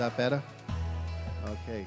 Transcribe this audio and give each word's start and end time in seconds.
that 0.00 0.16
better? 0.16 0.42
Okay. 1.46 1.86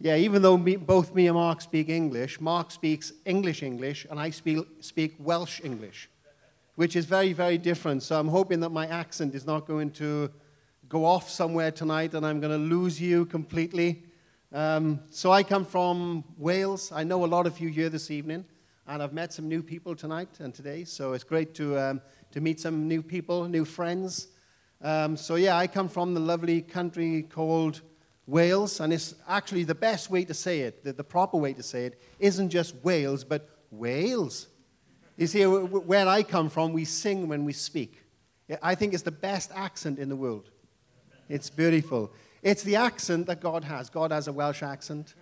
Yeah, 0.00 0.16
even 0.16 0.42
though 0.42 0.56
me, 0.56 0.74
both 0.74 1.14
me 1.14 1.28
and 1.28 1.36
Mark 1.36 1.60
speak 1.60 1.88
English, 1.88 2.40
Mark 2.40 2.72
speaks 2.72 3.12
English 3.24 3.62
English, 3.62 4.04
and 4.10 4.18
I 4.18 4.30
speak, 4.30 4.66
speak 4.80 5.14
Welsh 5.20 5.60
English, 5.62 6.10
which 6.74 6.96
is 6.96 7.04
very, 7.04 7.32
very 7.32 7.56
different. 7.56 8.02
So 8.02 8.18
I'm 8.18 8.26
hoping 8.26 8.58
that 8.60 8.70
my 8.70 8.88
accent 8.88 9.36
is 9.36 9.46
not 9.46 9.68
going 9.68 9.92
to 9.92 10.28
go 10.88 11.04
off 11.04 11.30
somewhere 11.30 11.70
tonight 11.70 12.14
and 12.14 12.26
I'm 12.26 12.40
going 12.40 12.52
to 12.52 12.74
lose 12.76 13.00
you 13.00 13.26
completely. 13.26 14.02
Um, 14.52 14.98
so 15.10 15.30
I 15.30 15.44
come 15.44 15.64
from 15.64 16.24
Wales. 16.36 16.90
I 16.90 17.04
know 17.04 17.24
a 17.24 17.30
lot 17.36 17.46
of 17.46 17.60
you 17.60 17.68
here 17.68 17.90
this 17.90 18.10
evening, 18.10 18.44
and 18.88 19.00
I've 19.00 19.12
met 19.12 19.32
some 19.32 19.46
new 19.46 19.62
people 19.62 19.94
tonight 19.94 20.40
and 20.40 20.52
today. 20.52 20.82
So 20.82 21.12
it's 21.12 21.22
great 21.22 21.54
to, 21.54 21.78
um, 21.78 22.00
to 22.32 22.40
meet 22.40 22.58
some 22.58 22.88
new 22.88 23.02
people, 23.02 23.46
new 23.46 23.64
friends. 23.64 24.26
Um, 24.82 25.16
so, 25.16 25.34
yeah, 25.34 25.56
I 25.56 25.66
come 25.66 25.88
from 25.88 26.14
the 26.14 26.20
lovely 26.20 26.62
country 26.62 27.22
called 27.22 27.82
Wales, 28.26 28.80
and 28.80 28.92
it's 28.92 29.14
actually 29.28 29.64
the 29.64 29.74
best 29.74 30.10
way 30.10 30.24
to 30.24 30.34
say 30.34 30.60
it, 30.60 30.84
the, 30.84 30.92
the 30.92 31.04
proper 31.04 31.36
way 31.36 31.52
to 31.52 31.62
say 31.62 31.84
it, 31.84 32.00
isn't 32.18 32.48
just 32.48 32.74
Wales, 32.82 33.24
but 33.24 33.48
Wales. 33.70 34.48
You 35.16 35.26
see, 35.26 35.44
where 35.44 36.08
I 36.08 36.22
come 36.22 36.48
from, 36.48 36.72
we 36.72 36.84
sing 36.84 37.28
when 37.28 37.44
we 37.44 37.52
speak. 37.52 38.02
I 38.62 38.74
think 38.74 38.94
it's 38.94 39.02
the 39.02 39.10
best 39.10 39.50
accent 39.54 39.98
in 39.98 40.08
the 40.08 40.16
world. 40.16 40.50
It's 41.28 41.50
beautiful. 41.50 42.12
It's 42.42 42.62
the 42.62 42.76
accent 42.76 43.26
that 43.26 43.40
God 43.40 43.64
has. 43.64 43.90
God 43.90 44.12
has 44.12 44.28
a 44.28 44.32
Welsh 44.32 44.62
accent. 44.62 45.14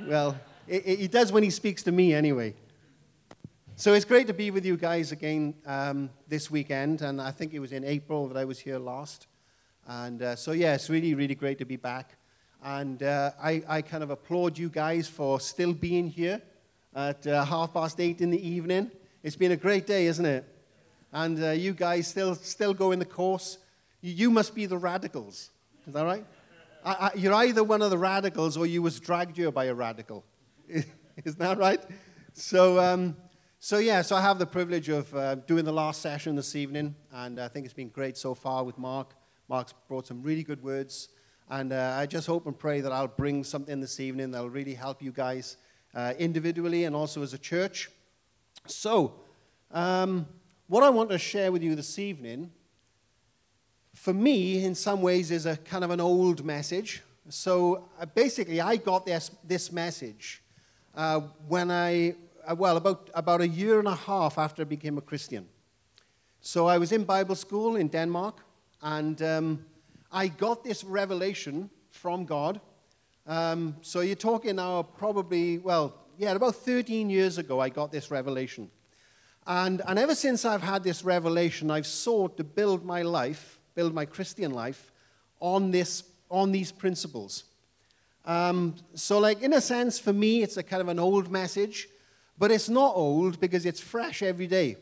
Well, 0.00 0.38
he 0.66 1.08
does 1.08 1.32
when 1.32 1.42
he 1.42 1.50
speaks 1.50 1.82
to 1.84 1.92
me 1.92 2.12
anyway. 2.12 2.54
So 3.82 3.94
it's 3.94 4.04
great 4.04 4.28
to 4.28 4.32
be 4.32 4.52
with 4.52 4.64
you 4.64 4.76
guys 4.76 5.10
again 5.10 5.54
um, 5.66 6.08
this 6.28 6.48
weekend, 6.48 7.02
and 7.02 7.20
I 7.20 7.32
think 7.32 7.52
it 7.52 7.58
was 7.58 7.72
in 7.72 7.82
April 7.82 8.28
that 8.28 8.36
I 8.36 8.44
was 8.44 8.60
here 8.60 8.78
last. 8.78 9.26
And 9.88 10.22
uh, 10.22 10.36
so, 10.36 10.52
yeah, 10.52 10.76
it's 10.76 10.88
really, 10.88 11.14
really 11.14 11.34
great 11.34 11.58
to 11.58 11.64
be 11.64 11.74
back. 11.74 12.14
And 12.62 13.02
uh, 13.02 13.32
I, 13.42 13.60
I 13.66 13.82
kind 13.82 14.04
of 14.04 14.10
applaud 14.10 14.56
you 14.56 14.68
guys 14.68 15.08
for 15.08 15.40
still 15.40 15.72
being 15.72 16.06
here 16.06 16.40
at 16.94 17.26
uh, 17.26 17.44
half 17.44 17.74
past 17.74 17.98
eight 17.98 18.20
in 18.20 18.30
the 18.30 18.48
evening. 18.48 18.88
It's 19.24 19.34
been 19.34 19.50
a 19.50 19.56
great 19.56 19.84
day, 19.84 20.06
isn't 20.06 20.26
it? 20.26 20.44
And 21.12 21.42
uh, 21.42 21.50
you 21.50 21.72
guys 21.72 22.06
still, 22.06 22.36
still 22.36 22.74
go 22.74 22.92
in 22.92 23.00
the 23.00 23.04
course. 23.04 23.58
You, 24.00 24.12
you 24.12 24.30
must 24.30 24.54
be 24.54 24.66
the 24.66 24.78
radicals. 24.78 25.50
Is 25.88 25.94
that 25.94 26.04
right? 26.04 26.24
I, 26.84 26.92
I, 26.92 27.10
you're 27.16 27.34
either 27.34 27.64
one 27.64 27.82
of 27.82 27.90
the 27.90 27.98
radicals 27.98 28.56
or 28.56 28.64
you 28.64 28.80
was 28.80 29.00
dragged 29.00 29.36
here 29.36 29.50
by 29.50 29.64
a 29.64 29.74
radical. 29.74 30.24
Is 31.24 31.34
that 31.34 31.58
right? 31.58 31.80
So, 32.32 32.78
um, 32.78 33.16
so, 33.64 33.78
yeah, 33.78 34.02
so 34.02 34.16
I 34.16 34.20
have 34.22 34.40
the 34.40 34.46
privilege 34.46 34.88
of 34.88 35.14
uh, 35.14 35.36
doing 35.36 35.64
the 35.64 35.72
last 35.72 36.02
session 36.02 36.34
this 36.34 36.56
evening, 36.56 36.96
and 37.12 37.38
I 37.38 37.46
think 37.46 37.64
it's 37.64 37.72
been 37.72 37.90
great 37.90 38.16
so 38.16 38.34
far 38.34 38.64
with 38.64 38.76
Mark. 38.76 39.14
Mark's 39.48 39.72
brought 39.86 40.04
some 40.04 40.20
really 40.20 40.42
good 40.42 40.60
words, 40.64 41.10
and 41.48 41.72
uh, 41.72 41.94
I 41.96 42.06
just 42.06 42.26
hope 42.26 42.46
and 42.46 42.58
pray 42.58 42.80
that 42.80 42.90
I'll 42.90 43.06
bring 43.06 43.44
something 43.44 43.78
this 43.78 44.00
evening 44.00 44.32
that'll 44.32 44.50
really 44.50 44.74
help 44.74 45.00
you 45.00 45.12
guys 45.12 45.58
uh, 45.94 46.12
individually 46.18 46.86
and 46.86 46.96
also 46.96 47.22
as 47.22 47.34
a 47.34 47.38
church. 47.38 47.88
So, 48.66 49.14
um, 49.70 50.26
what 50.66 50.82
I 50.82 50.90
want 50.90 51.10
to 51.10 51.18
share 51.18 51.52
with 51.52 51.62
you 51.62 51.76
this 51.76 52.00
evening, 52.00 52.50
for 53.94 54.12
me, 54.12 54.64
in 54.64 54.74
some 54.74 55.02
ways, 55.02 55.30
is 55.30 55.46
a 55.46 55.56
kind 55.56 55.84
of 55.84 55.92
an 55.92 56.00
old 56.00 56.44
message. 56.44 57.00
So, 57.28 57.88
uh, 58.00 58.06
basically, 58.06 58.60
I 58.60 58.74
got 58.74 59.06
this, 59.06 59.30
this 59.44 59.70
message 59.70 60.42
uh, 60.96 61.20
when 61.46 61.70
I 61.70 62.16
well, 62.56 62.76
about, 62.76 63.10
about 63.14 63.40
a 63.40 63.48
year 63.48 63.78
and 63.78 63.88
a 63.88 63.94
half 63.94 64.38
after 64.38 64.62
I 64.62 64.64
became 64.64 64.98
a 64.98 65.02
Christian. 65.02 65.46
So 66.40 66.66
I 66.66 66.78
was 66.78 66.92
in 66.92 67.04
Bible 67.04 67.36
school 67.36 67.76
in 67.76 67.88
Denmark, 67.88 68.40
and 68.82 69.22
um, 69.22 69.64
I 70.10 70.28
got 70.28 70.64
this 70.64 70.82
revelation 70.84 71.70
from 71.90 72.24
God. 72.24 72.60
Um, 73.26 73.76
so 73.82 74.00
you're 74.00 74.16
talking 74.16 74.56
now 74.56 74.82
probably, 74.82 75.58
well, 75.58 75.94
yeah, 76.18 76.32
about 76.32 76.56
13 76.56 77.08
years 77.10 77.38
ago, 77.38 77.60
I 77.60 77.68
got 77.68 77.92
this 77.92 78.10
revelation. 78.10 78.70
And, 79.46 79.82
and 79.86 79.98
ever 79.98 80.14
since 80.14 80.44
I've 80.44 80.62
had 80.62 80.82
this 80.84 81.04
revelation, 81.04 81.70
I've 81.70 81.86
sought 81.86 82.36
to 82.36 82.44
build 82.44 82.84
my 82.84 83.02
life, 83.02 83.58
build 83.74 83.94
my 83.94 84.04
Christian 84.04 84.52
life, 84.52 84.92
on, 85.40 85.70
this, 85.70 86.04
on 86.30 86.52
these 86.52 86.70
principles. 86.70 87.44
Um, 88.24 88.76
so, 88.94 89.18
like, 89.18 89.42
in 89.42 89.52
a 89.52 89.60
sense, 89.60 89.98
for 89.98 90.12
me, 90.12 90.42
it's 90.42 90.56
a 90.56 90.62
kind 90.62 90.80
of 90.80 90.88
an 90.88 90.98
old 90.98 91.30
message. 91.30 91.88
But 92.38 92.50
it's 92.50 92.68
not 92.68 92.96
old 92.96 93.40
because 93.40 93.66
it's 93.66 93.80
fresh 93.80 94.22
every 94.22 94.46
day. 94.46 94.76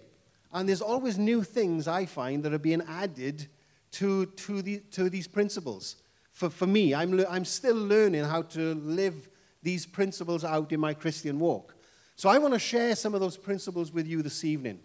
And 0.53 0.69
there's 0.69 0.83
always 0.83 1.19
new 1.19 1.43
things 1.43 1.87
I 1.87 2.07
find 2.07 2.43
that 2.45 2.53
are 2.53 2.59
being 2.59 2.83
added 2.89 3.49
to, 3.93 4.27
to, 4.27 4.63
the, 4.63 4.79
to 4.93 5.09
these 5.09 5.29
principles. 5.29 5.97
For, 6.33 6.51
for 6.51 6.67
me, 6.67 6.95
I'm, 6.95 7.25
I'm 7.29 7.45
still 7.45 7.77
learning 7.77 8.25
how 8.25 8.43
to 8.43 8.75
live 8.75 9.29
these 9.63 9.87
principles 9.87 10.45
out 10.45 10.73
in 10.73 10.81
my 10.81 10.95
Christian 10.95 11.39
walk. 11.39 11.75
So 12.17 12.29
I 12.29 12.39
want 12.39 12.55
to 12.55 12.61
share 12.61 12.95
some 12.97 13.15
of 13.15 13.21
those 13.21 13.37
principles 13.37 13.93
with 13.93 14.07
you 14.07 14.23
this 14.23 14.45
evening. 14.45 14.81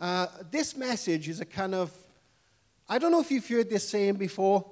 Uh, 0.00 0.26
this 0.50 0.76
message 0.76 1.28
is 1.28 1.40
a 1.40 1.44
kind 1.44 1.74
of, 1.74 1.92
I 2.88 2.98
don't 2.98 3.12
know 3.12 3.20
if 3.20 3.30
you've 3.30 3.46
heard 3.46 3.70
this 3.70 3.88
saying 3.88 4.14
before. 4.14 4.64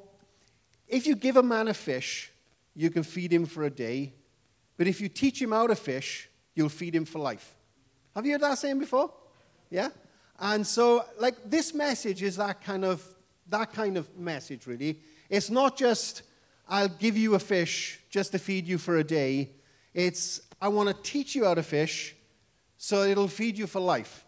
If 0.89 1.07
you 1.07 1.15
give 1.15 1.37
a 1.37 1.43
man 1.43 1.69
a 1.69 1.75
fish, 1.75 2.33
you 2.75 2.91
can 2.91 3.03
feed 3.03 3.33
him 3.33 3.47
for 3.47 3.65
a 3.65 3.71
day. 3.71 4.15
But 4.77 4.87
if 4.87 5.01
you 5.01 5.09
teach 5.09 5.43
him 5.43 5.53
how 5.53 5.67
to 5.67 5.77
fish, 5.77 6.30
you'll 6.61 6.69
feed 6.69 6.95
him 6.95 7.07
for 7.07 7.19
life. 7.19 7.57
Have 8.15 8.27
you 8.27 8.33
heard 8.33 8.43
that 8.43 8.59
saying 8.59 8.79
before? 8.79 9.11
Yeah? 9.71 9.89
And 10.39 10.67
so, 10.67 11.07
like, 11.19 11.37
this 11.47 11.73
message 11.73 12.23
is 12.23 12.37
that 12.37 12.63
kind 12.63 12.85
of, 12.85 13.03
that 13.49 13.73
kind 13.73 13.97
of 13.97 14.15
message, 14.15 14.67
really. 14.67 15.01
It's 15.31 15.49
not 15.49 15.79
just, 15.79 16.23
I'll 16.69 16.89
give 16.89 17.17
you 17.17 17.35
a 17.35 17.39
fish 17.39 17.99
just 18.11 18.33
to 18.33 18.39
feed 18.39 18.67
you 18.67 18.77
for 18.77 18.99
a 18.99 19.05
day. 19.05 19.53
It's, 19.95 20.43
I 20.61 20.69
want 20.69 20.89
to 20.91 21.03
teach 21.03 21.35
you 21.35 21.47
how 21.47 21.55
to 21.55 21.63
fish 21.63 22.15
so 22.77 23.05
it'll 23.05 23.29
feed 23.29 23.57
you 23.57 23.67
for 23.67 23.81
life. 23.81 24.27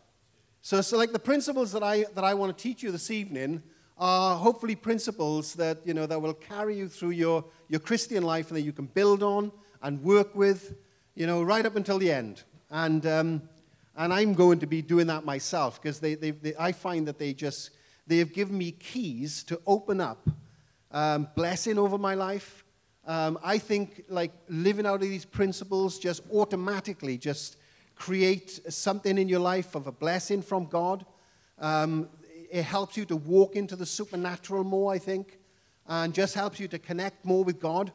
So, 0.63 0.81
so 0.81 0.97
like 0.97 1.13
the 1.13 1.19
principles 1.19 1.73
that 1.73 1.83
I, 1.83 2.07
that 2.15 2.25
I 2.25 2.33
want 2.33 2.57
to 2.57 2.63
teach 2.63 2.83
you 2.83 2.93
this 2.93 3.11
evening 3.11 3.63
are 3.99 4.37
hopefully 4.37 4.75
principles 4.75 5.55
that, 5.55 5.79
you 5.85 5.93
know, 5.93 6.07
that 6.07 6.21
will 6.21 6.35
carry 6.35 6.79
you 6.79 6.89
through 6.89 7.11
your, 7.11 7.45
your 7.69 7.81
Christian 7.81 8.23
life 8.23 8.49
and 8.49 8.57
that 8.57 8.63
you 8.63 8.73
can 8.73 8.87
build 8.87 9.23
on 9.23 9.53
and 9.83 10.03
work 10.03 10.35
with 10.35 10.75
you 11.15 11.27
know, 11.27 11.43
right 11.43 11.65
up 11.65 11.77
until 11.77 11.99
the 11.99 12.11
end. 12.11 12.43
And, 12.71 13.05
um, 13.07 13.43
and 13.97 14.13
I'm 14.13 14.35
going 14.35 14.61
to 14.61 14.67
be 14.67 14.81
doing 14.83 15.07
that 15.09 15.25
myself 15.25 15.81
because 15.81 16.01
they, 16.01 16.15
they, 16.15 16.31
they, 16.31 16.55
I 16.59 16.73
find 16.73 17.07
that 17.09 17.19
they 17.19 17.35
just, 17.35 17.71
they 18.07 18.19
have 18.19 18.33
given 18.33 18.57
me 18.57 18.73
keys 18.73 19.43
to 19.45 19.61
open 19.67 20.01
up 20.01 20.29
um, 20.91 21.29
blessing 21.35 21.79
over 21.79 21.99
my 21.99 22.15
life. 22.15 22.65
Um, 23.07 23.39
I 23.43 23.59
think 23.59 24.05
like 24.09 24.33
living 24.49 24.87
out 24.87 24.97
of 24.97 25.01
these 25.03 25.25
principles 25.25 25.99
just 25.99 26.23
automatically 26.33 27.19
just 27.19 27.57
create 27.95 28.61
something 28.73 29.19
in 29.19 29.29
your 29.29 29.41
life 29.41 29.75
of 29.75 29.87
a 29.87 29.93
blessing 29.93 30.43
from 30.43 30.67
God. 30.67 31.05
Um, 31.59 32.09
it 32.51 32.63
helps 32.63 32.97
you 32.97 33.05
to 33.07 33.17
walk 33.17 33.57
into 33.57 33.77
the 33.77 33.87
supernatural 33.87 34.65
more, 34.65 34.93
I 34.93 34.99
think, 34.99 35.39
and 35.87 36.15
just 36.15 36.35
helps 36.35 36.61
you 36.61 36.69
to 36.69 36.79
connect 36.79 37.25
more 37.25 37.45
with 37.45 37.61
God. 37.61 37.93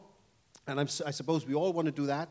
And 0.67 0.79
I'm, 0.79 0.87
i 1.05 1.11
suppose 1.11 1.45
we 1.45 1.53
all 1.53 1.71
want 1.73 1.85
to 1.85 1.91
do 1.91 2.07
that. 2.07 2.29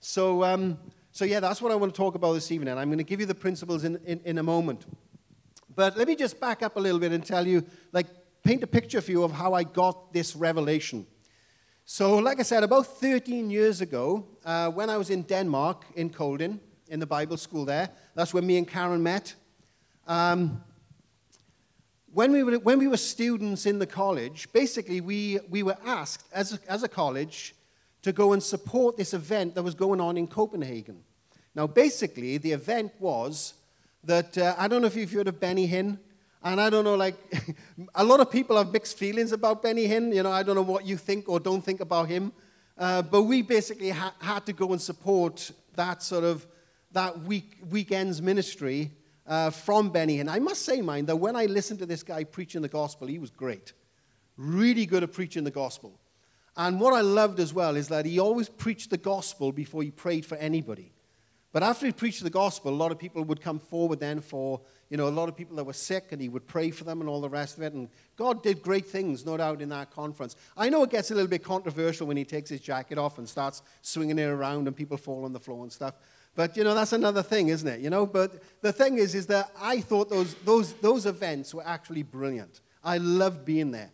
So, 0.00 0.44
um, 0.44 0.78
so 1.12 1.24
yeah, 1.24 1.40
that's 1.40 1.60
what 1.60 1.72
I 1.72 1.74
want 1.74 1.92
to 1.92 1.96
talk 1.96 2.14
about 2.14 2.34
this 2.34 2.52
evening. 2.52 2.70
And 2.70 2.80
I'm 2.80 2.88
going 2.88 2.98
to 2.98 3.04
give 3.04 3.20
you 3.20 3.26
the 3.26 3.34
principles 3.34 3.84
in, 3.84 3.96
in, 4.04 4.20
in 4.24 4.38
a 4.38 4.42
moment. 4.42 4.86
But 5.74 5.96
let 5.96 6.08
me 6.08 6.16
just 6.16 6.40
back 6.40 6.62
up 6.62 6.76
a 6.76 6.80
little 6.80 6.98
bit 6.98 7.12
and 7.12 7.24
tell 7.24 7.46
you, 7.46 7.64
like, 7.92 8.06
paint 8.42 8.62
a 8.62 8.66
picture 8.66 9.00
for 9.00 9.10
you 9.10 9.22
of 9.24 9.32
how 9.32 9.54
I 9.54 9.62
got 9.64 10.12
this 10.12 10.34
revelation. 10.34 11.06
So, 11.84 12.16
like 12.18 12.38
I 12.38 12.42
said, 12.42 12.64
about 12.64 12.86
13 12.86 13.50
years 13.50 13.80
ago, 13.80 14.26
uh, 14.44 14.70
when 14.70 14.90
I 14.90 14.96
was 14.96 15.10
in 15.10 15.22
Denmark, 15.22 15.84
in 15.94 16.10
Kolding, 16.10 16.60
in 16.88 17.00
the 17.00 17.06
Bible 17.06 17.36
school 17.36 17.64
there, 17.64 17.90
that's 18.14 18.34
where 18.34 18.42
me 18.42 18.58
and 18.58 18.66
Karen 18.66 19.02
met. 19.02 19.34
Um, 20.06 20.62
when, 22.12 22.32
we 22.32 22.42
were, 22.42 22.58
when 22.58 22.78
we 22.78 22.88
were 22.88 22.96
students 22.96 23.66
in 23.66 23.78
the 23.78 23.86
college, 23.86 24.52
basically 24.52 25.00
we, 25.00 25.38
we 25.48 25.62
were 25.62 25.76
asked 25.84 26.26
as 26.32 26.54
a, 26.54 26.58
as 26.68 26.82
a 26.82 26.88
college 26.88 27.54
to 28.02 28.12
go 28.12 28.32
and 28.32 28.42
support 28.42 28.96
this 28.96 29.14
event 29.14 29.54
that 29.54 29.62
was 29.62 29.74
going 29.74 30.00
on 30.00 30.16
in 30.16 30.26
Copenhagen. 30.26 31.02
Now, 31.54 31.66
basically, 31.66 32.38
the 32.38 32.52
event 32.52 32.92
was 33.00 33.54
that 34.04 34.38
uh, 34.38 34.54
I 34.56 34.68
don't 34.68 34.80
know 34.80 34.86
if 34.86 34.96
you've 34.96 35.12
heard 35.12 35.28
of 35.28 35.40
Benny 35.40 35.66
Hinn, 35.66 35.98
and 36.42 36.60
I 36.60 36.70
don't 36.70 36.84
know, 36.84 36.94
like, 36.94 37.16
a 37.94 38.04
lot 38.04 38.20
of 38.20 38.30
people 38.30 38.56
have 38.56 38.72
mixed 38.72 38.96
feelings 38.96 39.32
about 39.32 39.62
Benny 39.62 39.88
Hinn. 39.88 40.14
You 40.14 40.22
know, 40.22 40.30
I 40.30 40.42
don't 40.42 40.54
know 40.54 40.62
what 40.62 40.86
you 40.86 40.96
think 40.96 41.28
or 41.28 41.40
don't 41.40 41.62
think 41.62 41.80
about 41.80 42.08
him. 42.08 42.32
Uh, 42.76 43.02
but 43.02 43.22
we 43.22 43.42
basically 43.42 43.90
ha- 43.90 44.14
had 44.20 44.46
to 44.46 44.52
go 44.52 44.72
and 44.72 44.80
support 44.80 45.50
that 45.74 46.02
sort 46.02 46.22
of 46.22 46.46
that 46.92 47.20
week, 47.20 47.58
weekend's 47.68 48.22
ministry 48.22 48.92
uh, 49.26 49.50
from 49.50 49.90
Benny 49.90 50.18
Hinn. 50.18 50.28
I 50.28 50.38
must 50.38 50.62
say, 50.62 50.80
mind, 50.80 51.08
that 51.08 51.16
when 51.16 51.34
I 51.34 51.46
listened 51.46 51.80
to 51.80 51.86
this 51.86 52.04
guy 52.04 52.22
preaching 52.24 52.62
the 52.62 52.68
gospel, 52.68 53.08
he 53.08 53.18
was 53.18 53.30
great. 53.30 53.72
Really 54.36 54.86
good 54.86 55.02
at 55.02 55.12
preaching 55.12 55.42
the 55.42 55.50
gospel. 55.50 55.97
And 56.58 56.80
what 56.80 56.92
I 56.92 57.02
loved 57.02 57.38
as 57.38 57.54
well 57.54 57.76
is 57.76 57.86
that 57.88 58.04
he 58.04 58.18
always 58.18 58.48
preached 58.48 58.90
the 58.90 58.98
gospel 58.98 59.52
before 59.52 59.82
he 59.84 59.92
prayed 59.92 60.26
for 60.26 60.36
anybody. 60.36 60.92
But 61.52 61.62
after 61.62 61.86
he 61.86 61.92
preached 61.92 62.22
the 62.22 62.30
gospel, 62.30 62.72
a 62.72 62.74
lot 62.74 62.92
of 62.92 62.98
people 62.98 63.22
would 63.24 63.40
come 63.40 63.60
forward 63.60 64.00
then 64.00 64.20
for, 64.20 64.60
you 64.90 64.96
know, 64.96 65.08
a 65.08 65.08
lot 65.08 65.28
of 65.28 65.36
people 65.36 65.56
that 65.56 65.64
were 65.64 65.72
sick, 65.72 66.08
and 66.10 66.20
he 66.20 66.28
would 66.28 66.46
pray 66.46 66.70
for 66.70 66.84
them 66.84 67.00
and 67.00 67.08
all 67.08 67.20
the 67.20 67.28
rest 67.28 67.56
of 67.56 67.62
it. 67.62 67.72
And 67.72 67.88
God 68.16 68.42
did 68.42 68.60
great 68.60 68.86
things, 68.86 69.24
no 69.24 69.36
doubt, 69.36 69.62
in 69.62 69.68
that 69.70 69.90
conference. 69.90 70.34
I 70.56 70.68
know 70.68 70.82
it 70.82 70.90
gets 70.90 71.10
a 71.10 71.14
little 71.14 71.30
bit 71.30 71.44
controversial 71.44 72.06
when 72.08 72.16
he 72.16 72.24
takes 72.24 72.50
his 72.50 72.60
jacket 72.60 72.98
off 72.98 73.18
and 73.18 73.28
starts 73.28 73.62
swinging 73.80 74.18
it 74.18 74.24
around 74.24 74.66
and 74.66 74.76
people 74.76 74.96
fall 74.96 75.24
on 75.24 75.32
the 75.32 75.40
floor 75.40 75.62
and 75.62 75.72
stuff. 75.72 75.94
But, 76.34 76.56
you 76.56 76.64
know, 76.64 76.74
that's 76.74 76.92
another 76.92 77.22
thing, 77.22 77.48
isn't 77.48 77.66
it? 77.66 77.80
You 77.80 77.90
know, 77.90 78.04
but 78.04 78.42
the 78.62 78.72
thing 78.72 78.98
is, 78.98 79.14
is 79.14 79.26
that 79.28 79.50
I 79.58 79.80
thought 79.80 80.10
those, 80.10 80.34
those, 80.44 80.74
those 80.74 81.06
events 81.06 81.54
were 81.54 81.66
actually 81.66 82.02
brilliant. 82.02 82.60
I 82.84 82.98
loved 82.98 83.44
being 83.44 83.70
there. 83.70 83.90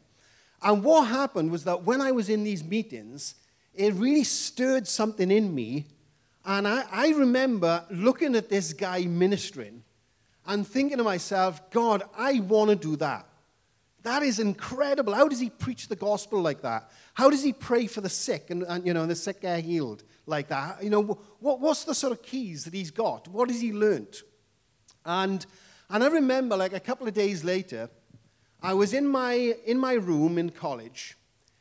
And 0.65 0.83
what 0.83 1.09
happened 1.09 1.53
was 1.53 1.65
that 1.65 1.85
when 1.85 2.01
I 2.01 2.11
was 2.11 2.29
in 2.29 2.43
these 2.43 2.65
meetings, 2.65 3.35
it 3.75 3.95
really 3.95 4.25
stirred 4.25 4.89
something 4.89 5.31
in 5.31 5.55
me 5.55 5.87
and 6.45 6.69
I, 6.69 6.85
I 6.91 7.09
remember 7.11 7.85
looking 7.91 8.37
at 8.37 8.51
this 8.51 8.73
guy 8.73 9.03
ministering 9.03 9.83
and 10.47 10.67
thinking 10.67 10.99
to 10.99 11.05
myself, 11.05 11.71
God, 11.71 12.03
I 12.17 12.41
want 12.41 12.71
to 12.71 12.77
do 12.77 12.97
that. 12.97 13.27
That 14.03 14.23
is 14.23 14.39
incredible. 14.39 15.15
How 15.15 15.29
does 15.29 15.41
he 15.41 15.49
preach 15.49 15.89
the 15.89 15.97
gospel 15.97 16.43
like 16.43 16.61
that? 16.61 16.91
How 17.15 17.31
does 17.31 17.43
he 17.43 17.55
pray 17.55 17.87
for 17.87 18.03
the 18.03 18.11
sick 18.11 18.51
and, 18.51 18.63
and 18.65 18.87
you 18.87 18.93
know, 18.93 19.07
the 19.07 19.15
sick 19.15 19.43
are 19.45 19.57
healed 19.57 20.05
like 20.27 20.49
that? 20.49 20.85
You 20.85 20.91
know, 20.91 21.01
what, 21.41 21.61
what's 21.61 21.85
the 21.85 21.95
sort 21.95 22.13
of 22.13 22.23
keys 22.23 22.65
that 22.65 22.75
he's 22.75 22.91
got? 22.91 23.27
What 23.29 23.49
has 23.49 23.63
he 23.63 23.73
learned? 23.73 24.15
And, 25.07 25.47
and 25.89 26.05
I 26.05 26.09
remember, 26.09 26.59
like 26.59 26.75
a 26.75 26.81
couple 26.81 27.09
of 27.09 27.15
days 27.15 27.43
later, 27.43 27.89
I 28.65 28.75
was 28.75 28.95
in 28.95 29.07
my, 29.07 29.55
in 29.67 29.79
my 29.79 29.93
room 29.93 30.39
in 30.39 30.51
college, 30.51 31.17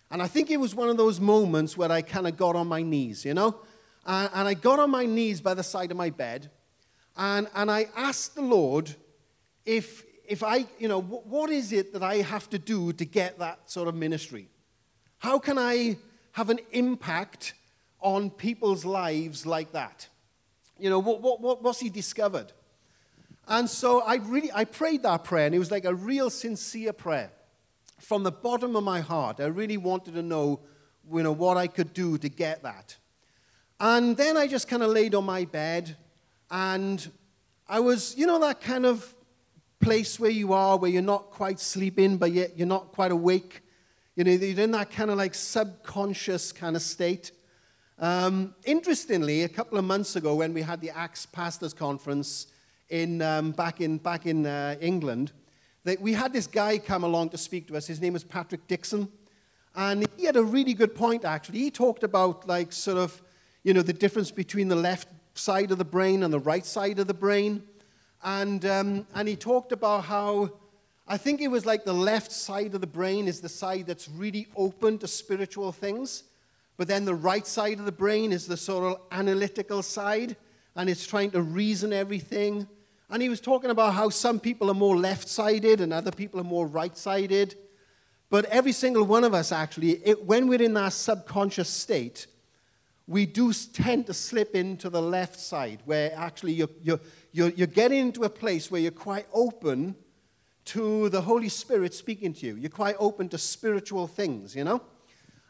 and 0.10 0.22
I 0.22 0.28
think 0.28 0.50
it 0.50 0.58
was 0.58 0.74
one 0.74 0.90
of 0.90 0.98
those 0.98 1.20
moments 1.20 1.78
where 1.78 1.92
I 1.92 2.02
kind 2.02 2.28
of 2.28 2.38
got 2.38 2.56
on 2.56 2.68
my 2.68 2.82
knees, 2.82 3.26
you 3.26 3.34
know? 3.34 3.58
And, 4.06 4.30
and 4.34 4.48
I 4.48 4.54
got 4.54 4.80
on 4.80 4.90
my 4.90 5.06
knees 5.06 5.42
by 5.42 5.54
the 5.54 5.64
side 5.64 5.92
of 5.92 5.98
my 5.98 6.10
bed 6.10 6.50
and, 7.16 7.48
and 7.54 7.70
I 7.70 7.88
asked 7.96 8.36
the 8.36 8.42
Lord 8.42 8.94
if, 9.66 10.04
if 10.28 10.44
I, 10.44 10.66
you 10.80 10.88
know, 10.88 11.00
what, 11.00 11.28
what 11.28 11.50
is 11.50 11.72
it 11.72 11.94
that 11.94 12.04
I 12.04 12.18
have 12.18 12.50
to 12.50 12.60
do 12.60 12.94
to 12.94 13.06
get 13.06 13.40
that 13.40 13.70
sort 13.70 13.88
of 13.88 13.96
ministry? 13.96 14.48
How 15.20 15.40
can 15.40 15.58
I 15.58 15.98
have 16.32 16.50
an 16.50 16.60
impact 16.72 17.54
on 18.00 18.30
people's 18.30 18.84
lives 18.84 19.46
like 19.46 19.72
that? 19.74 20.08
You 20.80 20.90
know, 20.90 21.00
what, 21.00 21.22
what, 21.22 21.40
what, 21.40 21.64
what's 21.64 21.80
he 21.80 21.90
discovered? 21.90 22.52
And 23.48 23.70
so 23.70 24.02
I 24.02 24.16
really, 24.16 24.52
I 24.54 24.66
prayed 24.66 25.04
that 25.04 25.24
prayer, 25.24 25.46
and 25.46 25.56
it 25.56 25.60
was 25.60 25.72
like 25.72 25.86
a 25.86 25.94
real 25.94 26.30
sincere 26.30 26.94
prayer. 26.94 27.32
From 28.00 28.24
the 28.24 28.32
bottom 28.32 28.76
of 28.76 28.84
my 28.84 29.00
heart, 29.00 29.40
I 29.40 29.46
really 29.46 29.78
wanted 29.78 30.14
to 30.16 30.22
know, 30.22 30.62
you 31.12 31.24
know, 31.24 31.32
what 31.32 31.58
I 31.58 31.68
could 31.68 31.94
do 31.94 32.18
to 32.18 32.30
get 32.30 32.64
that. 32.64 32.98
And 33.80 34.16
then 34.16 34.38
I 34.38 34.48
just 34.48 34.68
kind 34.68 34.84
of 34.84 34.92
laid 34.92 35.16
on 35.16 35.26
my 35.26 35.46
bed 35.46 35.98
and 36.50 37.06
I 37.68 37.80
was, 37.80 38.16
you 38.18 38.28
know, 38.28 38.40
that 38.40 38.62
kind 38.62 38.86
of 38.86 39.14
place 39.80 40.20
where 40.20 40.32
you 40.32 40.54
are, 40.54 40.78
where 40.78 40.92
you're 40.92 41.02
not 41.02 41.32
quite 41.32 41.60
sleeping, 41.60 42.18
but 42.18 42.32
yet 42.32 42.58
you're 42.58 42.68
not 42.68 42.92
quite 42.92 43.12
awake. 43.12 43.62
You 44.16 44.24
know, 44.24 44.32
you're 44.32 44.60
in 44.60 44.72
that 44.72 44.92
kind 44.92 45.10
of 45.10 45.18
like 45.18 45.34
subconscious 45.34 46.52
kind 46.52 46.76
of 46.76 46.82
state. 46.82 47.32
Um, 48.00 48.54
interestingly, 48.66 49.44
a 49.44 49.50
couple 49.50 49.78
of 49.78 49.86
months 49.86 50.16
ago, 50.16 50.36
when 50.36 50.54
we 50.54 50.62
had 50.62 50.80
the 50.82 50.92
Acts 50.92 51.26
Pastors 51.26 51.74
Conference 51.74 52.48
in, 52.94 53.22
um, 53.22 53.52
back 53.52 53.82
in, 53.82 53.98
back 53.98 54.26
in 54.26 54.46
uh, 54.46 54.76
England, 54.80 55.32
that 55.84 56.00
we 56.00 56.14
had 56.14 56.32
this 56.32 56.48
guy 56.48 56.78
come 56.78 57.04
along 57.04 57.30
to 57.30 57.38
speak 57.38 57.68
to 57.68 57.76
us. 57.76 57.88
His 57.88 58.00
name 58.00 58.14
was 58.14 58.24
Patrick 58.24 58.68
Dixon. 58.68 59.10
And 59.76 60.06
he 60.18 60.26
had 60.26 60.36
a 60.36 60.44
really 60.44 60.76
good 60.76 60.94
point, 60.94 61.26
actually. 61.26 61.60
He 61.60 61.72
talked 61.72 62.04
about, 62.04 62.48
like, 62.48 62.72
sort 62.72 63.00
of 63.00 63.22
you 63.64 63.74
know, 63.74 63.82
the 63.82 63.94
difference 63.94 64.30
between 64.30 64.68
the 64.68 64.76
left 64.76 65.08
side 65.34 65.72
of 65.72 65.78
the 65.78 65.86
brain 65.86 66.22
and 66.24 66.34
the 66.34 66.40
right 66.40 66.66
side 66.66 67.00
of 67.00 67.08
the 67.08 67.14
brain. 67.14 67.64
And, 68.24 68.64
um, 68.66 69.08
and 69.16 69.28
he 69.28 69.36
talked 69.36 69.72
about 69.72 70.04
how 70.06 70.52
I 71.08 71.18
think 71.18 71.42
it 71.42 71.48
was 71.48 71.66
like 71.66 71.86
the 71.86 71.94
left 71.94 72.32
side 72.32 72.76
of 72.76 72.82
the 72.82 72.88
brain 72.88 73.28
is 73.28 73.42
the 73.42 73.50
side 73.50 73.88
that's 73.88 74.08
really 74.08 74.48
open 74.56 74.98
to 75.00 75.08
spiritual 75.08 75.72
things. 75.72 76.24
But 76.78 76.88
then 76.88 77.06
the 77.06 77.16
right 77.16 77.48
side 77.48 77.80
of 77.80 77.86
the 77.86 77.92
brain 77.92 78.32
is 78.32 78.48
the 78.48 78.58
sort 78.58 78.84
of 78.84 79.02
analytical 79.12 79.82
side, 79.82 80.36
and 80.76 80.90
it's 80.90 81.06
trying 81.06 81.32
to 81.32 81.42
reason 81.42 81.94
everything. 81.94 82.68
And 83.14 83.22
he 83.22 83.30
was 83.30 83.40
talking 83.40 83.70
about 83.70 83.94
how 83.94 84.10
some 84.10 84.40
people 84.40 84.72
are 84.72 84.74
more 84.74 84.98
left 84.98 85.28
sided 85.28 85.82
and 85.82 85.94
other 85.94 86.10
people 86.10 86.40
are 86.40 86.44
more 86.44 86.66
right 86.66 86.98
sided. 86.98 87.54
But 88.32 88.46
every 88.46 88.72
single 88.72 89.04
one 89.04 89.24
of 89.24 89.36
us, 89.36 89.52
actually, 89.52 89.92
it, 90.04 90.26
when 90.26 90.48
we're 90.48 90.64
in 90.64 90.74
that 90.74 90.94
subconscious 90.94 91.70
state, 91.70 92.26
we 93.06 93.28
do 93.28 93.54
tend 93.54 94.08
to 94.08 94.16
slip 94.16 94.56
into 94.56 94.90
the 94.90 95.00
left 95.00 95.40
side 95.40 95.84
where 95.86 96.12
actually 96.16 96.54
you're, 96.54 96.72
you're, 96.82 97.00
you're, 97.32 97.50
you're 97.50 97.68
getting 97.68 98.00
into 98.00 98.24
a 98.24 98.30
place 98.30 98.72
where 98.72 98.82
you're 98.82 98.90
quite 98.90 99.28
open 99.32 99.96
to 100.66 101.08
the 101.10 101.22
Holy 101.22 101.50
Spirit 101.50 101.94
speaking 101.94 102.34
to 102.34 102.48
you. 102.48 102.56
You're 102.56 102.72
quite 102.72 102.96
open 102.98 103.30
to 103.30 103.38
spiritual 103.38 104.08
things, 104.08 104.56
you 104.56 104.64
know? 104.64 104.82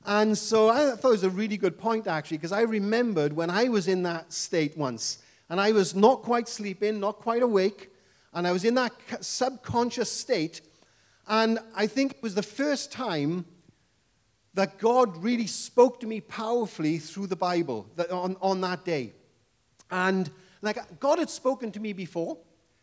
And 0.06 0.38
so 0.38 0.68
I 0.68 0.98
thought 0.98 1.08
it 1.08 1.12
was 1.12 1.24
a 1.24 1.30
really 1.30 1.56
good 1.56 1.80
point, 1.80 2.08
actually, 2.08 2.40
because 2.40 2.52
I 2.52 2.64
remembered 2.64 3.32
when 3.32 3.50
I 3.50 3.70
was 3.70 3.88
in 3.88 4.04
that 4.04 4.34
state 4.34 4.78
once, 4.78 5.20
and 5.50 5.60
I 5.60 5.72
was 5.72 5.96
not 5.96 6.22
quite 6.22 6.48
sleeping, 6.48 7.00
not 7.00 7.18
quite 7.18 7.44
awake, 7.44 7.90
and 8.34 8.48
I 8.48 8.52
was 8.52 8.66
in 8.66 8.76
that 8.76 8.94
subconscious 9.22 10.12
state. 10.12 10.62
And 11.28 11.60
I 11.76 11.88
think 11.88 12.14
it 12.14 12.24
was 12.24 12.36
the 12.36 12.44
first 12.44 12.92
time 12.92 13.46
that 14.56 14.78
God 14.78 15.24
really 15.24 15.48
spoke 15.48 16.00
to 16.02 16.08
me 16.08 16.22
powerfully 16.22 16.98
through 16.98 17.28
the 17.28 17.36
Bible 17.36 17.88
on, 18.12 18.36
on 18.42 18.62
that 18.62 18.86
day. 18.86 19.14
And 19.90 20.30
like 20.62 21.00
God 21.00 21.20
had 21.20 21.30
spoken 21.30 21.72
to 21.74 21.80
me 21.80 21.94
before, 21.94 22.38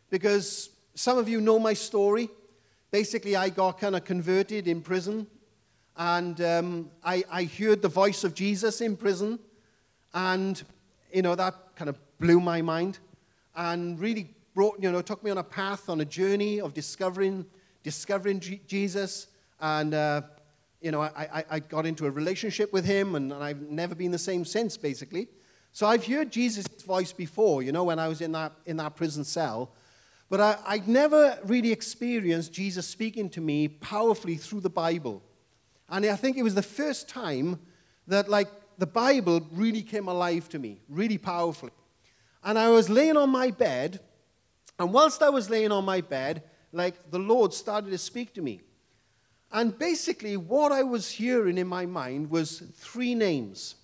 because 0.09 0.69
some 0.95 1.17
of 1.17 1.27
you 1.27 1.41
know 1.41 1.59
my 1.59 1.73
story. 1.73 2.29
Basically, 2.91 3.35
I 3.35 3.49
got 3.49 3.79
kind 3.79 3.95
of 3.95 4.03
converted 4.03 4.67
in 4.67 4.81
prison, 4.81 5.25
and 5.95 6.39
um, 6.41 6.91
I, 7.03 7.23
I 7.31 7.43
heard 7.45 7.81
the 7.81 7.87
voice 7.87 8.25
of 8.25 8.35
Jesus 8.35 8.81
in 8.81 8.97
prison, 8.97 9.39
and 10.13 10.61
you 11.13 11.21
know 11.21 11.35
that 11.35 11.55
kind 11.75 11.89
of 11.89 11.97
blew 12.21 12.39
my 12.39 12.61
mind, 12.61 12.99
and 13.55 13.99
really 13.99 14.33
brought 14.53 14.81
you 14.81 14.89
know 14.89 15.01
took 15.01 15.21
me 15.23 15.31
on 15.31 15.39
a 15.39 15.43
path 15.43 15.89
on 15.89 15.99
a 15.99 16.05
journey 16.05 16.61
of 16.61 16.73
discovering 16.73 17.45
discovering 17.83 18.39
G- 18.39 18.61
Jesus 18.65 19.27
and 19.59 19.93
uh, 19.93 20.21
you 20.81 20.89
know, 20.89 21.01
I, 21.01 21.11
I, 21.15 21.45
I 21.51 21.59
got 21.59 21.85
into 21.85 22.07
a 22.07 22.11
relationship 22.11 22.73
with 22.73 22.85
him, 22.85 23.15
and, 23.15 23.31
and 23.31 23.43
I've 23.43 23.61
never 23.61 23.93
been 23.93 24.11
the 24.11 24.17
same 24.17 24.43
since, 24.43 24.77
basically. 24.77 25.27
So 25.71 25.85
I've 25.85 26.05
heard 26.05 26.31
Jesus' 26.31 26.67
voice 26.83 27.13
before, 27.13 27.61
you 27.61 27.71
know, 27.71 27.83
when 27.83 27.99
I 27.99 28.07
was 28.07 28.19
in 28.19 28.31
that, 28.33 28.51
in 28.65 28.77
that 28.77 28.95
prison 28.95 29.23
cell. 29.23 29.71
But 30.29 30.41
I, 30.41 30.57
I'd 30.65 30.87
never 30.87 31.37
really 31.45 31.71
experienced 31.71 32.51
Jesus 32.51 32.87
speaking 32.87 33.29
to 33.31 33.41
me 33.41 33.67
powerfully 33.67 34.35
through 34.35 34.61
the 34.61 34.69
Bible. 34.69 35.21
And 35.87 36.05
I 36.05 36.15
think 36.15 36.37
it 36.37 36.43
was 36.43 36.55
the 36.55 36.63
first 36.63 37.07
time 37.07 37.59
that, 38.07 38.27
like, 38.27 38.49
the 38.77 38.87
Bible 38.87 39.47
really 39.51 39.83
came 39.83 40.07
alive 40.07 40.49
to 40.49 40.59
me, 40.59 40.79
really 40.89 41.17
powerfully. 41.17 41.71
And 42.43 42.57
I 42.57 42.69
was 42.69 42.89
laying 42.89 43.17
on 43.17 43.29
my 43.29 43.51
bed, 43.51 43.99
and 44.79 44.91
whilst 44.91 45.21
I 45.21 45.29
was 45.29 45.49
laying 45.49 45.71
on 45.71 45.85
my 45.85 46.01
bed, 46.01 46.43
like, 46.71 47.11
the 47.11 47.19
Lord 47.19 47.53
started 47.53 47.91
to 47.91 47.97
speak 47.97 48.33
to 48.35 48.41
me. 48.41 48.61
And 49.51 49.77
basically, 49.77 50.37
what 50.37 50.71
I 50.71 50.83
was 50.83 51.11
hearing 51.11 51.57
in 51.57 51.67
my 51.67 51.85
mind 51.85 52.29
was 52.29 52.59
three 52.75 53.15
names. 53.15 53.75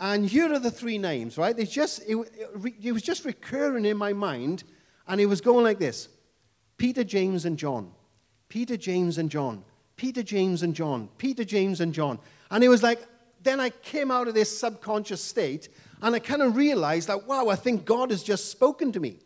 And 0.00 0.26
here 0.26 0.52
are 0.52 0.58
the 0.58 0.70
three 0.70 0.98
names, 0.98 1.38
right? 1.38 1.58
It's 1.58 1.72
just, 1.72 2.02
it, 2.08 2.16
it, 2.16 2.74
it 2.82 2.92
was 2.92 3.02
just 3.02 3.24
recurring 3.24 3.84
in 3.84 3.96
my 3.96 4.12
mind, 4.12 4.64
and 5.06 5.20
it 5.20 5.26
was 5.26 5.40
going 5.40 5.64
like 5.64 5.78
this 5.78 6.08
Peter, 6.76 7.04
James, 7.04 7.44
and 7.44 7.58
John. 7.58 7.92
Peter, 8.48 8.76
James, 8.76 9.18
and 9.18 9.30
John. 9.30 9.64
Peter, 9.96 10.22
James, 10.22 10.62
and 10.62 10.74
John. 10.74 11.08
Peter, 11.18 11.44
James, 11.44 11.80
and 11.80 11.92
John. 11.92 12.18
And 12.50 12.62
it 12.62 12.68
was 12.68 12.82
like, 12.82 13.00
then 13.42 13.60
I 13.60 13.70
came 13.70 14.10
out 14.10 14.28
of 14.28 14.34
this 14.34 14.56
subconscious 14.58 15.22
state, 15.22 15.68
and 16.02 16.14
I 16.14 16.18
kind 16.18 16.42
of 16.42 16.56
realized 16.56 17.08
that, 17.08 17.26
wow, 17.26 17.48
I 17.48 17.56
think 17.56 17.84
God 17.84 18.10
has 18.10 18.22
just 18.22 18.50
spoken 18.50 18.92
to 18.92 19.00
me. 19.00 19.16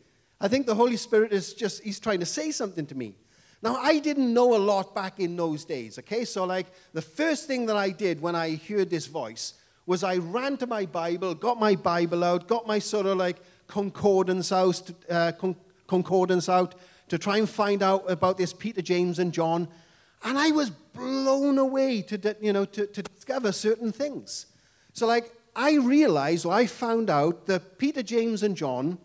I 0.41 0.49
think 0.49 0.67
the 0.67 0.75
Holy 0.75 0.97
Spirit 0.97 1.33
is 1.33 1.55
just, 1.55 1.83
he's 1.83 2.00
trying 2.00 2.21
to 2.21 2.26
say 2.26 2.50
something 2.50 2.87
to 2.87 2.95
me. 2.95 3.14
Now, 3.62 3.76
I 3.76 4.00
didn't 4.00 4.35
know 4.35 4.57
a 4.57 4.59
lot 4.59 4.93
back 4.93 5.21
in 5.21 5.37
those 5.37 5.64
days, 5.64 5.99
okay? 6.00 6.25
So, 6.25 6.45
like, 6.45 6.67
the 6.93 7.02
first 7.02 7.47
thing 7.47 7.67
that 7.67 7.76
I 7.76 7.91
did 7.91 8.21
when 8.21 8.35
I 8.35 8.57
heard 8.57 8.91
this 8.91 9.07
voice 9.07 9.55
was 9.87 10.02
I 10.02 10.17
ran 10.17 10.57
to 10.59 10.67
my 10.67 10.85
Bible, 10.87 11.35
got 11.35 11.61
my 11.61 11.76
Bible 11.76 12.25
out, 12.25 12.49
got 12.49 12.67
my 12.67 12.81
sort 12.81 13.07
of 13.07 13.19
like 13.19 13.37
concordance 13.69 14.50
out, 14.52 14.91
uh, 15.09 15.33
con- 15.33 15.57
concordance 15.87 16.49
out 16.49 16.75
to 17.09 17.19
try 17.19 17.38
and 17.38 17.49
find 17.49 17.83
out 17.83 18.11
about 18.11 18.37
this 18.37 18.52
Peter, 18.52 18.83
James, 18.83 19.19
and 19.19 19.33
John. 19.33 19.69
And 20.25 20.38
I 20.38 20.50
was 20.50 20.71
blown 20.71 21.59
away 21.59 22.02
to, 22.02 22.37
you 22.41 22.52
know, 22.52 22.64
to, 22.64 22.87
to 22.87 23.02
discover 23.02 23.52
certain 23.52 23.93
things. 23.93 24.47
So, 24.93 25.07
like, 25.07 25.33
I 25.54 25.75
realized, 25.75 26.47
or 26.47 26.52
I 26.52 26.66
found 26.66 27.11
out 27.11 27.47
that 27.47 27.78
Peter, 27.78 28.02
James, 28.02 28.42
and 28.42 28.56
John 28.56 28.99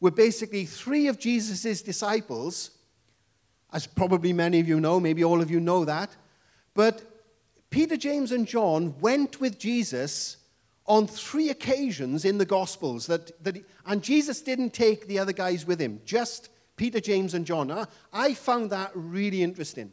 were 0.00 0.10
basically 0.10 0.64
three 0.64 1.08
of 1.08 1.18
Jesus' 1.18 1.82
disciples 1.82 2.70
as 3.72 3.86
probably 3.86 4.32
many 4.32 4.60
of 4.60 4.68
you 4.68 4.80
know, 4.80 4.98
maybe 4.98 5.24
all 5.24 5.42
of 5.42 5.50
you 5.50 5.60
know 5.60 5.84
that. 5.84 6.16
But 6.74 7.02
Peter, 7.70 7.96
James, 7.96 8.32
and 8.32 8.46
John 8.46 8.94
went 9.00 9.40
with 9.40 9.58
Jesus 9.58 10.38
on 10.86 11.06
three 11.06 11.50
occasions 11.50 12.24
in 12.24 12.38
the 12.38 12.46
Gospels 12.46 13.06
that, 13.06 13.44
that 13.44 13.56
he, 13.56 13.64
and 13.84 14.02
Jesus 14.02 14.40
didn't 14.40 14.72
take 14.72 15.06
the 15.06 15.18
other 15.18 15.32
guys 15.32 15.66
with 15.66 15.80
him, 15.80 16.00
just 16.06 16.48
Peter, 16.76 17.00
James, 17.00 17.34
and 17.34 17.44
John. 17.44 17.70
I, 17.70 17.84
I 18.12 18.34
found 18.34 18.70
that 18.70 18.90
really 18.94 19.42
interesting. 19.42 19.92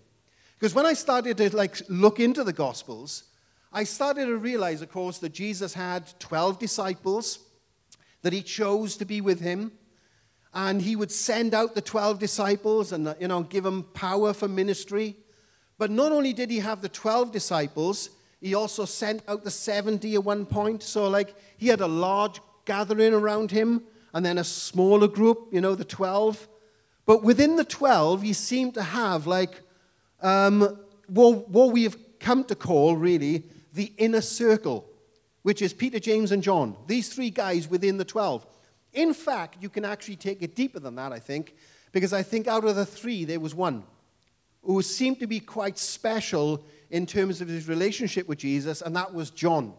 Because 0.58 0.74
when 0.74 0.86
I 0.86 0.94
started 0.94 1.36
to 1.38 1.56
like 1.56 1.82
look 1.90 2.22
into 2.22 2.46
the 2.46 2.54
Gospels, 2.54 3.26
I 3.76 3.84
started 3.84 4.28
to 4.28 4.38
realize, 4.38 4.82
of 4.82 4.90
course, 4.90 5.18
that 5.18 5.34
Jesus 5.34 5.74
had 5.74 6.18
12 6.20 6.60
disciples 6.60 7.40
that 8.22 8.32
he 8.32 8.42
chose 8.42 8.96
to 8.96 9.06
be 9.06 9.20
with 9.20 9.42
him. 9.42 9.74
And 10.54 10.82
he 10.82 10.96
would 10.96 11.12
send 11.12 11.54
out 11.54 11.76
the 11.76 11.82
12 11.82 12.18
disciples 12.18 12.94
and, 12.94 13.14
you 13.20 13.28
know, 13.28 13.44
give 13.44 13.66
them 13.66 13.84
power 13.94 14.32
for 14.32 14.48
ministry. 14.48 15.18
But 15.78 15.92
not 15.92 16.14
only 16.14 16.32
did 16.32 16.50
he 16.50 16.60
have 16.60 16.82
the 16.82 16.88
12 16.88 17.34
disciples, 17.34 18.12
he 18.40 18.56
also 18.56 18.86
sent 18.86 19.24
out 19.28 19.44
the 19.44 19.52
70 19.52 20.16
at 20.16 20.24
one 20.24 20.46
point. 20.46 20.82
So, 20.82 21.10
like, 21.10 21.36
he 21.58 21.68
had 21.68 21.82
a 21.82 21.88
large 21.88 22.40
gathering 22.64 23.14
around 23.14 23.52
him 23.52 23.84
and 24.14 24.26
then 24.26 24.38
a 24.38 24.46
smaller 24.46 25.10
group, 25.10 25.50
you 25.52 25.60
know, 25.60 25.76
the 25.76 25.84
12. 25.84 26.48
But 27.06 27.24
within 27.24 27.58
the 27.58 27.66
12, 27.66 28.22
he 28.22 28.32
seemed 28.32 28.76
to 28.76 28.84
have, 28.84 29.28
like, 29.28 29.60
um, 30.22 30.80
what, 31.08 31.50
what 31.50 31.74
we 31.74 31.84
have 31.84 31.98
come 32.22 32.46
to 32.46 32.56
call, 32.56 32.96
really, 32.96 33.44
the 33.76 33.92
inner 33.98 34.22
circle, 34.22 34.86
which 35.44 35.62
is 35.62 35.74
Peter, 35.74 36.00
James, 36.00 36.32
and 36.32 36.42
John. 36.42 36.76
These 36.88 37.14
three 37.14 37.30
guys 37.30 37.70
within 37.70 37.98
the 37.98 38.06
12. 38.06 38.46
In 38.94 39.14
fact, 39.14 39.58
you 39.62 39.70
can 39.70 39.86
actually 39.86 40.16
take 40.16 40.42
it 40.42 40.56
deeper 40.56 40.80
than 40.80 40.96
that, 40.96 41.12
I 41.12 41.20
think, 41.20 41.56
because 41.92 42.14
I 42.14 42.24
think 42.24 42.48
out 42.48 42.64
of 42.64 42.76
the 42.76 42.86
three, 42.86 43.26
there 43.26 43.40
was 43.40 43.54
one 43.54 43.84
who 44.64 44.82
seemed 44.82 45.20
to 45.20 45.28
be 45.28 45.40
quite 45.40 45.78
special 45.78 46.66
in 46.90 47.06
terms 47.06 47.42
of 47.42 47.48
his 47.48 47.68
relationship 47.68 48.28
with 48.28 48.40
Jesus, 48.40 48.82
and 48.82 48.96
that 48.96 49.14
was 49.14 49.30
John. 49.30 49.74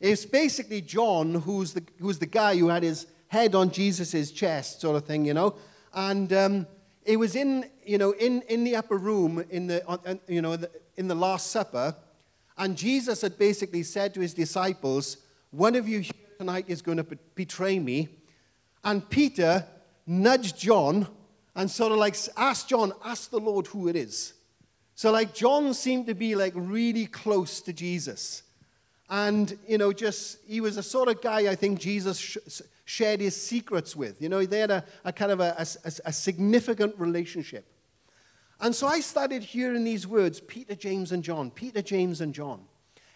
It's 0.00 0.24
basically 0.24 0.80
John 0.80 1.34
who's 1.34 1.74
the, 1.74 1.84
who's 2.00 2.18
the 2.18 2.26
guy 2.26 2.56
who 2.56 2.68
had 2.68 2.82
his 2.82 3.06
head 3.28 3.54
on 3.54 3.70
Jesus' 3.70 4.30
chest, 4.30 4.80
sort 4.80 4.96
of 4.96 5.04
thing, 5.04 5.24
you 5.24 5.34
know. 5.34 5.56
And 5.92 6.32
um, 6.32 6.66
it 7.04 7.18
was 7.18 7.36
in, 7.36 7.68
you 7.84 7.98
know, 7.98 8.12
in, 8.12 8.42
in 8.42 8.64
the 8.64 8.76
upper 8.76 8.96
room, 8.96 9.44
in 9.50 9.66
the, 9.66 10.20
you 10.28 10.42
know, 10.42 10.56
in 10.96 11.08
the 11.08 11.14
Last 11.14 11.50
Supper, 11.50 11.94
and 12.58 12.76
Jesus 12.76 13.22
had 13.22 13.38
basically 13.38 13.84
said 13.84 14.12
to 14.14 14.20
his 14.20 14.34
disciples, 14.34 15.18
One 15.50 15.76
of 15.76 15.88
you 15.88 16.00
here 16.00 16.12
tonight 16.38 16.64
is 16.68 16.82
going 16.82 16.98
to 16.98 17.04
betray 17.34 17.78
me. 17.78 18.08
And 18.84 19.08
Peter 19.08 19.64
nudged 20.06 20.58
John 20.58 21.06
and 21.54 21.70
sort 21.70 21.92
of 21.92 21.98
like 21.98 22.16
asked 22.36 22.68
John, 22.68 22.92
ask 23.04 23.30
the 23.30 23.38
Lord 23.38 23.68
who 23.68 23.88
it 23.88 23.96
is. 23.96 24.34
So, 24.94 25.12
like, 25.12 25.32
John 25.32 25.74
seemed 25.74 26.06
to 26.08 26.14
be 26.14 26.34
like 26.34 26.52
really 26.56 27.06
close 27.06 27.60
to 27.62 27.72
Jesus. 27.72 28.42
And, 29.08 29.56
you 29.66 29.78
know, 29.78 29.92
just, 29.92 30.38
he 30.46 30.60
was 30.60 30.76
a 30.76 30.82
sort 30.82 31.08
of 31.08 31.22
guy 31.22 31.50
I 31.50 31.54
think 31.54 31.78
Jesus 31.78 32.18
sh- 32.18 32.60
shared 32.84 33.20
his 33.20 33.40
secrets 33.40 33.94
with. 33.94 34.20
You 34.20 34.28
know, 34.28 34.44
they 34.44 34.58
had 34.58 34.70
a, 34.72 34.84
a 35.04 35.12
kind 35.12 35.30
of 35.30 35.40
a, 35.40 35.54
a, 35.56 35.92
a 36.06 36.12
significant 36.12 36.94
relationship. 36.98 37.64
And 38.60 38.74
so 38.74 38.86
I 38.86 39.00
started 39.00 39.42
hearing 39.42 39.84
these 39.84 40.06
words 40.06 40.40
Peter, 40.40 40.74
James, 40.74 41.12
and 41.12 41.22
John, 41.22 41.50
Peter, 41.50 41.82
James, 41.82 42.20
and 42.20 42.34
John. 42.34 42.62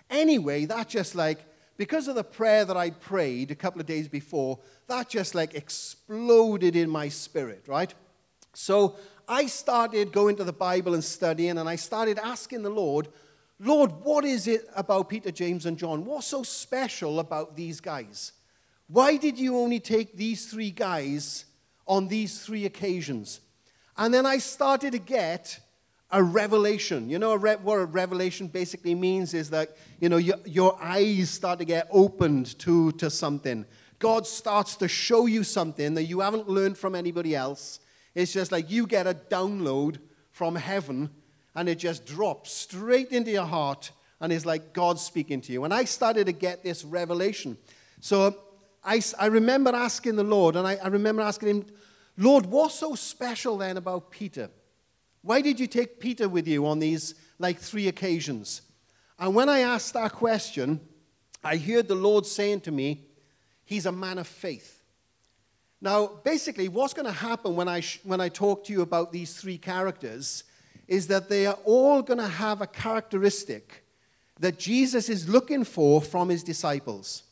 Anyway, 0.08 0.66
that 0.66 0.88
just 0.88 1.14
like, 1.14 1.40
because 1.76 2.06
of 2.06 2.14
the 2.14 2.24
prayer 2.24 2.64
that 2.64 2.76
I 2.76 2.90
prayed 2.90 3.50
a 3.50 3.56
couple 3.56 3.80
of 3.80 3.86
days 3.86 4.08
before, 4.08 4.58
that 4.86 5.08
just 5.08 5.34
like 5.34 5.54
exploded 5.54 6.76
in 6.76 6.88
my 6.88 7.08
spirit, 7.08 7.64
right? 7.66 7.92
So 8.54 8.96
I 9.28 9.46
started 9.46 10.12
going 10.12 10.36
to 10.36 10.44
the 10.44 10.52
Bible 10.52 10.94
and 10.94 11.02
studying, 11.02 11.58
and 11.58 11.68
I 11.68 11.76
started 11.76 12.18
asking 12.18 12.62
the 12.62 12.70
Lord, 12.70 13.08
Lord, 13.58 13.92
what 14.02 14.24
is 14.24 14.46
it 14.48 14.68
about 14.74 15.08
Peter, 15.08 15.30
James, 15.30 15.66
and 15.66 15.78
John? 15.78 16.04
What's 16.04 16.26
so 16.26 16.42
special 16.42 17.20
about 17.20 17.56
these 17.56 17.80
guys? 17.80 18.32
Why 18.88 19.16
did 19.16 19.38
you 19.38 19.56
only 19.56 19.80
take 19.80 20.16
these 20.16 20.50
three 20.50 20.70
guys 20.70 21.46
on 21.86 22.08
these 22.08 22.44
three 22.44 22.66
occasions? 22.66 23.40
And 23.96 24.12
then 24.12 24.26
I 24.26 24.38
started 24.38 24.92
to 24.92 24.98
get 24.98 25.60
a 26.10 26.22
revelation. 26.22 27.08
You 27.08 27.18
know 27.18 27.36
what 27.36 27.78
a 27.78 27.84
revelation 27.86 28.46
basically 28.46 28.94
means 28.94 29.32
is 29.34 29.50
that, 29.50 29.76
you 30.00 30.08
know, 30.08 30.18
your, 30.18 30.36
your 30.44 30.78
eyes 30.80 31.30
start 31.30 31.58
to 31.60 31.64
get 31.64 31.88
opened 31.90 32.58
to, 32.60 32.92
to 32.92 33.08
something. 33.10 33.64
God 33.98 34.26
starts 34.26 34.76
to 34.76 34.88
show 34.88 35.26
you 35.26 35.44
something 35.44 35.94
that 35.94 36.04
you 36.04 36.20
haven't 36.20 36.48
learned 36.48 36.76
from 36.76 36.94
anybody 36.94 37.34
else. 37.34 37.80
It's 38.14 38.32
just 38.32 38.52
like 38.52 38.70
you 38.70 38.86
get 38.86 39.06
a 39.06 39.14
download 39.14 39.98
from 40.30 40.56
heaven 40.56 41.10
and 41.54 41.68
it 41.68 41.78
just 41.78 42.04
drops 42.04 42.52
straight 42.52 43.10
into 43.12 43.30
your 43.30 43.46
heart 43.46 43.90
and 44.20 44.32
it's 44.32 44.46
like 44.46 44.72
God 44.72 44.98
speaking 44.98 45.40
to 45.42 45.52
you. 45.52 45.64
And 45.64 45.72
I 45.72 45.84
started 45.84 46.26
to 46.26 46.32
get 46.32 46.62
this 46.62 46.84
revelation. 46.84 47.56
So 48.00 48.36
I, 48.84 49.00
I 49.18 49.26
remember 49.26 49.74
asking 49.74 50.16
the 50.16 50.24
Lord, 50.24 50.56
and 50.56 50.66
I, 50.66 50.76
I 50.76 50.88
remember 50.88 51.22
asking 51.22 51.48
him, 51.48 51.66
Lord, 52.16 52.46
what's 52.46 52.74
so 52.74 52.94
special 52.94 53.58
then 53.58 53.76
about 53.76 54.10
Peter? 54.10 54.50
Why 55.22 55.40
did 55.40 55.60
you 55.60 55.66
take 55.66 56.00
Peter 56.00 56.28
with 56.28 56.46
you 56.48 56.66
on 56.66 56.78
these 56.78 57.14
like 57.38 57.58
three 57.58 57.88
occasions? 57.88 58.62
And 59.18 59.34
when 59.34 59.48
I 59.48 59.60
asked 59.60 59.94
that 59.94 60.12
question, 60.12 60.80
I 61.44 61.56
heard 61.56 61.88
the 61.88 61.94
Lord 61.94 62.26
saying 62.26 62.62
to 62.62 62.72
me, 62.72 63.06
He's 63.64 63.86
a 63.86 63.92
man 63.92 64.18
of 64.18 64.26
faith. 64.26 64.82
Now, 65.80 66.06
basically, 66.06 66.68
what's 66.68 66.94
going 66.94 67.06
to 67.06 67.12
happen 67.12 67.56
when 67.56 67.68
I, 67.68 67.80
sh- 67.80 68.00
when 68.04 68.20
I 68.20 68.28
talk 68.28 68.64
to 68.64 68.72
you 68.72 68.82
about 68.82 69.12
these 69.12 69.34
three 69.34 69.58
characters 69.58 70.44
is 70.86 71.06
that 71.06 71.28
they 71.28 71.46
are 71.46 71.58
all 71.64 72.02
going 72.02 72.18
to 72.18 72.28
have 72.28 72.60
a 72.60 72.66
characteristic 72.66 73.84
that 74.38 74.58
Jesus 74.58 75.08
is 75.08 75.28
looking 75.28 75.64
for 75.64 76.02
from 76.02 76.28
his 76.28 76.42
disciples. 76.42 77.22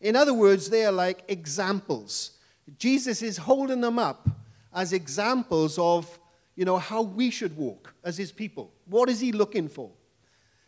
In 0.00 0.16
other 0.16 0.34
words, 0.34 0.70
they 0.70 0.84
are 0.84 0.92
like 0.92 1.24
examples. 1.28 2.33
Jesus 2.78 3.22
is 3.22 3.36
holding 3.36 3.80
them 3.80 3.98
up 3.98 4.28
as 4.72 4.92
examples 4.92 5.78
of, 5.78 6.18
you 6.56 6.64
know, 6.64 6.78
how 6.78 7.02
we 7.02 7.30
should 7.30 7.56
walk 7.56 7.94
as 8.04 8.16
his 8.16 8.32
people. 8.32 8.72
What 8.86 9.08
is 9.08 9.20
he 9.20 9.32
looking 9.32 9.68
for? 9.68 9.90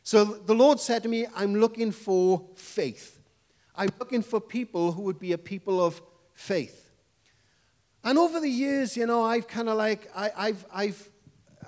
So 0.02 0.24
the 0.24 0.54
Lord 0.54 0.78
said 0.78 1.02
to 1.02 1.08
me, 1.08 1.26
I'm 1.34 1.56
looking 1.56 1.90
for 1.90 2.46
faith. 2.54 3.20
I'm 3.74 3.90
looking 3.98 4.22
for 4.22 4.40
people 4.40 4.92
who 4.92 5.02
would 5.02 5.18
be 5.18 5.32
a 5.32 5.38
people 5.38 5.84
of 5.84 6.00
faith. 6.32 6.90
And 8.04 8.18
over 8.18 8.38
the 8.38 8.48
years, 8.48 8.96
you 8.96 9.06
know, 9.06 9.24
I've 9.24 9.48
kind 9.48 9.68
of 9.68 9.76
like, 9.76 10.08
I, 10.14 10.30
have 10.46 10.66
I've 10.72 11.10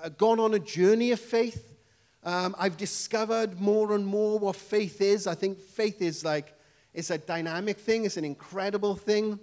uh, 0.03 0.09
gone 0.11 0.39
on 0.39 0.55
a 0.55 0.59
journey 0.61 1.11
of 1.11 1.19
faith. 1.19 1.75
Um, 2.23 2.55
I've 2.59 2.77
discovered 2.77 3.61
more 3.61 3.93
and 3.93 4.07
more 4.07 4.39
what 4.39 4.55
faith 4.55 5.01
is. 5.01 5.27
I 5.27 5.35
think 5.35 5.59
faith 5.59 6.01
is 6.01 6.25
like, 6.25 6.55
it's 6.95 7.11
a 7.11 7.19
dynamic 7.19 7.79
thing, 7.79 8.05
it's 8.05 8.17
an 8.17 8.25
incredible 8.25 8.95
thing. 8.95 9.41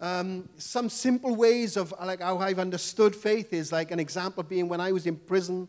Um, 0.00 0.48
some 0.58 0.88
simple 0.88 1.34
ways 1.34 1.76
of 1.76 1.92
like 2.00 2.20
how 2.20 2.38
I've 2.38 2.60
understood 2.60 3.16
faith 3.16 3.52
is 3.52 3.72
like 3.72 3.90
an 3.90 3.98
example 3.98 4.44
being 4.44 4.68
when 4.68 4.80
I 4.80 4.92
was 4.92 5.06
in 5.06 5.16
prison 5.16 5.66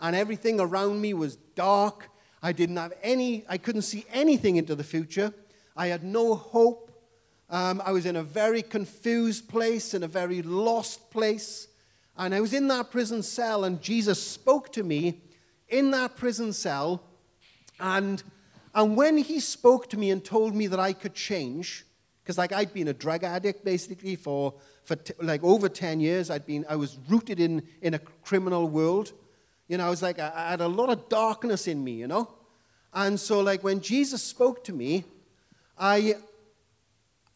and 0.00 0.16
everything 0.16 0.60
around 0.60 1.00
me 1.00 1.12
was 1.12 1.36
dark. 1.54 2.08
I 2.42 2.52
didn't 2.52 2.76
have 2.76 2.94
any, 3.02 3.44
I 3.48 3.58
couldn't 3.58 3.82
see 3.82 4.06
anything 4.12 4.56
into 4.56 4.74
the 4.74 4.84
future. 4.84 5.32
I 5.76 5.88
had 5.88 6.04
no 6.04 6.34
hope. 6.34 6.90
Um, 7.50 7.82
I 7.84 7.92
was 7.92 8.06
in 8.06 8.16
a 8.16 8.22
very 8.22 8.62
confused 8.62 9.48
place, 9.48 9.92
in 9.92 10.02
a 10.02 10.08
very 10.08 10.42
lost 10.42 11.10
place. 11.10 11.68
And 12.16 12.34
I 12.34 12.40
was 12.40 12.54
in 12.54 12.68
that 12.68 12.90
prison 12.90 13.22
cell, 13.22 13.64
and 13.64 13.80
Jesus 13.82 14.22
spoke 14.22 14.72
to 14.72 14.82
me 14.82 15.20
in 15.68 15.90
that 15.90 16.16
prison 16.16 16.54
cell. 16.54 17.02
And, 17.78 18.22
and 18.74 18.96
when 18.96 19.18
he 19.18 19.38
spoke 19.38 19.90
to 19.90 19.98
me 19.98 20.10
and 20.10 20.24
told 20.24 20.54
me 20.54 20.66
that 20.66 20.80
I 20.80 20.94
could 20.94 21.14
change, 21.14 21.84
because 22.26 22.38
like 22.38 22.52
I'd 22.52 22.74
been 22.74 22.88
a 22.88 22.92
drug 22.92 23.22
addict 23.22 23.64
basically 23.64 24.16
for, 24.16 24.52
for 24.82 24.96
t- 24.96 25.14
like 25.22 25.44
over 25.44 25.68
10 25.68 26.00
years. 26.00 26.28
I'd 26.28 26.44
been, 26.44 26.66
I 26.68 26.74
was 26.74 26.98
rooted 27.08 27.38
in, 27.38 27.62
in 27.80 27.94
a 27.94 28.00
criminal 28.00 28.68
world. 28.68 29.12
You 29.68 29.78
know, 29.78 29.86
I 29.86 29.90
was 29.90 30.02
like, 30.02 30.18
I, 30.18 30.32
I 30.34 30.50
had 30.50 30.60
a 30.60 30.66
lot 30.66 30.90
of 30.90 31.08
darkness 31.08 31.68
in 31.68 31.84
me, 31.84 31.92
you 31.92 32.08
know? 32.08 32.28
And 32.92 33.20
so 33.20 33.38
like 33.38 33.62
when 33.62 33.80
Jesus 33.80 34.24
spoke 34.24 34.64
to 34.64 34.72
me, 34.72 35.04
I, 35.78 36.16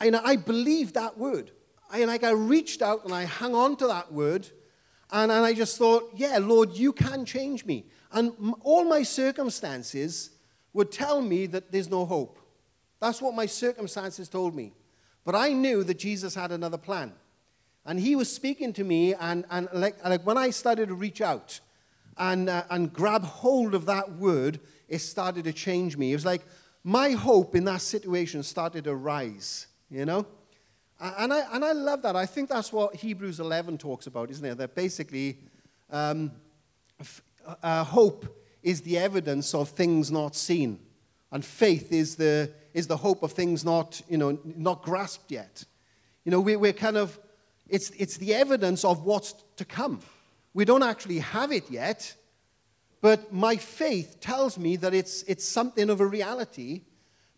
I, 0.01 0.07
you 0.07 0.11
know, 0.11 0.23
I 0.25 0.35
believed 0.35 0.95
that 0.95 1.17
word. 1.17 1.53
I, 1.89 2.05
like 2.05 2.25
I 2.25 2.33
reached 2.33 2.83
out 2.83 3.05
and 3.05 3.15
I 3.15 3.27
hung 3.27 3.55
on 3.55 3.77
to 3.77 3.87
that 3.87 4.13
word. 4.13 4.49
And, 5.13 5.31
and 5.31 5.45
I 5.45 5.55
just 5.55 5.79
thought, 5.79 6.11
yeah, 6.17 6.39
Lord, 6.39 6.71
you 6.71 6.93
can 6.93 7.25
change 7.25 7.65
me. 7.65 7.87
And 8.11 8.33
m- 8.41 8.57
all 8.63 8.83
my 8.83 9.05
circumstances 9.05 10.31
would 10.73 10.91
tell 10.91 11.23
me 11.23 11.47
that 11.47 11.71
there's 11.71 11.89
no 11.89 12.05
hope. 12.05 12.41
That's 12.99 13.23
what 13.23 13.35
my 13.35 13.47
circumstances 13.47 14.29
told 14.29 14.57
me. 14.57 14.73
But 15.25 15.35
I 15.35 15.53
knew 15.53 15.85
that 15.85 15.99
Jesus 15.99 16.35
had 16.35 16.53
another 16.53 16.79
plan. 16.79 17.13
And 17.87 17.99
he 17.99 18.15
was 18.15 18.33
speaking 18.33 18.73
to 18.75 18.85
me, 18.85 19.15
and, 19.15 19.45
and 19.51 19.69
like, 19.73 20.03
like 20.05 20.27
when 20.27 20.37
I 20.39 20.51
started 20.51 20.89
to 20.89 20.95
reach 20.95 21.21
out 21.21 21.61
and, 22.17 22.49
uh, 22.49 22.65
and 22.71 22.93
grab 22.93 23.25
hold 23.25 23.75
of 23.75 23.87
that 23.87 24.13
word, 24.13 24.61
it 24.89 24.99
started 24.99 25.45
to 25.45 25.53
change 25.53 25.97
me. 25.97 26.13
It 26.13 26.17
was 26.17 26.27
like 26.27 26.43
my 26.85 27.11
hope 27.11 27.55
in 27.55 27.65
that 27.65 27.81
situation 27.81 28.43
started 28.43 28.85
to 28.85 28.95
rise, 28.95 29.67
you 29.91 30.05
know? 30.05 30.27
And 31.01 31.33
I, 31.33 31.47
and 31.55 31.65
I 31.65 31.73
love 31.73 32.03
that. 32.03 32.15
I 32.15 32.27
think 32.27 32.51
that's 32.51 32.73
what 32.73 32.95
Hebrews 32.95 33.41
11 33.41 33.79
talks 33.79 34.07
about, 34.07 34.31
isn't 34.31 34.45
it? 34.45 34.59
That 34.59 34.75
basically 34.75 35.39
um, 35.91 36.33
uh, 37.63 37.85
hope 37.85 38.27
is 38.63 38.83
the 38.83 38.99
evidence 38.99 39.55
of 39.55 39.71
things 39.71 40.11
not 40.11 40.37
seen, 40.37 40.79
and 41.33 41.43
faith 41.43 41.93
is 41.93 42.17
the, 42.17 42.51
is 42.75 42.87
the 42.87 42.97
hope 42.97 43.23
of 43.23 43.33
things 43.33 43.65
not, 43.65 44.01
you 44.09 44.17
know, 44.17 44.39
not 44.45 44.83
grasped 44.83 45.31
yet. 45.31 45.65
You 46.25 46.33
know, 46.33 46.41
we, 46.41 46.57
we're 46.57 46.73
kind 46.73 46.97
of, 46.97 47.19
it's, 47.69 47.91
it's 47.91 48.17
the 48.17 48.35
evidence 48.35 48.85
of 48.85 49.05
what's 49.05 49.35
to 49.57 49.65
come. 49.65 50.01
We 50.55 50.65
don't 50.65 50.83
actually 50.83 51.21
have 51.21 51.53
it 51.53 51.71
yet, 51.71 52.15
but 53.01 53.33
my 53.33 53.57
faith 53.57 54.21
tells 54.21 54.59
me 54.59 54.77
that 54.77 54.95
it's, 54.95 55.23
it's 55.25 55.47
something 55.47 55.89
of 55.89 56.01
a 56.01 56.07
reality 56.07 56.83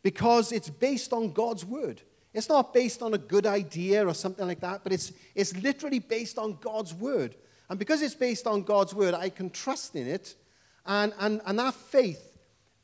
because 0.02 0.52
it's 0.52 0.70
based 0.70 1.12
on 1.12 1.32
God's 1.32 1.64
word. 1.64 2.02
It's 2.34 2.48
not 2.48 2.72
based 2.72 3.02
on 3.02 3.14
a 3.14 3.18
good 3.18 3.46
idea 3.46 4.06
or 4.06 4.14
something 4.14 4.46
like 4.46 4.60
that, 4.60 4.82
but 4.82 4.92
it's, 4.92 5.12
it's 5.34 5.56
literally 5.56 5.98
based 5.98 6.38
on 6.38 6.58
God's 6.60 6.94
word. 6.94 7.36
And 7.68 7.78
because 7.78 8.02
it's 8.02 8.14
based 8.14 8.46
on 8.46 8.62
God's 8.62 8.94
word, 8.94 9.14
I 9.14 9.28
can 9.28 9.50
trust 9.50 9.94
in 9.94 10.08
it. 10.08 10.34
And, 10.86 11.12
and, 11.20 11.40
and 11.46 11.58
that 11.58 11.74
faith, 11.74 12.32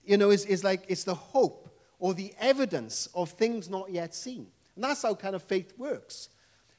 you 0.05 0.17
know, 0.17 0.31
is, 0.31 0.45
is 0.45 0.63
like 0.63 0.85
it's 0.89 1.05
the 1.05 1.15
hope 1.15 1.68
or 1.99 2.15
the 2.15 2.33
evidence 2.39 3.09
of 3.15 3.31
things 3.31 3.69
not 3.69 3.91
yet 3.91 4.15
seen. 4.15 4.47
And 4.75 4.85
that's 4.85 5.03
how 5.03 5.15
kind 5.15 5.35
of 5.35 5.43
faith 5.43 5.73
works. 5.77 6.29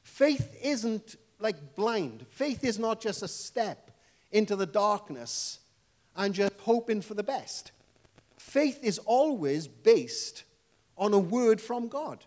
Faith 0.02 0.56
isn't 0.62 1.16
like 1.38 1.74
blind. 1.74 2.26
Faith 2.28 2.64
is 2.64 2.78
not 2.78 3.00
just 3.00 3.22
a 3.22 3.28
step 3.28 3.90
into 4.32 4.56
the 4.56 4.66
darkness 4.66 5.60
and 6.16 6.34
just 6.34 6.52
hoping 6.60 7.00
for 7.00 7.14
the 7.14 7.22
best. 7.22 7.72
Faith 8.38 8.78
is 8.82 8.98
always 8.98 9.66
based 9.66 10.44
on 10.96 11.12
a 11.14 11.18
word 11.18 11.60
from 11.60 11.88
God. 11.88 12.24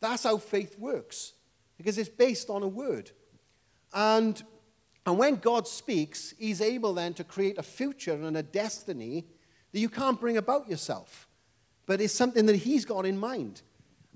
That's 0.00 0.24
how 0.24 0.38
faith 0.38 0.78
works, 0.78 1.32
because 1.76 1.98
it's 1.98 2.08
based 2.08 2.50
on 2.50 2.62
a 2.62 2.68
word. 2.68 3.10
And, 3.92 4.42
and 5.06 5.18
when 5.18 5.36
God 5.36 5.66
speaks, 5.66 6.34
He's 6.38 6.60
able 6.60 6.94
then 6.94 7.14
to 7.14 7.24
create 7.24 7.58
a 7.58 7.62
future 7.62 8.12
and 8.12 8.36
a 8.36 8.42
destiny 8.42 9.26
that 9.72 9.80
you 9.80 9.88
can't 9.88 10.20
bring 10.20 10.36
about 10.36 10.68
yourself, 10.68 11.27
but 11.88 12.00
it's 12.00 12.14
something 12.14 12.46
that 12.46 12.54
He's 12.54 12.84
got 12.84 13.04
in 13.04 13.18
mind. 13.18 13.62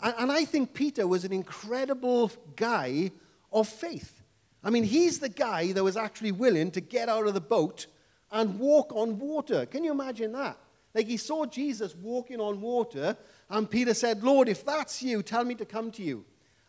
And, 0.00 0.14
and 0.18 0.32
I 0.32 0.44
think 0.44 0.74
Peter 0.74 1.08
was 1.08 1.24
an 1.24 1.32
incredible 1.32 2.30
guy 2.54 3.10
of 3.52 3.66
faith. 3.66 4.22
I 4.62 4.70
mean, 4.70 4.84
he's 4.84 5.18
the 5.18 5.28
guy 5.28 5.72
that 5.72 5.82
was 5.82 5.96
actually 5.96 6.30
willing 6.30 6.70
to 6.72 6.80
get 6.80 7.08
out 7.08 7.26
of 7.26 7.34
the 7.34 7.40
boat 7.40 7.86
and 8.30 8.60
walk 8.60 8.92
on 8.94 9.18
water. 9.18 9.66
Can 9.66 9.82
you 9.82 9.90
imagine 9.90 10.32
that? 10.32 10.56
Like 10.94 11.06
he 11.06 11.16
saw 11.16 11.46
Jesus 11.46 11.96
walking 11.96 12.40
on 12.40 12.60
water, 12.60 13.16
and 13.50 13.68
Peter 13.68 13.94
said, 13.94 14.22
Lord, 14.22 14.48
if 14.48 14.64
that's 14.64 15.02
you, 15.02 15.22
tell 15.22 15.44
me 15.44 15.54
to 15.56 15.64
come 15.64 15.90
to 15.92 16.02
you. 16.02 16.24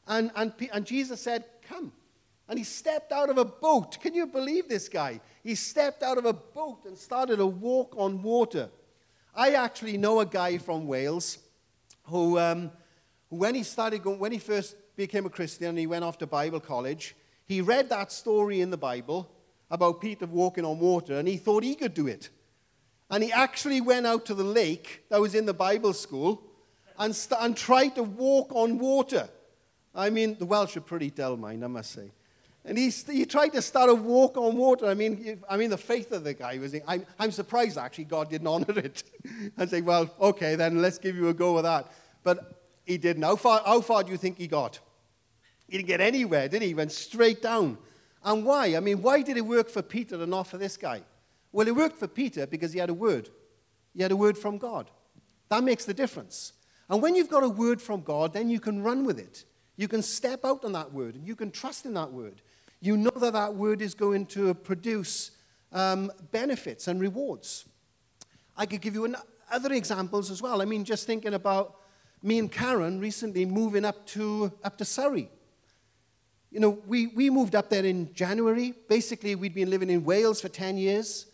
And, 0.08 0.32
and, 0.36 0.54
and 0.72 0.86
Jesus 0.86 1.22
said, 1.22 1.46
Come. 1.68 1.92
And 2.50 2.60
he 2.60 2.66
stepped 2.66 3.14
out 3.14 3.30
of 3.30 3.38
a 3.38 3.46
boat. 3.46 4.02
Can 4.02 4.14
you 4.14 4.28
believe 4.28 4.68
this 4.68 4.90
guy? 4.90 5.22
He 5.44 5.56
stepped 5.56 6.04
out 6.04 6.18
of 6.18 6.26
a 6.26 6.34
boat 6.34 6.86
and 6.86 6.98
started 6.98 7.38
to 7.38 7.46
walk 7.46 7.96
on 7.98 8.22
water. 8.22 8.70
I 9.36 9.52
actually 9.52 9.98
know 9.98 10.20
a 10.20 10.26
guy 10.26 10.60
from 10.60 10.86
Wales 10.86 11.40
who, 12.04 12.38
um, 12.38 12.72
when 13.30 13.56
he 13.56 13.64
started 13.64 14.04
going, 14.04 14.20
when 14.20 14.32
he 14.32 14.38
first 14.38 14.76
became 14.96 15.26
a 15.26 15.30
Christian 15.30 15.70
and 15.70 15.78
he 15.78 15.88
went 15.88 16.04
off 16.04 16.20
to 16.20 16.28
Bible 16.28 16.60
college, 16.60 17.16
he 17.46 17.62
read 17.62 17.90
that 17.90 18.12
story 18.12 18.62
in 18.62 18.70
the 18.70 18.78
Bible 18.78 19.32
about 19.72 20.02
Peter 20.02 20.28
walking 20.28 20.66
on 20.66 20.78
water 20.78 21.18
and 21.18 21.28
he 21.28 21.38
thought 21.38 21.64
he 21.64 21.74
could 21.74 21.96
do 21.96 22.08
it. 22.08 22.30
And 23.10 23.24
he 23.24 23.32
actually 23.32 23.82
went 23.82 24.06
out 24.06 24.26
to 24.28 24.36
the 24.36 24.44
lake 24.44 25.04
that 25.10 25.20
was 25.20 25.34
in 25.34 25.46
the 25.46 25.54
Bible 25.54 25.94
school 25.94 26.44
and, 27.00 27.16
st- 27.16 27.42
and 27.42 27.58
tried 27.58 27.96
to 27.96 28.04
walk 28.04 28.52
on 28.54 28.78
water. 28.78 29.28
I 29.96 30.12
mean, 30.12 30.38
the 30.38 30.46
Welsh 30.46 30.78
are 30.78 30.82
pretty 30.82 31.10
dull, 31.10 31.38
mind, 31.38 31.64
I 31.64 31.68
must 31.68 31.92
say. 31.92 32.12
And 32.66 32.78
he, 32.78 32.90
he 32.90 33.26
tried 33.26 33.50
to 33.50 33.62
start 33.62 33.90
a 33.90 33.94
walk 33.94 34.38
on 34.38 34.56
water. 34.56 34.86
I 34.86 34.94
mean, 34.94 35.44
I 35.50 35.58
mean, 35.58 35.70
the 35.70 35.78
faith 35.78 36.12
of 36.14 36.24
the 36.24 36.34
guy 36.34 36.58
was. 36.60 36.74
I'm, 36.88 37.06
I'm 37.20 37.32
surprised 37.32 37.78
actually 37.78 38.06
God 38.06 38.30
didn't 38.30 38.48
honor 38.56 38.80
it. 38.80 39.04
and 39.58 39.70
say, 39.70 39.82
well, 39.82 40.10
okay, 40.20 40.56
then 40.56 40.82
let's 40.82 40.98
give 40.98 41.16
you 41.16 41.28
a 41.30 41.34
go 41.34 41.56
with 41.56 41.64
that. 41.64 41.92
But 42.24 42.64
he 42.86 42.98
didn't. 42.98 43.24
How 43.24 43.36
far, 43.36 43.62
how 43.66 43.82
far 43.82 44.04
do 44.04 44.12
you 44.12 44.18
think 44.18 44.38
he 44.38 44.48
got? 44.48 44.80
He 45.68 45.78
didn't 45.78 45.88
get 45.88 46.02
anywhere, 46.02 46.48
did 46.48 46.62
he? 46.62 46.70
He 46.70 46.74
went 46.74 46.92
straight 46.92 47.42
down. 47.42 47.78
And 48.24 48.46
why? 48.46 48.76
I 48.76 48.80
mean, 48.80 49.02
why 49.02 49.22
did 49.22 49.38
it 49.38 49.46
work 49.46 49.70
for 49.70 49.82
Peter 49.82 50.16
and 50.16 50.32
not 50.32 50.48
for 50.48 50.58
this 50.58 50.78
guy? 50.78 51.02
Well, 51.52 51.68
it 51.68 51.76
worked 51.76 51.98
for 51.98 52.08
Peter 52.08 52.48
because 52.48 52.72
he 52.72 52.80
had 52.80 52.90
a 52.90 52.94
word. 52.94 53.30
He 53.94 54.02
had 54.02 54.12
a 54.12 54.16
word 54.16 54.38
from 54.38 54.58
God. 54.58 54.90
That 55.50 55.64
makes 55.64 55.86
the 55.86 55.94
difference. 55.94 56.54
And 56.90 57.02
when 57.02 57.16
you've 57.16 57.30
got 57.30 57.44
a 57.44 57.50
word 57.50 57.82
from 57.82 58.02
God, 58.02 58.34
then 58.34 58.50
you 58.50 58.60
can 58.60 58.82
run 58.82 59.06
with 59.06 59.20
it. 59.20 59.46
You 59.76 59.88
can 59.88 60.02
step 60.02 60.46
out 60.46 60.64
on 60.64 60.72
that 60.74 60.94
word 60.94 61.16
and 61.16 61.28
you 61.28 61.36
can 61.36 61.52
trust 61.52 61.86
in 61.86 61.94
that 61.96 62.12
word. 62.12 62.42
You 62.84 62.98
know 62.98 63.12
that 63.16 63.32
that 63.32 63.56
word 63.56 63.82
is 63.82 63.94
going 63.94 64.26
to 64.26 64.54
produce 64.54 65.32
um, 65.72 66.12
benefits 66.34 66.90
and 66.90 67.00
rewards. 67.00 67.64
I 68.58 68.66
could 68.66 68.82
give 68.82 68.94
you 68.94 69.06
an, 69.06 69.16
other 69.50 69.72
examples 69.72 70.30
as 70.30 70.42
well. 70.42 70.62
I 70.62 70.66
mean, 70.66 70.84
just 70.84 71.08
thinking 71.08 71.34
about 71.34 71.78
me 72.22 72.40
and 72.40 72.52
Karen 72.52 73.00
recently 73.00 73.46
moving 73.46 73.86
up 73.86 74.06
to, 74.08 74.52
up 74.66 74.78
to 74.80 74.84
Surrey. 74.84 75.30
You 76.52 76.60
know, 76.60 76.82
we, 76.86 77.08
we 77.08 77.30
moved 77.30 77.56
up 77.56 77.70
there 77.70 77.86
in 77.86 78.14
January. 78.14 78.74
Basically, 78.90 79.36
we'd 79.36 79.56
been 79.56 79.70
living 79.70 79.90
in 79.90 80.04
Wales 80.04 80.42
for 80.42 80.50
10 80.50 80.78
years. 80.78 81.28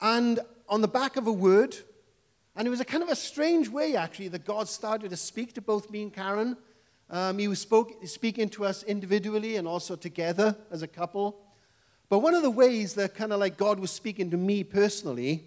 And 0.00 0.40
on 0.66 0.80
the 0.80 0.88
back 0.88 1.18
of 1.18 1.26
a 1.26 1.32
word, 1.32 1.76
and 2.56 2.66
it 2.66 2.70
was 2.70 2.80
a 2.80 2.86
kind 2.86 3.02
of 3.02 3.10
a 3.10 3.16
strange 3.16 3.68
way, 3.68 3.96
actually, 3.96 4.28
that 4.28 4.46
God 4.46 4.66
started 4.66 5.10
to 5.10 5.16
speak 5.18 5.52
to 5.56 5.60
both 5.60 5.90
me 5.90 6.04
and 6.04 6.14
Karen. 6.14 6.56
Um, 7.10 7.38
he 7.38 7.48
was 7.48 7.60
spoke, 7.60 8.06
speaking 8.06 8.48
to 8.50 8.64
us 8.64 8.84
individually 8.84 9.56
and 9.56 9.66
also 9.66 9.96
together 9.96 10.56
as 10.70 10.82
a 10.82 10.86
couple. 10.86 11.40
But 12.08 12.20
one 12.20 12.34
of 12.34 12.42
the 12.42 12.50
ways 12.50 12.94
that 12.94 13.14
kind 13.14 13.32
of 13.32 13.40
like 13.40 13.56
God 13.56 13.80
was 13.80 13.90
speaking 13.90 14.30
to 14.30 14.36
me 14.36 14.62
personally 14.62 15.44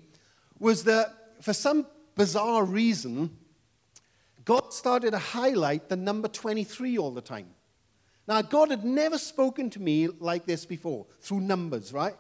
was 0.60 0.84
that 0.84 1.14
for 1.42 1.54
some 1.54 1.86
bizarre 2.16 2.66
reason, 2.66 3.38
God 4.46 4.74
started 4.74 5.12
to 5.12 5.20
highlight 5.20 5.90
the 5.90 5.96
number 5.96 6.28
23 6.28 6.98
all 6.98 7.12
the 7.12 7.22
time. 7.22 7.48
Now, 8.28 8.42
God 8.42 8.70
had 8.70 8.86
never 8.86 9.18
spoken 9.18 9.70
to 9.72 9.82
me 9.82 10.08
like 10.08 10.46
this 10.46 10.66
before, 10.66 11.06
through 11.20 11.42
numbers, 11.42 11.92
right? 11.92 12.16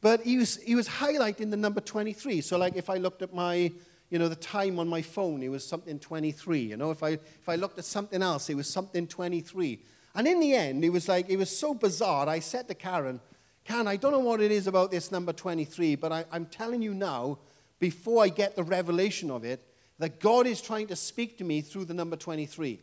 But 0.00 0.22
he 0.22 0.38
was, 0.38 0.62
he 0.62 0.74
was 0.74 0.88
highlighting 0.88 1.50
the 1.50 1.56
number 1.56 1.80
23. 1.80 2.40
So, 2.40 2.58
like, 2.58 2.76
if 2.76 2.90
I 2.90 2.98
looked 2.98 3.22
at 3.22 3.34
my, 3.34 3.72
you 4.14 4.20
know, 4.20 4.28
the 4.28 4.36
time 4.36 4.78
on 4.78 4.86
my 4.86 5.02
phone, 5.02 5.42
it 5.42 5.48
was 5.48 5.66
something 5.66 5.98
23. 5.98 6.60
You 6.60 6.76
know, 6.76 6.92
if 6.92 7.02
I, 7.02 7.08
if 7.08 7.48
I 7.48 7.56
looked 7.56 7.80
at 7.80 7.84
something 7.84 8.22
else, 8.22 8.48
it 8.48 8.54
was 8.54 8.68
something 8.68 9.08
23. 9.08 9.80
And 10.14 10.28
in 10.28 10.38
the 10.38 10.54
end, 10.54 10.84
it 10.84 10.90
was 10.90 11.08
like, 11.08 11.28
it 11.28 11.36
was 11.36 11.50
so 11.50 11.74
bizarre. 11.74 12.28
I 12.28 12.38
said 12.38 12.68
to 12.68 12.76
Karen, 12.76 13.18
Karen, 13.64 13.88
I 13.88 13.96
don't 13.96 14.12
know 14.12 14.20
what 14.20 14.40
it 14.40 14.52
is 14.52 14.68
about 14.68 14.92
this 14.92 15.10
number 15.10 15.32
23, 15.32 15.96
but 15.96 16.12
I, 16.12 16.24
I'm 16.30 16.46
telling 16.46 16.80
you 16.80 16.94
now, 16.94 17.40
before 17.80 18.22
I 18.22 18.28
get 18.28 18.54
the 18.54 18.62
revelation 18.62 19.32
of 19.32 19.42
it, 19.44 19.66
that 19.98 20.20
God 20.20 20.46
is 20.46 20.62
trying 20.62 20.86
to 20.86 20.94
speak 20.94 21.36
to 21.38 21.44
me 21.44 21.60
through 21.60 21.86
the 21.86 21.94
number 21.94 22.14
23. 22.14 22.78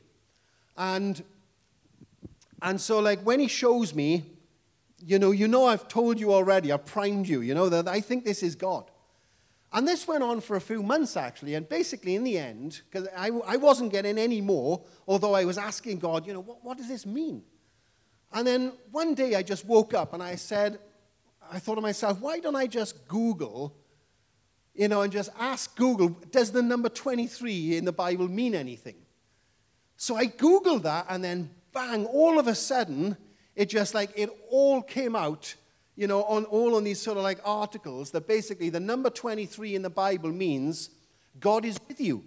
And, 0.75 1.23
and 2.61 2.81
so, 2.81 2.99
like, 2.99 3.21
when 3.21 3.39
he 3.39 3.47
shows 3.47 3.95
me 3.95 4.25
you 5.03 5.17
know, 5.17 5.31
you 5.31 5.47
know 5.47 5.65
I've 5.65 5.87
told 5.87 6.19
you 6.19 6.33
already, 6.33 6.73
I've 6.73 6.85
primed 6.85 7.27
you, 7.27 7.39
you 7.39 7.53
know, 7.53 7.69
that 7.69 7.87
I 7.87 8.01
think 8.01 8.25
this 8.25 8.43
is 8.43 8.53
God. 8.53 8.90
And 9.73 9.87
this 9.87 10.07
went 10.07 10.23
on 10.23 10.41
for 10.41 10.57
a 10.57 10.61
few 10.61 10.83
months, 10.83 11.15
actually. 11.15 11.55
And 11.55 11.67
basically, 11.67 12.15
in 12.15 12.23
the 12.23 12.37
end, 12.37 12.81
because 12.89 13.07
I, 13.15 13.29
I 13.47 13.55
wasn't 13.55 13.91
getting 13.91 14.17
any 14.17 14.41
more, 14.41 14.83
although 15.07 15.33
I 15.33 15.45
was 15.45 15.57
asking 15.57 15.99
God, 15.99 16.27
you 16.27 16.33
know, 16.33 16.41
what, 16.41 16.63
what 16.63 16.77
does 16.77 16.89
this 16.89 17.05
mean? 17.05 17.43
And 18.33 18.45
then 18.45 18.73
one 18.91 19.13
day 19.13 19.35
I 19.35 19.43
just 19.43 19.65
woke 19.65 19.93
up 19.93 20.13
and 20.13 20.21
I 20.21 20.35
said, 20.35 20.79
I 21.51 21.59
thought 21.59 21.75
to 21.75 21.81
myself, 21.81 22.19
why 22.19 22.39
don't 22.39 22.55
I 22.55 22.67
just 22.67 23.07
Google, 23.07 23.75
you 24.73 24.87
know, 24.87 25.01
and 25.01 25.11
just 25.11 25.29
ask 25.39 25.75
Google, 25.75 26.09
does 26.31 26.51
the 26.51 26.61
number 26.61 26.89
23 26.89 27.77
in 27.77 27.85
the 27.85 27.91
Bible 27.91 28.27
mean 28.27 28.55
anything? 28.55 28.95
So 29.97 30.15
I 30.15 30.27
Googled 30.27 30.83
that, 30.83 31.05
and 31.09 31.23
then 31.23 31.51
bang, 31.73 32.05
all 32.05 32.39
of 32.39 32.47
a 32.47 32.55
sudden, 32.55 33.17
it 33.55 33.69
just 33.69 33.93
like, 33.93 34.11
it 34.15 34.29
all 34.49 34.81
came 34.81 35.15
out, 35.15 35.55
you 35.95 36.07
know, 36.07 36.23
on 36.23 36.45
all 36.45 36.75
on 36.75 36.83
these 36.83 37.01
sort 37.01 37.17
of 37.17 37.23
like 37.23 37.39
articles 37.43 38.11
that 38.11 38.27
basically 38.27 38.69
the 38.69 38.79
number 38.79 39.09
23 39.09 39.75
in 39.75 39.81
the 39.81 39.89
Bible 39.89 40.31
means 40.31 40.89
God 41.39 41.65
is 41.65 41.79
with 41.87 41.99
you. 41.99 42.23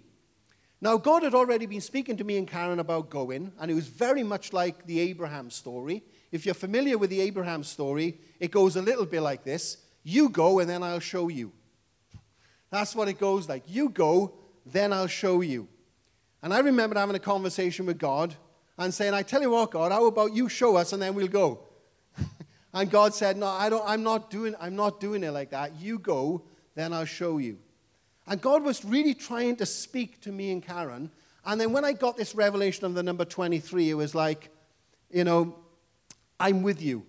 Now, 0.81 0.97
God 0.97 1.23
had 1.23 1.33
already 1.33 1.65
been 1.65 1.81
speaking 1.81 2.17
to 2.17 2.23
me 2.23 2.37
and 2.37 2.47
Karen 2.47 2.79
about 2.79 3.09
going, 3.09 3.51
and 3.59 3.71
it 3.71 3.73
was 3.73 3.87
very 3.87 4.23
much 4.23 4.53
like 4.53 4.85
the 4.85 4.99
Abraham 4.99 5.49
story. 5.49 6.03
If 6.31 6.45
you're 6.45 6.53
familiar 6.53 6.97
with 6.97 7.09
the 7.09 7.21
Abraham 7.21 7.63
story, 7.63 8.19
it 8.39 8.51
goes 8.51 8.75
a 8.75 8.81
little 8.81 9.05
bit 9.05 9.21
like 9.21 9.43
this 9.43 9.77
You 10.03 10.29
go, 10.29 10.59
and 10.59 10.69
then 10.69 10.83
I'll 10.83 10.99
show 10.99 11.29
you. 11.29 11.51
That's 12.69 12.95
what 12.95 13.07
it 13.07 13.19
goes 13.19 13.47
like. 13.47 13.63
You 13.67 13.89
go, 13.89 14.35
then 14.65 14.91
I'll 14.91 15.07
show 15.07 15.41
you. 15.41 15.67
And 16.43 16.53
I 16.53 16.59
remember 16.59 16.99
having 16.99 17.15
a 17.15 17.19
conversation 17.19 17.85
with 17.85 17.97
God 17.97 18.35
and 18.77 18.93
saying, 18.93 19.13
I 19.13 19.23
tell 19.23 19.41
you 19.41 19.51
what, 19.51 19.71
God, 19.71 19.91
how 19.91 20.05
about 20.05 20.33
you 20.33 20.49
show 20.49 20.75
us 20.75 20.93
and 20.93 21.01
then 21.01 21.15
we'll 21.15 21.27
go? 21.27 21.61
And 22.75 22.91
God 22.91 23.15
said, 23.15 23.37
No, 23.37 23.47
I 23.47 23.69
don't, 23.69 23.83
I'm, 23.87 24.03
not 24.03 24.29
doing, 24.29 24.53
I'm 24.59 24.75
not 24.75 24.99
doing 24.99 25.23
it 25.23 25.31
like 25.31 25.51
that. 25.51 25.79
You 25.79 25.97
go, 25.97 26.43
then 26.75 26.91
I'll 26.91 27.05
show 27.05 27.37
you. 27.37 27.57
And 28.27 28.41
God 28.41 28.63
was 28.63 28.83
really 28.83 29.13
trying 29.13 29.55
to 29.57 29.65
speak 29.65 30.19
to 30.21 30.31
me 30.31 30.51
and 30.51 30.61
Karen. 30.61 31.09
And 31.45 31.61
then 31.61 31.71
when 31.71 31.85
I 31.85 31.93
got 31.93 32.17
this 32.17 32.35
revelation 32.35 32.85
of 32.85 32.93
the 32.93 33.01
number 33.01 33.23
23, 33.23 33.89
it 33.89 33.93
was 33.93 34.13
like, 34.13 34.49
you 35.09 35.23
know, 35.23 35.55
I'm 36.37 36.63
with 36.63 36.81
you. 36.81 37.05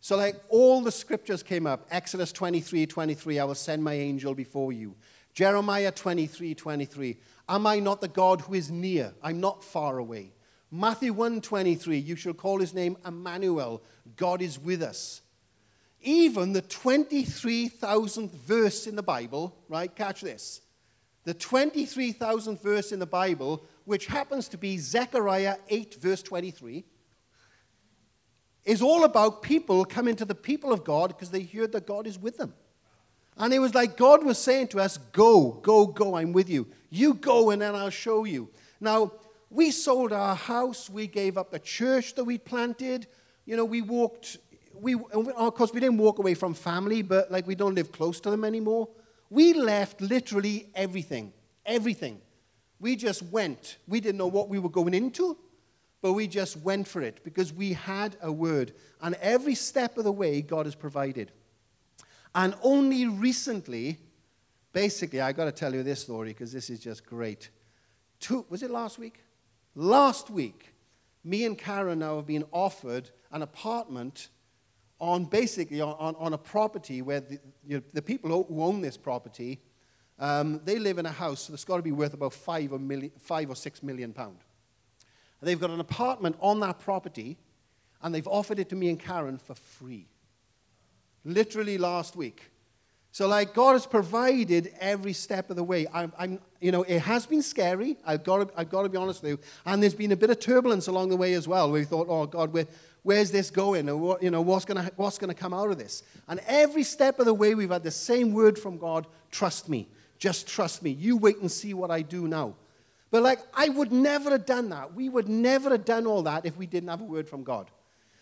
So, 0.00 0.16
like, 0.16 0.40
all 0.48 0.80
the 0.80 0.92
scriptures 0.92 1.42
came 1.42 1.66
up 1.66 1.88
Exodus 1.90 2.30
23 2.30 2.86
23, 2.86 3.38
I 3.40 3.44
will 3.44 3.54
send 3.56 3.82
my 3.82 3.94
angel 3.94 4.34
before 4.34 4.72
you. 4.72 4.94
Jeremiah 5.34 5.90
23 5.90 6.54
23. 6.54 7.16
Am 7.48 7.66
I 7.66 7.80
not 7.80 8.00
the 8.00 8.08
God 8.08 8.42
who 8.42 8.54
is 8.54 8.70
near? 8.70 9.12
I'm 9.24 9.40
not 9.40 9.64
far 9.64 9.98
away. 9.98 10.32
Matthew 10.70 11.12
1:23, 11.12 12.04
You 12.04 12.16
shall 12.16 12.34
call 12.34 12.60
his 12.60 12.74
name 12.74 12.96
Emmanuel. 13.04 13.82
God 14.16 14.40
is 14.40 14.58
with 14.58 14.82
us. 14.82 15.22
Even 16.02 16.52
the 16.52 16.62
23,000th 16.62 18.30
verse 18.30 18.86
in 18.86 18.96
the 18.96 19.02
Bible, 19.02 19.54
right? 19.68 19.94
Catch 19.94 20.22
this. 20.22 20.60
The 21.24 21.34
23,000th 21.34 22.62
verse 22.62 22.92
in 22.92 22.98
the 22.98 23.06
Bible, 23.06 23.64
which 23.84 24.06
happens 24.06 24.48
to 24.48 24.56
be 24.56 24.78
Zechariah 24.78 25.56
8, 25.68 25.94
verse 25.96 26.22
23, 26.22 26.84
is 28.64 28.80
all 28.80 29.04
about 29.04 29.42
people 29.42 29.84
coming 29.84 30.16
to 30.16 30.24
the 30.24 30.34
people 30.34 30.72
of 30.72 30.84
God 30.84 31.08
because 31.08 31.30
they 31.30 31.42
heard 31.42 31.72
that 31.72 31.86
God 31.86 32.06
is 32.06 32.18
with 32.18 32.38
them. 32.38 32.54
And 33.36 33.52
it 33.52 33.58
was 33.58 33.74
like 33.74 33.96
God 33.96 34.24
was 34.24 34.38
saying 34.38 34.68
to 34.68 34.80
us, 34.80 34.98
Go, 34.98 35.52
go, 35.62 35.86
go, 35.86 36.14
I'm 36.14 36.32
with 36.32 36.48
you. 36.48 36.66
You 36.90 37.14
go, 37.14 37.50
and 37.50 37.60
then 37.60 37.74
I'll 37.74 37.90
show 37.90 38.24
you. 38.24 38.50
Now, 38.80 39.12
we 39.50 39.72
sold 39.72 40.12
our 40.12 40.36
house, 40.36 40.88
we 40.88 41.08
gave 41.08 41.36
up 41.36 41.50
the 41.50 41.58
church 41.58 42.14
that 42.14 42.24
we 42.24 42.38
planted. 42.38 43.08
You 43.44 43.56
know, 43.56 43.64
we 43.64 43.82
walked, 43.82 44.38
we, 44.74 44.94
of 44.94 45.54
course, 45.54 45.72
we 45.72 45.80
didn't 45.80 45.98
walk 45.98 46.20
away 46.20 46.34
from 46.34 46.54
family, 46.54 47.02
but 47.02 47.32
like 47.32 47.48
we 47.48 47.56
don't 47.56 47.74
live 47.74 47.90
close 47.90 48.20
to 48.20 48.30
them 48.30 48.44
anymore. 48.44 48.88
We 49.28 49.52
left 49.54 50.00
literally 50.00 50.70
everything, 50.74 51.32
everything. 51.66 52.20
We 52.78 52.94
just 52.94 53.22
went. 53.24 53.78
We 53.88 54.00
didn't 54.00 54.18
know 54.18 54.28
what 54.28 54.48
we 54.48 54.60
were 54.60 54.68
going 54.70 54.94
into, 54.94 55.36
but 56.00 56.12
we 56.12 56.28
just 56.28 56.56
went 56.58 56.86
for 56.86 57.02
it 57.02 57.22
because 57.24 57.52
we 57.52 57.72
had 57.72 58.16
a 58.22 58.30
word. 58.30 58.72
And 59.02 59.16
every 59.16 59.56
step 59.56 59.98
of 59.98 60.04
the 60.04 60.12
way, 60.12 60.42
God 60.42 60.66
has 60.66 60.76
provided. 60.76 61.32
And 62.36 62.54
only 62.62 63.06
recently, 63.06 63.98
basically, 64.72 65.20
I 65.20 65.32
got 65.32 65.46
to 65.46 65.52
tell 65.52 65.74
you 65.74 65.82
this 65.82 66.00
story 66.00 66.28
because 66.28 66.52
this 66.52 66.70
is 66.70 66.78
just 66.78 67.04
great. 67.04 67.50
Two, 68.20 68.46
was 68.48 68.62
it 68.62 68.70
last 68.70 68.98
week? 68.98 69.24
Last 69.74 70.30
week, 70.30 70.72
me 71.24 71.44
and 71.44 71.56
Karen 71.56 72.00
now 72.00 72.16
have 72.16 72.26
been 72.26 72.44
offered 72.52 73.10
an 73.30 73.42
apartment 73.42 74.28
on 74.98 75.24
basically 75.24 75.80
on, 75.80 76.14
on, 76.16 76.32
a 76.32 76.38
property 76.38 77.00
where 77.00 77.20
the, 77.20 77.38
you 77.66 77.76
know, 77.78 77.82
the 77.92 78.02
people 78.02 78.46
who 78.48 78.62
own 78.62 78.80
this 78.80 78.96
property, 78.96 79.60
um, 80.18 80.60
they 80.64 80.78
live 80.78 80.98
in 80.98 81.06
a 81.06 81.10
house 81.10 81.46
that's 81.46 81.64
got 81.64 81.76
to 81.76 81.82
be 81.82 81.92
worth 81.92 82.12
about 82.12 82.34
five 82.34 82.72
or, 82.72 82.78
million, 82.78 83.10
five 83.18 83.48
or 83.48 83.56
six 83.56 83.82
million 83.82 84.12
pound. 84.12 84.38
They've 85.40 85.60
got 85.60 85.70
an 85.70 85.80
apartment 85.80 86.36
on 86.40 86.60
that 86.60 86.80
property, 86.80 87.38
and 88.02 88.14
they've 88.14 88.28
offered 88.28 88.58
it 88.58 88.68
to 88.70 88.76
me 88.76 88.90
and 88.90 89.00
Karen 89.00 89.38
for 89.38 89.54
free 89.54 90.06
literally 91.24 91.78
last 91.78 92.16
week. 92.16 92.50
So, 93.12 93.26
like, 93.26 93.54
God 93.54 93.72
has 93.72 93.86
provided 93.86 94.72
every 94.78 95.12
step 95.12 95.50
of 95.50 95.56
the 95.56 95.64
way. 95.64 95.86
I'm, 95.92 96.12
I'm 96.16 96.38
you 96.60 96.70
know, 96.70 96.84
it 96.84 97.00
has 97.00 97.26
been 97.26 97.42
scary. 97.42 97.96
I've 98.06 98.22
got, 98.22 98.48
to, 98.48 98.58
I've 98.58 98.70
got 98.70 98.84
to 98.84 98.88
be 98.88 98.96
honest 98.96 99.22
with 99.22 99.32
you. 99.32 99.38
And 99.66 99.82
there's 99.82 99.94
been 99.94 100.12
a 100.12 100.16
bit 100.16 100.30
of 100.30 100.38
turbulence 100.38 100.86
along 100.86 101.08
the 101.08 101.16
way 101.16 101.32
as 101.32 101.48
well. 101.48 101.72
We 101.72 101.84
thought, 101.84 102.06
oh, 102.08 102.26
God, 102.26 102.52
where, 102.52 102.66
where's 103.02 103.32
this 103.32 103.50
going? 103.50 103.88
Or 103.88 103.96
what, 103.96 104.22
you 104.22 104.30
know, 104.30 104.42
what's 104.42 104.64
going 104.64 104.88
what's 104.94 105.18
to 105.18 105.34
come 105.34 105.52
out 105.52 105.70
of 105.70 105.78
this? 105.78 106.04
And 106.28 106.40
every 106.46 106.84
step 106.84 107.18
of 107.18 107.26
the 107.26 107.34
way, 107.34 107.56
we've 107.56 107.70
had 107.70 107.82
the 107.82 107.90
same 107.90 108.32
word 108.32 108.56
from 108.56 108.78
God 108.78 109.08
trust 109.32 109.68
me. 109.68 109.88
Just 110.18 110.46
trust 110.46 110.82
me. 110.82 110.90
You 110.90 111.16
wait 111.16 111.38
and 111.38 111.50
see 111.50 111.74
what 111.74 111.90
I 111.90 112.02
do 112.02 112.28
now. 112.28 112.54
But, 113.10 113.24
like, 113.24 113.40
I 113.52 113.70
would 113.70 113.90
never 113.90 114.30
have 114.30 114.46
done 114.46 114.68
that. 114.68 114.94
We 114.94 115.08
would 115.08 115.28
never 115.28 115.70
have 115.70 115.84
done 115.84 116.06
all 116.06 116.22
that 116.22 116.46
if 116.46 116.56
we 116.56 116.66
didn't 116.66 116.90
have 116.90 117.00
a 117.00 117.04
word 117.04 117.28
from 117.28 117.42
God. 117.42 117.72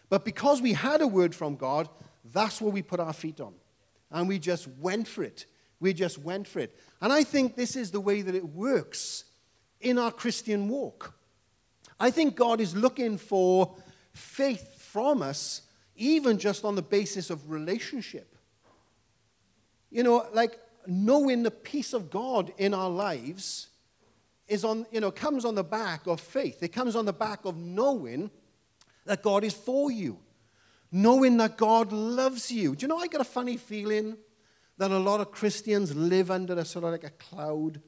But 0.09 0.25
because 0.25 0.63
we 0.63 0.73
had 0.73 1.03
a 1.03 1.07
word 1.07 1.35
from 1.35 1.57
God, 1.57 1.91
that's 2.33 2.59
what 2.63 2.73
we 2.73 2.81
put 2.81 3.01
our 3.01 3.13
feet 3.13 3.39
on. 3.43 3.53
And 4.11 4.29
we 4.29 4.39
just 4.39 4.67
went 4.67 5.07
for 5.07 5.23
it. 5.23 5.47
We 5.81 5.93
just 5.93 6.19
went 6.19 6.49
for 6.49 6.61
it. 6.61 6.79
And 7.01 7.13
I 7.13 7.25
think 7.25 7.57
this 7.57 7.77
is 7.77 7.91
the 7.91 8.01
way 8.01 8.23
that 8.23 8.35
it 8.35 8.45
works 8.45 9.25
in 9.81 9.99
our 9.99 10.11
Christian 10.11 10.69
walk. 10.69 11.15
I 12.01 12.11
think 12.11 12.35
God 12.35 12.61
is 12.61 12.75
looking 12.75 13.19
for 13.19 13.77
faith 14.13 14.81
from 14.81 15.23
us, 15.23 15.63
even 15.97 16.39
just 16.39 16.65
on 16.65 16.75
the 16.75 16.83
basis 16.83 17.31
of 17.31 17.51
relationship. 17.51 18.37
You 19.91 20.03
know, 20.03 20.27
like 20.33 20.59
knowing 20.87 21.43
the 21.43 21.51
peace 21.51 21.93
of 21.93 22.11
God 22.11 22.53
in 22.59 22.75
our 22.75 22.91
lives 22.91 23.69
is 24.49 24.65
on, 24.65 24.87
you 24.91 25.01
know, 25.01 25.11
comes 25.11 25.45
on 25.45 25.55
the 25.55 25.65
back 25.65 26.07
of 26.07 26.21
faith. 26.21 26.63
It 26.63 26.69
comes 26.69 26.97
on 26.97 27.05
the 27.05 27.13
back 27.13 27.45
of 27.45 27.57
knowing 27.57 28.31
that 29.05 29.23
God 29.23 29.45
is 29.45 29.55
for 29.55 29.91
you 29.91 30.19
knowing 30.91 31.37
that 31.39 31.57
God 31.57 31.93
loves 31.93 32.51
you. 32.51 32.75
Do 32.75 32.85
you 32.85 32.89
know, 32.89 32.99
I 32.99 33.07
got 33.07 33.21
a 33.21 33.25
funny 33.25 33.57
feeling 33.57 34.17
that 34.79 34.91
a 34.91 34.99
lot 34.99 35.21
of 35.21 35.31
Christians 35.31 35.95
live 35.95 36.31
under 36.31 36.55
a 36.55 36.65
sort 36.65 36.85
of 36.85 36.93
like 36.93 37.05
a 37.05 37.11
cloud 37.11 37.81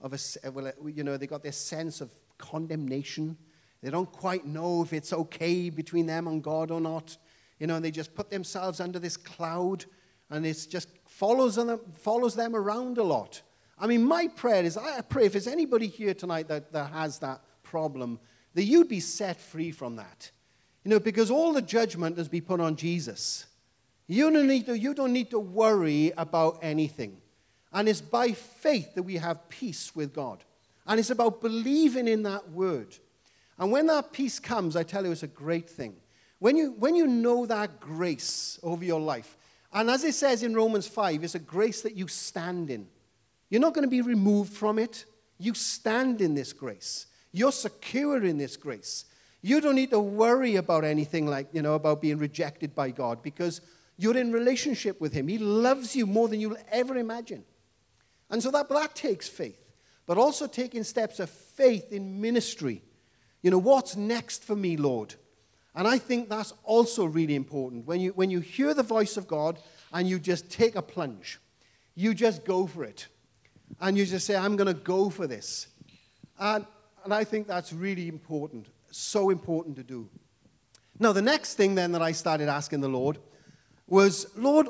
of 0.00 0.12
a, 0.12 0.46
uh, 0.46 0.52
well, 0.52 0.68
uh, 0.68 0.86
you 0.86 1.04
know, 1.04 1.16
they 1.16 1.26
got 1.26 1.42
this 1.42 1.56
sense 1.56 2.00
of 2.00 2.10
condemnation. 2.38 3.36
They 3.82 3.90
don't 3.90 4.10
quite 4.10 4.46
know 4.46 4.82
if 4.82 4.92
it's 4.92 5.12
okay 5.12 5.70
between 5.70 6.06
them 6.06 6.28
and 6.28 6.42
God 6.42 6.70
or 6.70 6.80
not. 6.80 7.16
You 7.58 7.66
know, 7.66 7.76
and 7.76 7.84
they 7.84 7.90
just 7.90 8.14
put 8.14 8.30
themselves 8.30 8.80
under 8.80 8.98
this 8.98 9.16
cloud 9.16 9.84
and 10.30 10.44
it 10.44 10.66
just 10.70 10.88
follows 11.06 11.56
them, 11.56 11.80
follows 11.94 12.34
them 12.34 12.54
around 12.54 12.98
a 12.98 13.02
lot. 13.02 13.42
I 13.78 13.86
mean, 13.86 14.04
my 14.04 14.28
prayer 14.28 14.64
is 14.64 14.76
I 14.76 15.00
pray 15.02 15.26
if 15.26 15.32
there's 15.32 15.46
anybody 15.46 15.86
here 15.86 16.14
tonight 16.14 16.48
that, 16.48 16.72
that 16.72 16.92
has 16.92 17.18
that 17.20 17.40
problem, 17.62 18.18
that 18.54 18.64
you'd 18.64 18.88
be 18.88 19.00
set 19.00 19.40
free 19.40 19.70
from 19.70 19.96
that. 19.96 20.30
You 20.86 20.90
know, 20.90 21.00
because 21.00 21.32
all 21.32 21.52
the 21.52 21.62
judgment 21.62 22.16
has 22.16 22.28
been 22.28 22.42
put 22.42 22.60
on 22.60 22.76
Jesus. 22.76 23.46
You 24.06 24.30
don't 24.30 24.46
need 24.46 24.66
to, 24.66 24.78
you 24.78 24.94
don't 24.94 25.12
need 25.12 25.30
to 25.30 25.38
worry 25.40 26.12
about 26.16 26.60
anything. 26.62 27.16
And 27.72 27.88
it's 27.88 28.00
by 28.00 28.30
faith 28.30 28.94
that 28.94 29.02
we 29.02 29.16
have 29.16 29.48
peace 29.48 29.96
with 29.96 30.14
God. 30.14 30.44
And 30.86 31.00
it's 31.00 31.10
about 31.10 31.40
believing 31.40 32.06
in 32.06 32.22
that 32.22 32.50
word. 32.50 32.94
And 33.58 33.72
when 33.72 33.88
that 33.88 34.12
peace 34.12 34.38
comes, 34.38 34.76
I 34.76 34.84
tell 34.84 35.04
you, 35.04 35.10
it's 35.10 35.24
a 35.24 35.26
great 35.26 35.68
thing. 35.68 35.96
When 36.38 36.56
you, 36.56 36.70
when 36.78 36.94
you 36.94 37.08
know 37.08 37.46
that 37.46 37.80
grace 37.80 38.60
over 38.62 38.84
your 38.84 39.00
life, 39.00 39.36
and 39.72 39.90
as 39.90 40.04
it 40.04 40.14
says 40.14 40.44
in 40.44 40.54
Romans 40.54 40.86
5, 40.86 41.24
it's 41.24 41.34
a 41.34 41.40
grace 41.40 41.82
that 41.82 41.96
you 41.96 42.06
stand 42.06 42.70
in. 42.70 42.86
You're 43.50 43.60
not 43.60 43.74
going 43.74 43.82
to 43.82 43.90
be 43.90 44.02
removed 44.02 44.52
from 44.52 44.78
it. 44.78 45.04
You 45.36 45.52
stand 45.54 46.20
in 46.20 46.36
this 46.36 46.52
grace. 46.52 47.06
You're 47.32 47.50
secure 47.50 48.24
in 48.24 48.38
this 48.38 48.56
grace. 48.56 49.06
You 49.46 49.60
don't 49.60 49.76
need 49.76 49.90
to 49.90 50.00
worry 50.00 50.56
about 50.56 50.82
anything 50.82 51.28
like, 51.28 51.46
you 51.52 51.62
know, 51.62 51.74
about 51.74 52.00
being 52.00 52.18
rejected 52.18 52.74
by 52.74 52.90
God 52.90 53.22
because 53.22 53.60
you're 53.96 54.16
in 54.16 54.32
relationship 54.32 55.00
with 55.00 55.12
Him. 55.12 55.28
He 55.28 55.38
loves 55.38 55.94
you 55.94 56.04
more 56.04 56.26
than 56.26 56.40
you'll 56.40 56.56
ever 56.68 56.96
imagine. 56.96 57.44
And 58.28 58.42
so 58.42 58.50
that, 58.50 58.68
that 58.70 58.96
takes 58.96 59.28
faith, 59.28 59.64
but 60.04 60.18
also 60.18 60.48
taking 60.48 60.82
steps 60.82 61.20
of 61.20 61.30
faith 61.30 61.92
in 61.92 62.20
ministry. 62.20 62.82
You 63.40 63.52
know, 63.52 63.58
what's 63.58 63.94
next 63.94 64.42
for 64.42 64.56
me, 64.56 64.76
Lord? 64.76 65.14
And 65.76 65.86
I 65.86 65.98
think 65.98 66.28
that's 66.28 66.52
also 66.64 67.04
really 67.04 67.36
important. 67.36 67.86
When 67.86 68.00
you, 68.00 68.10
when 68.14 68.30
you 68.30 68.40
hear 68.40 68.74
the 68.74 68.82
voice 68.82 69.16
of 69.16 69.28
God 69.28 69.60
and 69.92 70.08
you 70.08 70.18
just 70.18 70.50
take 70.50 70.74
a 70.74 70.82
plunge, 70.82 71.38
you 71.94 72.14
just 72.14 72.44
go 72.44 72.66
for 72.66 72.82
it. 72.82 73.06
And 73.80 73.96
you 73.96 74.06
just 74.06 74.26
say, 74.26 74.34
I'm 74.34 74.56
going 74.56 74.74
to 74.74 74.82
go 74.82 75.08
for 75.08 75.28
this. 75.28 75.68
And, 76.36 76.66
and 77.04 77.14
I 77.14 77.22
think 77.22 77.46
that's 77.46 77.72
really 77.72 78.08
important 78.08 78.66
so 78.96 79.30
important 79.30 79.76
to 79.76 79.82
do. 79.82 80.08
Now, 80.98 81.12
the 81.12 81.22
next 81.22 81.54
thing 81.54 81.74
then 81.74 81.92
that 81.92 82.02
I 82.02 82.12
started 82.12 82.48
asking 82.48 82.80
the 82.80 82.88
Lord 82.88 83.18
was, 83.86 84.26
Lord, 84.36 84.68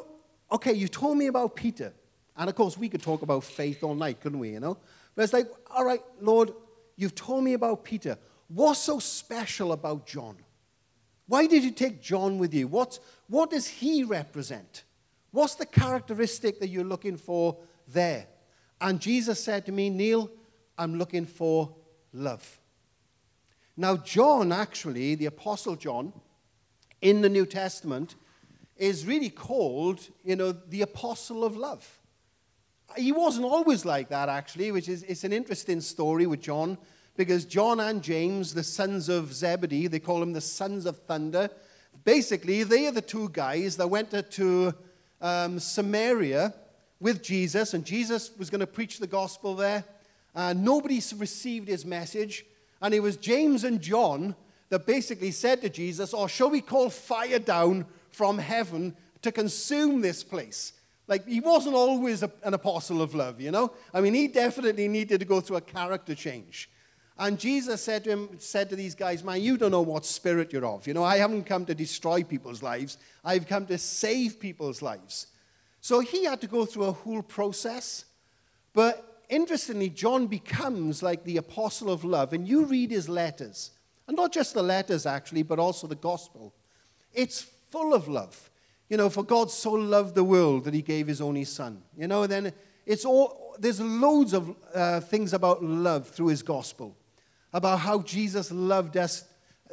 okay, 0.51 0.73
you 0.73 0.89
told 0.89 1.17
me 1.17 1.29
about 1.29 1.55
Peter. 1.57 1.93
And 2.37 2.51
of 2.51 2.57
course, 2.57 2.77
we 2.77 2.89
could 2.89 3.03
talk 3.03 3.23
about 3.23 3.45
faith 3.45 3.83
all 3.83 3.95
night, 3.95 4.21
couldn't 4.21 4.39
we, 4.39 4.51
you 4.51 4.61
know? 4.61 4.77
But 5.15 5.23
it's 5.23 5.33
like, 5.33 5.49
all 5.71 5.85
right, 5.85 6.03
Lord, 6.21 6.53
you've 6.97 7.15
told 7.15 7.45
me 7.45 7.55
about 7.55 7.85
Peter. 7.85 8.19
What's 8.49 8.81
so 8.81 8.99
special 8.99 9.73
about 9.73 10.07
John? 10.07 10.37
Why 11.27 11.47
did 11.47 11.65
you 11.65 11.71
take 11.71 12.03
John 12.03 12.39
with 12.39 12.55
you? 12.55 12.69
What's, 12.69 13.01
what 13.29 13.51
does 13.51 13.67
he 13.67 14.05
represent? 14.05 14.85
What's 15.31 15.55
the 15.55 15.67
characteristic 15.67 16.61
that 16.61 16.69
you're 16.69 16.85
looking 16.85 17.17
for 17.17 17.59
there? 17.89 18.27
And 18.81 19.01
Jesus 19.01 19.43
said 19.43 19.67
to 19.67 19.73
me, 19.73 19.91
Neil, 19.91 20.31
I'm 20.79 20.99
looking 20.99 21.27
for 21.27 21.75
love. 22.13 22.61
Now, 23.77 23.97
John, 23.97 24.53
actually, 24.53 25.15
the 25.15 25.27
Apostle 25.27 25.77
John, 25.77 26.13
in 27.03 27.21
the 27.21 27.29
New 27.29 27.45
Testament, 27.45 28.15
is 28.77 29.07
really 29.07 29.31
called, 29.31 30.01
you 30.25 30.37
know, 30.37 30.53
the 30.53 30.83
Apostle 30.83 31.45
of 31.45 31.57
Love. 31.57 31.99
He 32.97 33.13
wasn't 33.13 33.45
always 33.45 33.85
like 33.85 34.09
that, 34.09 34.29
actually, 34.29 34.73
which 34.73 34.89
is 34.89 35.03
it's 35.03 35.25
an 35.25 35.33
interesting 35.33 35.81
story 35.81 36.27
with 36.27 36.41
John, 36.41 36.79
because 37.17 37.45
John 37.45 37.81
and 37.81 38.03
James, 38.03 38.55
the 38.55 38.63
sons 38.63 39.09
of 39.09 39.33
Zebedee, 39.33 39.89
they 39.89 40.01
call 40.01 40.21
them 40.21 40.33
the 40.33 40.41
sons 40.41 40.87
of 40.87 40.99
thunder. 41.01 41.51
Basically, 42.05 42.63
they 42.63 42.87
are 42.87 42.93
the 42.93 43.03
two 43.03 43.29
guys 43.31 43.77
that 43.77 43.89
went 43.89 44.11
to 44.31 44.75
um, 45.21 45.59
Samaria 45.59 46.55
with 47.01 47.23
Jesus, 47.23 47.75
and 47.75 47.85
Jesus 47.85 48.31
was 48.39 48.49
going 48.49 48.61
to 48.61 48.67
preach 48.67 48.99
the 48.99 49.07
gospel 49.07 49.55
there. 49.55 49.85
Uh, 50.35 50.55
nobody 50.55 51.01
received 51.17 51.69
his 51.69 51.85
message. 51.85 52.45
And 52.81 52.95
it 52.95 53.01
was 53.01 53.17
James 53.17 53.65
and 53.65 53.81
John 53.81 54.35
that 54.69 54.87
basically 54.87 55.31
said 55.31 55.63
to 55.63 55.69
Jesus, 55.69 56.13
Or 56.13 56.25
oh, 56.25 56.27
shall 56.27 56.51
we 56.51 56.61
call 56.61 56.91
fire 56.91 57.39
down 57.39 57.87
from 58.11 58.39
heaven 58.39 58.97
to 59.23 59.33
consume 59.33 60.01
this 60.01 60.25
place? 60.25 60.73
Like, 61.09 61.27
he 61.27 61.41
wasn't 61.41 61.77
always 61.77 62.23
a, 62.23 62.31
an 62.43 62.55
apostle 62.55 63.01
of 63.01 63.15
love, 63.15 63.41
you 63.41 63.51
know? 63.51 63.73
I 63.95 64.01
mean, 64.01 64.15
he 64.15 64.27
definitely 64.27 64.89
needed 64.89 65.21
to 65.21 65.27
go 65.27 65.41
through 65.41 65.59
a 65.59 65.61
character 65.61 66.15
change. 66.15 66.69
And 67.19 67.39
Jesus 67.39 67.83
said 67.83 68.05
to 68.05 68.11
him, 68.11 68.29
said 68.39 68.69
to 68.71 68.77
these 68.77 68.95
guys, 68.95 69.25
Man, 69.25 69.41
you 69.41 69.57
don't 69.57 69.71
know 69.71 69.83
what 69.83 70.05
spirit 70.05 70.53
you're 70.53 70.67
of. 70.67 70.87
You 70.87 70.95
know, 70.95 71.05
I 71.05 71.17
haven't 71.17 71.45
come 71.45 71.65
to 71.67 71.75
destroy 71.75 72.23
people's 72.23 72.63
lives, 72.63 72.99
I've 73.25 73.47
come 73.47 73.67
to 73.67 73.79
save 73.79 74.39
people's 74.39 74.83
lives. 74.83 75.29
So 75.81 76.01
he 76.01 76.25
had 76.25 76.41
to 76.41 76.47
go 76.47 76.67
through 76.67 76.85
a 76.85 76.93
whole 76.93 77.23
process. 77.23 78.05
But 78.73 79.16
interestingly, 79.29 79.91
John 79.91 80.27
becomes 80.27 81.03
like 81.03 81.25
the 81.25 81.37
apostle 81.37 81.91
of 81.91 82.05
love. 82.05 82.33
And 82.33 82.47
you 82.47 82.65
read 82.65 82.91
his 82.91 83.09
letters, 83.09 83.71
and 84.07 84.17
not 84.17 84.33
just 84.33 84.55
the 84.55 84.63
letters 84.63 85.07
actually, 85.07 85.43
but 85.43 85.59
also 85.59 85.87
the 85.87 85.95
gospel. 85.95 86.55
It's 87.13 87.43
full 87.43 87.95
of 87.95 88.09
love. 88.09 88.51
You 88.89 88.97
know, 88.97 89.11
for 89.11 89.25
God 89.25 89.51
so 89.51 89.73
loved 89.73 90.15
the 90.15 90.25
world 90.25 90.65
that 90.65 90.75
he 90.75 90.83
gave 90.83 91.09
his 91.09 91.21
only 91.21 91.45
son. 91.45 91.83
You 91.97 92.07
know, 92.07 92.27
then 92.27 92.53
it's 92.85 93.05
all, 93.05 93.57
there's 93.59 93.81
loads 93.81 94.33
of 94.33 94.55
uh, 94.73 95.01
things 95.01 95.33
about 95.33 95.63
love 95.63 96.09
through 96.09 96.29
his 96.29 96.43
gospel, 96.43 96.97
about 97.53 97.81
how 97.81 98.01
Jesus 98.03 98.53
loved 98.53 98.97
us. 98.97 99.25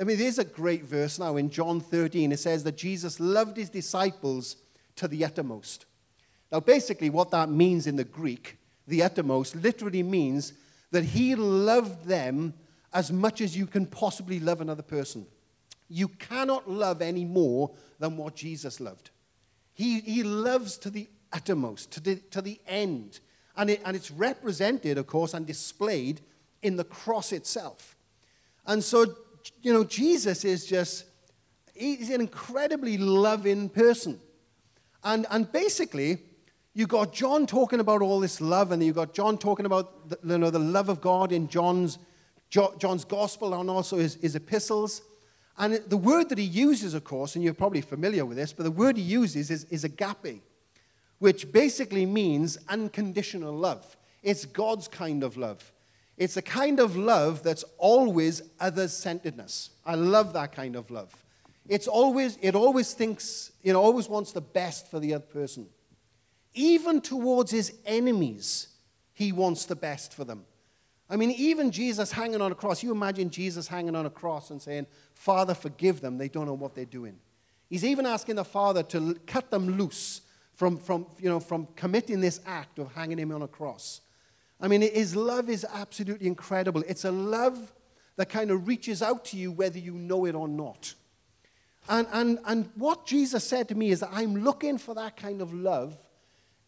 I 0.01 0.03
mean, 0.03 0.17
there's 0.17 0.39
a 0.39 0.43
great 0.43 0.83
verse 0.83 1.19
now 1.19 1.37
in 1.37 1.51
John 1.51 1.79
13. 1.79 2.31
It 2.31 2.39
says 2.39 2.63
that 2.63 2.75
Jesus 2.75 3.19
loved 3.19 3.57
his 3.57 3.69
disciples 3.69 4.55
to 4.95 5.07
the 5.07 5.23
uttermost. 5.23 5.85
Now, 6.51 6.59
basically, 6.59 7.11
what 7.11 7.31
that 7.31 7.49
means 7.49 7.85
in 7.85 7.95
the 7.95 8.03
Greek, 8.03 8.57
the 8.88 9.04
uttermost, 9.04 9.56
literally 9.56 10.04
means 10.04 10.54
that 10.91 11.04
he 11.04 11.36
loved 11.36 12.06
them 12.06 12.54
as 12.93 13.12
much 13.12 13.41
as 13.41 13.58
you 13.58 13.65
can 13.65 13.86
possibly 13.86 14.39
love 14.39 14.62
another 14.62 14.84
person. 14.84 15.26
You 15.89 16.08
cannot 16.08 16.69
love 16.69 17.02
any 17.02 17.26
more 17.26 17.72
than 18.00 18.17
what 18.17 18.36
Jesus 18.36 18.80
loved. 18.80 19.10
He, 19.74 20.00
he 20.02 20.24
loves 20.24 20.78
to 20.80 20.89
the 20.89 21.08
uttermost, 21.32 21.91
to 21.91 22.00
the, 22.00 22.15
to 22.32 22.41
the 22.41 22.60
end. 22.67 23.19
And, 23.58 23.69
it, 23.69 23.82
and 23.86 23.96
it's 23.96 24.12
represented, 24.12 24.98
of 24.98 25.08
course, 25.08 25.34
and 25.34 25.46
displayed 25.46 26.22
in 26.62 26.76
the 26.78 26.84
cross 26.84 27.32
itself. 27.32 27.96
And 28.65 28.84
so, 28.84 29.06
you 29.62 29.74
know, 29.74 29.84
Jesus 29.84 30.46
is 30.46 30.65
just, 30.65 31.06
he's 31.76 32.10
an 32.10 32.22
incredibly 32.22 32.98
loving 32.98 33.69
person. 33.69 34.19
And, 35.04 35.26
and 35.30 35.52
basically, 35.52 36.19
you 36.73 36.88
got 36.88 37.13
John 37.13 37.45
talking 37.45 37.79
about 37.79 38.01
all 38.01 38.19
this 38.19 38.41
love, 38.41 38.71
and 38.71 38.83
you 38.83 38.93
got 38.93 39.13
John 39.13 39.38
talking 39.38 39.65
about 39.65 40.09
the, 40.09 40.17
you 40.23 40.38
know, 40.38 40.49
the 40.49 40.59
love 40.59 40.89
of 40.89 41.01
God 41.01 41.31
in 41.31 41.47
John's, 41.47 41.99
John's 42.49 43.05
gospel 43.05 43.53
and 43.53 43.69
also 43.69 43.97
his, 43.97 44.15
his 44.15 44.36
epistles. 44.36 45.01
And 45.57 45.75
the 45.88 45.97
word 45.97 46.29
that 46.29 46.39
he 46.39 46.43
uses, 46.43 46.95
of 46.95 47.03
course, 47.03 47.36
and 47.36 47.43
you're 47.43 47.53
probably 47.53 47.81
familiar 47.81 48.25
with 48.25 48.38
this, 48.38 48.53
but 48.53 48.63
the 48.63 48.71
word 48.71 48.97
he 48.97 49.03
uses 49.03 49.51
is, 49.51 49.65
is 49.65 49.83
agape, 49.83 50.41
which 51.19 51.51
basically 51.51 52.07
means 52.07 52.57
unconditional 52.69 53.55
love. 53.55 53.95
It's 54.23 54.45
God's 54.45 54.88
kind 54.88 55.23
of 55.23 55.38
love. 55.38 55.71
It's 56.17 56.38
a 56.38 56.41
kind 56.41 56.79
of 56.79 56.95
love 56.95 57.43
that's 57.43 57.63
always 57.77 58.41
other 58.59 58.88
centeredness. 58.88 59.71
I 59.86 59.95
love 59.95 60.33
that 60.33 60.53
kind 60.53 60.75
of 60.75 60.89
love. 60.89 61.13
It's 61.67 61.88
always, 61.88 62.38
it 62.41 62.55
always 62.55 62.93
thinks, 62.93 63.51
it 63.63 63.73
always 63.73 64.09
wants 64.09 64.31
the 64.31 64.41
best 64.41 64.89
for 64.89 64.99
the 64.99 65.13
other 65.13 65.25
person. 65.25 65.67
Even 66.53 67.01
towards 67.01 67.51
his 67.51 67.73
enemies, 67.85 68.67
he 69.13 69.31
wants 69.31 69.65
the 69.65 69.75
best 69.75 70.13
for 70.13 70.23
them. 70.23 70.45
I 71.09 71.15
mean, 71.15 71.31
even 71.31 71.71
Jesus 71.71 72.11
hanging 72.11 72.41
on 72.41 72.51
a 72.51 72.55
cross, 72.55 72.81
you 72.81 72.91
imagine 72.91 73.29
Jesus 73.29 73.67
hanging 73.67 73.95
on 73.95 74.05
a 74.05 74.09
cross 74.09 74.49
and 74.49 74.61
saying, 74.61 74.87
Father, 75.13 75.53
forgive 75.53 76.01
them. 76.01 76.17
They 76.17 76.29
don't 76.29 76.45
know 76.45 76.53
what 76.53 76.73
they're 76.73 76.85
doing. 76.85 77.17
He's 77.69 77.85
even 77.85 78.05
asking 78.05 78.35
the 78.35 78.45
Father 78.45 78.83
to 78.83 79.15
cut 79.27 79.51
them 79.51 79.77
loose 79.77 80.21
from, 80.55 80.77
from, 80.77 81.07
you 81.19 81.29
know, 81.29 81.39
from 81.39 81.67
committing 81.75 82.21
this 82.21 82.39
act 82.45 82.79
of 82.79 82.91
hanging 82.93 83.17
him 83.17 83.31
on 83.31 83.41
a 83.41 83.47
cross. 83.47 84.01
I 84.61 84.67
mean, 84.67 84.81
his 84.81 85.15
love 85.15 85.49
is 85.49 85.65
absolutely 85.73 86.27
incredible. 86.27 86.83
It's 86.87 87.05
a 87.05 87.11
love 87.11 87.73
that 88.15 88.29
kind 88.29 88.51
of 88.51 88.67
reaches 88.67 89.01
out 89.01 89.25
to 89.25 89.37
you 89.37 89.51
whether 89.51 89.79
you 89.79 89.93
know 89.93 90.25
it 90.25 90.35
or 90.35 90.47
not. 90.47 90.93
And, 91.89 92.07
and, 92.13 92.39
and 92.45 92.69
what 92.75 93.05
Jesus 93.05 93.43
said 93.43 93.67
to 93.69 93.75
me 93.75 93.89
is 93.91 93.99
that 93.99 94.09
I'm 94.13 94.35
looking 94.35 94.77
for 94.77 94.95
that 94.95 95.17
kind 95.17 95.41
of 95.41 95.53
love 95.53 95.97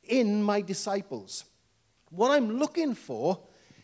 in 0.08 0.44
my 0.44 0.62
disciples. 0.62 1.46
What 2.10 2.32
I'm 2.32 2.58
looking 2.58 2.96
for 2.96 3.40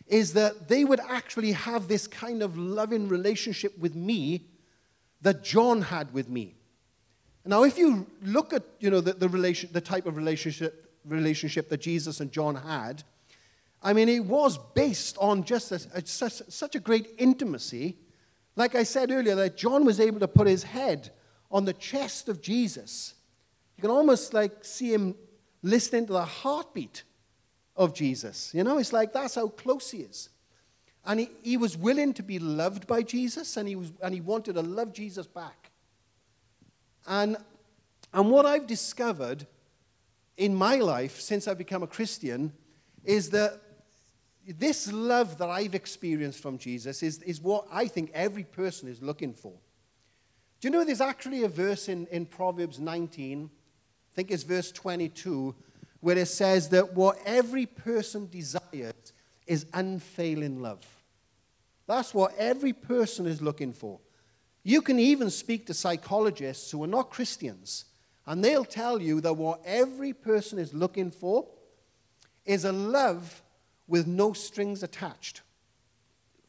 is 0.06 0.34
that 0.34 0.68
they 0.68 0.84
would 0.84 1.00
actually 1.00 1.52
have 1.52 1.88
this 1.88 2.06
kind 2.06 2.42
of 2.42 2.56
loving 2.56 3.08
relationship 3.08 3.76
with 3.78 3.94
me 3.94 4.46
that 5.22 5.42
John 5.42 5.82
had 5.82 6.12
with 6.12 6.28
me. 6.28 6.54
Now, 7.44 7.64
if 7.64 7.76
you 7.76 8.06
look 8.22 8.52
at 8.52 8.62
you 8.78 8.90
know, 8.90 9.00
the, 9.00 9.14
the, 9.14 9.28
relation, 9.28 9.70
the 9.72 9.80
type 9.80 10.06
of 10.06 10.16
relationship, 10.16 10.92
relationship 11.04 11.68
that 11.70 11.80
Jesus 11.80 12.20
and 12.20 12.30
John 12.30 12.54
had, 12.54 13.02
I 13.82 13.92
mean, 13.92 14.08
it 14.08 14.24
was 14.24 14.58
based 14.58 15.16
on 15.18 15.42
just 15.42 15.72
a, 15.72 15.80
a, 15.94 16.06
such, 16.06 16.42
such 16.48 16.76
a 16.76 16.80
great 16.80 17.14
intimacy. 17.18 17.96
Like 18.54 18.74
I 18.74 18.84
said 18.84 19.10
earlier, 19.10 19.34
that 19.34 19.56
John 19.56 19.84
was 19.84 19.98
able 19.98 20.20
to 20.20 20.28
put 20.28 20.46
his 20.46 20.62
head 20.62 21.10
on 21.50 21.64
the 21.64 21.72
chest 21.72 22.28
of 22.28 22.40
Jesus. 22.40 23.14
You 23.76 23.82
can 23.82 23.90
almost 23.90 24.34
like 24.34 24.64
see 24.64 24.92
him 24.92 25.16
listening 25.62 26.06
to 26.06 26.12
the 26.12 26.24
heartbeat 26.24 27.02
of 27.76 27.94
Jesus. 27.94 28.52
You 28.54 28.64
know, 28.64 28.78
it's 28.78 28.92
like 28.92 29.12
that's 29.12 29.36
how 29.36 29.48
close 29.48 29.90
he 29.90 29.98
is. 29.98 30.28
And 31.04 31.20
he, 31.20 31.30
he 31.42 31.56
was 31.56 31.76
willing 31.76 32.14
to 32.14 32.22
be 32.22 32.38
loved 32.38 32.86
by 32.86 33.02
Jesus 33.02 33.56
and 33.56 33.68
he, 33.68 33.76
was, 33.76 33.92
and 34.02 34.14
he 34.14 34.20
wanted 34.20 34.54
to 34.54 34.62
love 34.62 34.92
Jesus 34.92 35.26
back. 35.26 35.70
And, 37.06 37.36
and 38.12 38.30
what 38.30 38.46
I've 38.46 38.66
discovered 38.66 39.46
in 40.36 40.54
my 40.54 40.76
life 40.76 41.20
since 41.20 41.48
I've 41.48 41.58
become 41.58 41.82
a 41.82 41.88
Christian 41.88 42.52
is 43.04 43.30
that 43.30 43.60
this 44.46 44.92
love 44.92 45.38
that 45.38 45.48
I've 45.48 45.74
experienced 45.74 46.40
from 46.40 46.58
Jesus 46.58 47.02
is, 47.02 47.22
is 47.22 47.40
what 47.40 47.66
I 47.72 47.86
think 47.86 48.10
every 48.14 48.44
person 48.44 48.88
is 48.88 49.02
looking 49.02 49.34
for. 49.34 49.52
Do 50.60 50.68
you 50.68 50.70
know 50.70 50.84
there's 50.84 51.00
actually 51.00 51.42
a 51.42 51.48
verse 51.48 51.88
in, 51.88 52.06
in 52.08 52.26
Proverbs 52.26 52.78
19, 52.78 53.50
I 54.12 54.14
think 54.14 54.30
it's 54.30 54.42
verse 54.42 54.70
22, 54.72 55.54
where 56.00 56.18
it 56.18 56.28
says 56.28 56.68
that 56.68 56.92
what 56.92 57.18
every 57.24 57.64
person 57.64 58.28
desires 58.30 59.12
is 59.46 59.64
unfailing 59.72 60.60
love. 60.60 60.84
That's 61.86 62.12
what 62.12 62.34
every 62.36 62.74
person 62.74 63.26
is 63.26 63.40
looking 63.40 63.72
for. 63.72 64.00
You 64.64 64.82
can 64.82 64.98
even 64.98 65.30
speak 65.30 65.66
to 65.66 65.74
psychologists 65.74 66.70
who 66.70 66.84
are 66.84 66.88
not 66.88 67.10
Christians, 67.10 67.86
and 68.26 68.44
they'll 68.44 68.66
tell 68.66 69.00
you 69.00 69.22
that 69.22 69.32
what 69.32 69.62
every 69.64 70.12
person 70.12 70.58
is 70.58 70.74
looking 70.74 71.10
for 71.10 71.46
is 72.44 72.66
a 72.66 72.72
love 72.72 73.42
with 73.88 74.06
no 74.06 74.34
strings 74.34 74.82
attached. 74.82 75.40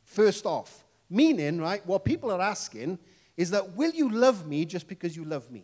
First 0.04 0.46
off, 0.46 0.84
meaning, 1.10 1.62
right, 1.62 1.86
what 1.86 2.04
people 2.04 2.30
are 2.30 2.42
asking 2.42 3.00
is 3.38 3.52
that 3.52 3.78
will 3.78 3.92
you 3.92 4.10
love 4.10 4.46
me 4.46 4.66
just 4.66 4.88
because 4.88 5.16
you 5.16 5.24
love 5.24 5.50
me? 5.50 5.64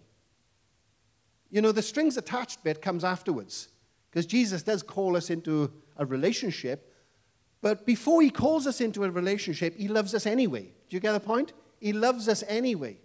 You 1.50 1.62
know, 1.62 1.72
the 1.72 1.82
strings 1.82 2.18
attached 2.18 2.64
bit 2.64 2.82
comes 2.82 3.04
afterwards. 3.04 3.70
Because 4.10 4.26
Jesus 4.26 4.64
does 4.64 4.82
call 4.82 5.16
us 5.16 5.30
into 5.30 5.72
a 5.98 6.06
relationship, 6.06 6.94
but 7.62 7.86
before 7.86 8.22
he 8.22 8.30
calls 8.30 8.66
us 8.68 8.82
into 8.82 9.04
a 9.04 9.12
relationship, 9.12 9.76
he 9.76 9.88
loves 9.88 10.16
us 10.16 10.26
anyway. 10.26 10.64
Do 10.64 10.96
you 10.96 11.00
get 11.00 11.12
the 11.12 11.20
point? 11.20 11.54
He 11.80 11.94
loves 11.94 12.28
us 12.28 12.44
anyway. 12.48 12.98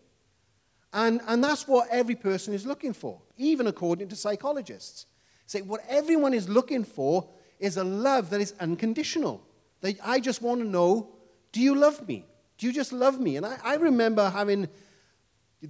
And, 0.92 1.20
and 1.26 1.42
that's 1.42 1.66
what 1.66 1.88
every 1.90 2.14
person 2.14 2.54
is 2.54 2.64
looking 2.64 2.92
for, 2.92 3.20
even 3.36 3.66
according 3.66 4.08
to 4.08 4.16
psychologists. 4.16 5.06
Say, 5.46 5.60
what 5.60 5.80
everyone 5.88 6.32
is 6.32 6.48
looking 6.48 6.84
for 6.84 7.28
is 7.58 7.76
a 7.76 7.84
love 7.84 8.30
that 8.30 8.40
is 8.40 8.54
unconditional. 8.60 9.44
That 9.80 9.96
I 10.02 10.20
just 10.20 10.40
want 10.40 10.60
to 10.60 10.66
know, 10.66 11.10
do 11.52 11.60
you 11.60 11.74
love 11.74 12.06
me? 12.06 12.24
Do 12.58 12.66
you 12.66 12.72
just 12.72 12.92
love 12.92 13.20
me? 13.20 13.36
And 13.36 13.44
I, 13.44 13.58
I 13.64 13.74
remember 13.74 14.30
having 14.30 14.68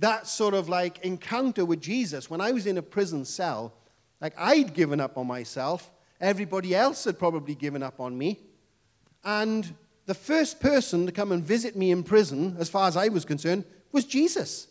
that 0.00 0.26
sort 0.26 0.54
of 0.54 0.68
like 0.68 0.98
encounter 1.04 1.64
with 1.64 1.80
Jesus 1.80 2.28
when 2.28 2.40
I 2.40 2.52
was 2.52 2.66
in 2.66 2.78
a 2.78 2.82
prison 2.82 3.24
cell 3.24 3.74
like 4.20 4.34
I'd 4.38 4.72
given 4.72 5.00
up 5.00 5.18
on 5.18 5.26
myself, 5.26 5.90
everybody 6.18 6.74
else 6.74 7.04
had 7.04 7.18
probably 7.18 7.54
given 7.54 7.82
up 7.82 8.00
on 8.00 8.16
me. 8.16 8.40
And 9.22 9.74
the 10.06 10.14
first 10.14 10.60
person 10.60 11.04
to 11.04 11.12
come 11.12 11.30
and 11.30 11.44
visit 11.44 11.76
me 11.76 11.90
in 11.90 12.02
prison, 12.02 12.56
as 12.58 12.70
far 12.70 12.88
as 12.88 12.96
I 12.96 13.08
was 13.08 13.26
concerned, 13.26 13.64
was 13.92 14.06
Jesus. 14.06 14.68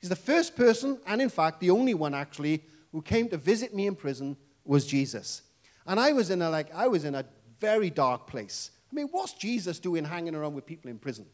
He's 0.00 0.08
the 0.08 0.16
first 0.16 0.56
person, 0.56 0.98
and 1.06 1.20
in 1.20 1.28
fact, 1.28 1.60
the 1.60 1.70
only 1.70 1.92
one 1.92 2.14
actually, 2.14 2.62
who 2.92 3.02
came 3.02 3.28
to 3.28 3.36
visit 3.36 3.74
me 3.74 3.86
in 3.86 3.94
prison 3.94 4.38
was 4.64 4.86
Jesus. 4.86 5.42
And 5.86 6.00
I 6.00 6.12
was 6.12 6.30
in 6.30 6.40
a 6.40 6.48
like 6.48 6.74
I 6.74 6.88
was 6.88 7.04
in 7.04 7.14
a 7.14 7.26
very 7.58 7.90
dark 7.90 8.26
place. 8.26 8.70
I 8.90 8.94
mean, 8.94 9.08
what's 9.10 9.34
Jesus 9.34 9.78
doing 9.78 10.04
hanging 10.04 10.34
around 10.34 10.54
with 10.54 10.64
people 10.64 10.90
in 10.90 10.98
prison? 10.98 11.26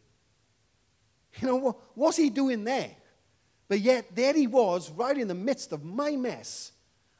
You 1.41 1.49
know, 1.49 1.57
what 1.57 1.77
what's 1.95 2.17
he 2.17 2.31
doing 2.31 2.65
there? 2.65 2.91
But 3.69 3.81
yet, 3.81 4.15
there 4.15 4.35
he 4.35 4.47
was, 4.47 4.91
right 4.91 5.17
in 5.17 5.29
the 5.29 5.35
midst 5.35 5.73
of 5.73 5.85
my 5.85 6.13
mess, 6.13 6.73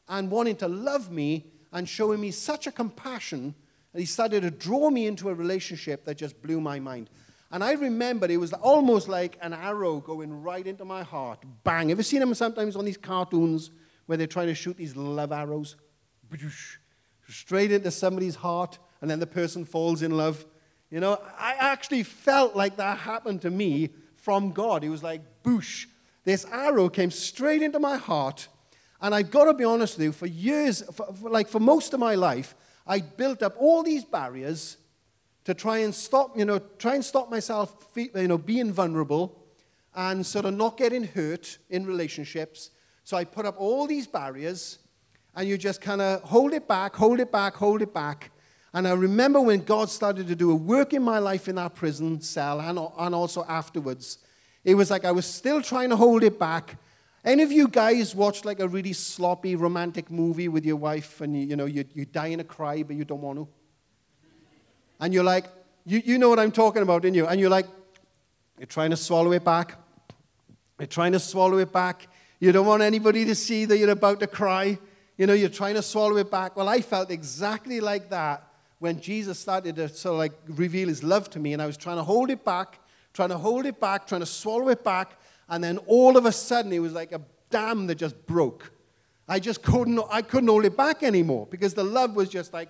and 0.07 0.29
wanting 0.29 0.55
to 0.57 0.67
love 0.67 1.11
me 1.11 1.45
and 1.73 1.89
showing 1.89 2.21
me 2.21 2.31
such 2.31 2.67
a 2.67 2.71
compassion 2.71 3.55
that 3.91 3.99
he 3.99 4.05
started 4.05 4.41
to 4.41 4.51
draw 4.51 4.89
me 4.89 5.07
into 5.07 5.29
a 5.29 5.33
relationship 5.33 6.05
that 6.05 6.17
just 6.17 6.41
blew 6.41 6.61
my 6.61 6.79
mind. 6.79 7.09
And 7.51 7.63
I 7.63 7.73
remember 7.73 8.27
it 8.27 8.37
was 8.37 8.53
almost 8.53 9.07
like 9.07 9.37
an 9.41 9.53
arrow 9.53 9.99
going 9.99 10.43
right 10.43 10.65
into 10.65 10.85
my 10.85 11.03
heart. 11.03 11.43
Bang. 11.63 11.91
Ever 11.91 12.03
seen 12.03 12.19
them 12.19 12.33
sometimes 12.33 12.75
on 12.75 12.85
these 12.85 12.97
cartoons 12.97 13.71
where 14.05 14.17
they're 14.17 14.27
trying 14.27 14.47
to 14.47 14.55
shoot 14.55 14.77
these 14.77 14.95
love 14.95 15.31
arrows? 15.31 15.75
straight 17.27 17.71
into 17.71 17.91
somebody's 17.91 18.35
heart, 18.35 18.77
and 19.01 19.09
then 19.09 19.19
the 19.19 19.27
person 19.27 19.65
falls 19.65 20.01
in 20.01 20.11
love. 20.11 20.45
You 20.89 20.99
know, 20.99 21.19
I 21.37 21.55
actually 21.59 22.03
felt 22.03 22.55
like 22.55 22.77
that 22.77 22.99
happened 22.99 23.41
to 23.41 23.49
me 23.49 23.89
from 24.15 24.51
God. 24.51 24.83
It 24.83 24.89
was 24.89 25.03
like, 25.03 25.21
boosh. 25.43 25.87
This 26.25 26.45
arrow 26.51 26.89
came 26.89 27.11
straight 27.11 27.61
into 27.61 27.79
my 27.79 27.97
heart. 27.97 28.49
And 29.01 29.13
I've 29.13 29.31
got 29.31 29.45
to 29.45 29.53
be 29.53 29.63
honest 29.63 29.97
with 29.97 30.05
you, 30.05 30.11
for 30.11 30.25
years, 30.25 30.81
for, 30.93 31.13
for, 31.13 31.29
like 31.29 31.47
for 31.47 31.59
most 31.59 31.93
of 31.93 31.99
my 31.99 32.15
life, 32.15 32.55
I 32.87 32.99
built 32.99 33.43
up 33.43 33.55
all 33.57 33.83
these 33.83 34.03
barriers 34.03 34.77
to 35.45 35.53
try 35.53 35.79
and 35.79 35.93
stop, 35.93 36.37
you 36.37 36.43
know, 36.43 36.59
try 36.79 36.95
and 36.95 37.05
stop 37.05 37.29
myself, 37.29 37.75
you 37.95 38.27
know, 38.27 38.37
being 38.37 38.71
vulnerable 38.71 39.43
and 39.95 40.25
sort 40.25 40.45
of 40.45 40.55
not 40.55 40.77
getting 40.77 41.03
hurt 41.03 41.57
in 41.69 41.85
relationships. 41.85 42.71
So 43.03 43.15
I 43.15 43.23
put 43.23 43.45
up 43.45 43.55
all 43.59 43.85
these 43.85 44.07
barriers, 44.07 44.79
and 45.35 45.47
you 45.47 45.57
just 45.57 45.81
kind 45.81 46.01
of 46.01 46.21
hold 46.23 46.53
it 46.53 46.67
back, 46.67 46.95
hold 46.95 47.19
it 47.19 47.31
back, 47.31 47.55
hold 47.55 47.81
it 47.81 47.93
back. 47.93 48.31
And 48.73 48.87
I 48.87 48.93
remember 48.93 49.39
when 49.39 49.63
God 49.63 49.89
started 49.89 50.27
to 50.27 50.35
do 50.35 50.51
a 50.51 50.55
work 50.55 50.93
in 50.93 51.03
my 51.03 51.19
life 51.19 51.47
in 51.47 51.55
that 51.55 51.75
prison 51.75 52.19
cell 52.21 52.59
and, 52.59 52.79
and 52.97 53.15
also 53.15 53.45
afterwards. 53.47 54.17
It 54.65 54.75
was 54.75 54.89
like 54.89 55.05
I 55.05 55.11
was 55.11 55.27
still 55.27 55.61
trying 55.61 55.91
to 55.91 55.95
hold 55.95 56.23
it 56.23 56.37
back. 56.37 56.77
Any 57.23 57.43
of 57.43 57.51
you 57.51 57.67
guys 57.67 58.13
watched 58.15 58.45
like 58.45 58.59
a 58.59 58.67
really 58.67 58.93
sloppy 58.93 59.55
romantic 59.55 60.11
movie 60.11 60.47
with 60.47 60.65
your 60.65 60.75
wife 60.75 61.21
and 61.21 61.39
you, 61.39 61.47
you 61.47 61.55
know, 61.55 61.65
you, 61.65 61.85
you're 61.93 62.05
dying 62.05 62.39
to 62.39 62.43
cry, 62.43 62.83
but 62.83 62.95
you 62.95 63.05
don't 63.05 63.21
want 63.21 63.39
to? 63.39 63.47
And 64.99 65.13
you're 65.13 65.23
like, 65.23 65.45
you, 65.85 66.01
you 66.03 66.17
know 66.17 66.29
what 66.29 66.39
I'm 66.39 66.51
talking 66.51 66.81
about, 66.81 67.03
didn't 67.03 67.15
you? 67.15 67.27
And 67.27 67.39
you're 67.39 67.49
like, 67.49 67.67
you're 68.57 68.65
trying 68.65 68.89
to 68.89 68.97
swallow 68.97 69.31
it 69.33 69.43
back. 69.43 69.77
You're 70.79 70.87
trying 70.87 71.11
to 71.11 71.19
swallow 71.19 71.59
it 71.59 71.71
back. 71.71 72.07
You 72.39 72.51
don't 72.51 72.65
want 72.65 72.81
anybody 72.81 73.23
to 73.25 73.35
see 73.35 73.65
that 73.65 73.77
you're 73.77 73.89
about 73.89 74.19
to 74.21 74.27
cry. 74.27 74.79
You 75.17 75.27
know, 75.27 75.33
you're 75.33 75.49
trying 75.49 75.75
to 75.75 75.81
swallow 75.81 76.17
it 76.17 76.31
back. 76.31 76.55
Well, 76.55 76.67
I 76.67 76.81
felt 76.81 77.11
exactly 77.11 77.79
like 77.79 78.09
that 78.09 78.47
when 78.79 78.99
Jesus 78.99 79.39
started 79.39 79.75
to 79.77 79.89
sort 79.89 80.13
of 80.13 80.19
like 80.19 80.33
reveal 80.47 80.87
his 80.87 81.03
love 81.03 81.29
to 81.31 81.39
me, 81.39 81.53
and 81.53 81.61
I 81.61 81.65
was 81.65 81.77
trying 81.77 81.97
to 81.97 82.03
hold 82.03 82.29
it 82.29 82.43
back, 82.43 82.79
trying 83.15 83.29
to 83.29 83.37
hold 83.37 83.65
it 83.65 83.79
back, 83.79 84.05
trying 84.05 84.21
to 84.21 84.27
swallow 84.27 84.67
it 84.69 84.83
back, 84.83 85.17
and 85.47 85.63
then 85.63 85.77
all 85.87 86.17
of 86.17 86.25
a 86.25 86.31
sudden 86.31 86.73
it 86.73 86.79
was 86.79 86.91
like 86.93 87.13
a 87.13 87.21
dam 87.49 87.87
that 87.87 87.95
just 87.95 88.27
broke. 88.27 88.71
I 89.27 89.39
just 89.39 89.63
couldn't, 89.63 89.99
I 90.11 90.21
couldn't 90.21 90.49
hold 90.49 90.65
it 90.65 90.75
back 90.75 91.01
anymore 91.01 91.47
because 91.49 91.73
the 91.73 91.83
love 91.83 92.15
was 92.15 92.29
just 92.29 92.53
like, 92.53 92.69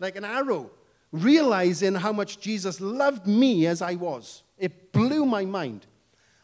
like 0.00 0.16
an 0.16 0.24
arrow, 0.24 0.70
realizing 1.12 1.94
how 1.94 2.12
much 2.12 2.40
Jesus 2.40 2.80
loved 2.80 3.26
me 3.26 3.66
as 3.66 3.80
I 3.80 3.94
was. 3.94 4.42
It 4.58 4.92
blew 4.92 5.24
my 5.24 5.44
mind. 5.44 5.86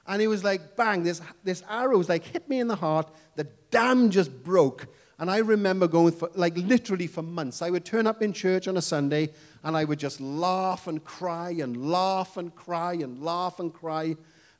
And 0.06 0.22
it 0.22 0.28
was 0.28 0.44
like, 0.44 0.76
bang, 0.76 1.02
this, 1.02 1.20
this 1.42 1.62
arrow 1.68 1.98
was 1.98 2.08
like 2.08 2.24
hit 2.24 2.48
me 2.48 2.60
in 2.60 2.68
the 2.68 2.76
heart. 2.76 3.10
The 3.34 3.44
dam 3.70 4.10
just 4.10 4.42
broke. 4.42 4.86
And 5.18 5.30
I 5.30 5.38
remember 5.38 5.86
going 5.86 6.12
for, 6.12 6.30
like, 6.34 6.56
literally 6.56 7.06
for 7.06 7.22
months. 7.22 7.62
I 7.62 7.70
would 7.70 7.84
turn 7.84 8.08
up 8.08 8.22
in 8.22 8.32
church 8.32 8.66
on 8.66 8.76
a 8.76 8.82
Sunday 8.82 9.30
and 9.64 9.76
I 9.76 9.84
would 9.84 9.98
just 9.98 10.20
laugh 10.20 10.86
and 10.86 11.02
cry 11.04 11.50
and 11.50 11.90
laugh 11.90 12.36
and 12.36 12.54
cry 12.54 12.94
and 12.94 13.22
laugh 13.22 13.60
and 13.60 13.72
cry. 13.72 14.16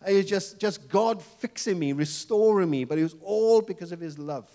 It 0.07 0.15
was 0.15 0.27
just, 0.27 0.61
just 0.61 0.89
God 0.89 1.23
fixing 1.23 1.79
me, 1.79 1.93
restoring 1.93 2.71
me, 2.71 2.85
but 2.85 2.99
it 2.99 3.03
was 3.03 3.17
all 3.23 3.63
because 3.63 3.93
of 3.93 4.01
His 4.01 4.19
love. 4.19 4.49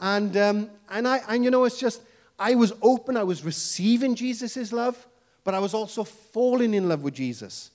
And, 0.00 0.36
um, 0.36 0.70
and, 0.90 1.06
I, 1.06 1.20
and 1.28 1.44
you 1.44 1.50
know, 1.50 1.64
it's 1.64 1.78
just, 1.78 2.02
I 2.38 2.54
was 2.54 2.72
open, 2.82 3.16
I 3.16 3.22
was 3.22 3.44
receiving 3.44 4.14
Jesus' 4.14 4.72
love, 4.72 5.06
but 5.44 5.54
I 5.54 5.58
was 5.58 5.74
also 5.74 6.04
falling 6.04 6.74
in 6.74 6.88
love 6.88 7.02
with 7.02 7.14
Jesus. 7.14 7.70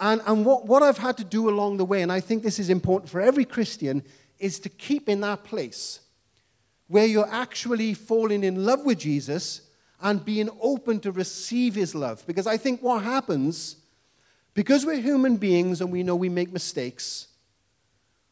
And, 0.00 0.20
and 0.26 0.44
what, 0.44 0.66
what 0.66 0.82
I've 0.82 0.98
had 0.98 1.16
to 1.18 1.24
do 1.24 1.48
along 1.48 1.76
the 1.76 1.84
way, 1.84 2.02
and 2.02 2.12
I 2.12 2.20
think 2.20 2.42
this 2.42 2.58
is 2.58 2.70
important 2.70 3.10
for 3.10 3.20
every 3.20 3.44
Christian, 3.44 4.02
is 4.38 4.60
to 4.60 4.68
keep 4.68 5.08
in 5.08 5.20
that 5.22 5.44
place 5.44 6.00
where 6.86 7.06
you're 7.06 7.28
actually 7.30 7.94
falling 7.94 8.44
in 8.44 8.64
love 8.64 8.84
with 8.84 8.98
Jesus 8.98 9.62
and 10.00 10.24
being 10.24 10.48
open 10.60 11.00
to 11.00 11.12
receive 11.12 11.74
his 11.74 11.94
love. 11.94 12.24
Because 12.26 12.46
I 12.46 12.56
think 12.56 12.82
what 12.82 13.02
happens, 13.02 13.76
because 14.54 14.86
we're 14.86 15.00
human 15.00 15.36
beings 15.36 15.80
and 15.80 15.90
we 15.90 16.02
know 16.02 16.16
we 16.16 16.28
make 16.28 16.52
mistakes, 16.52 17.28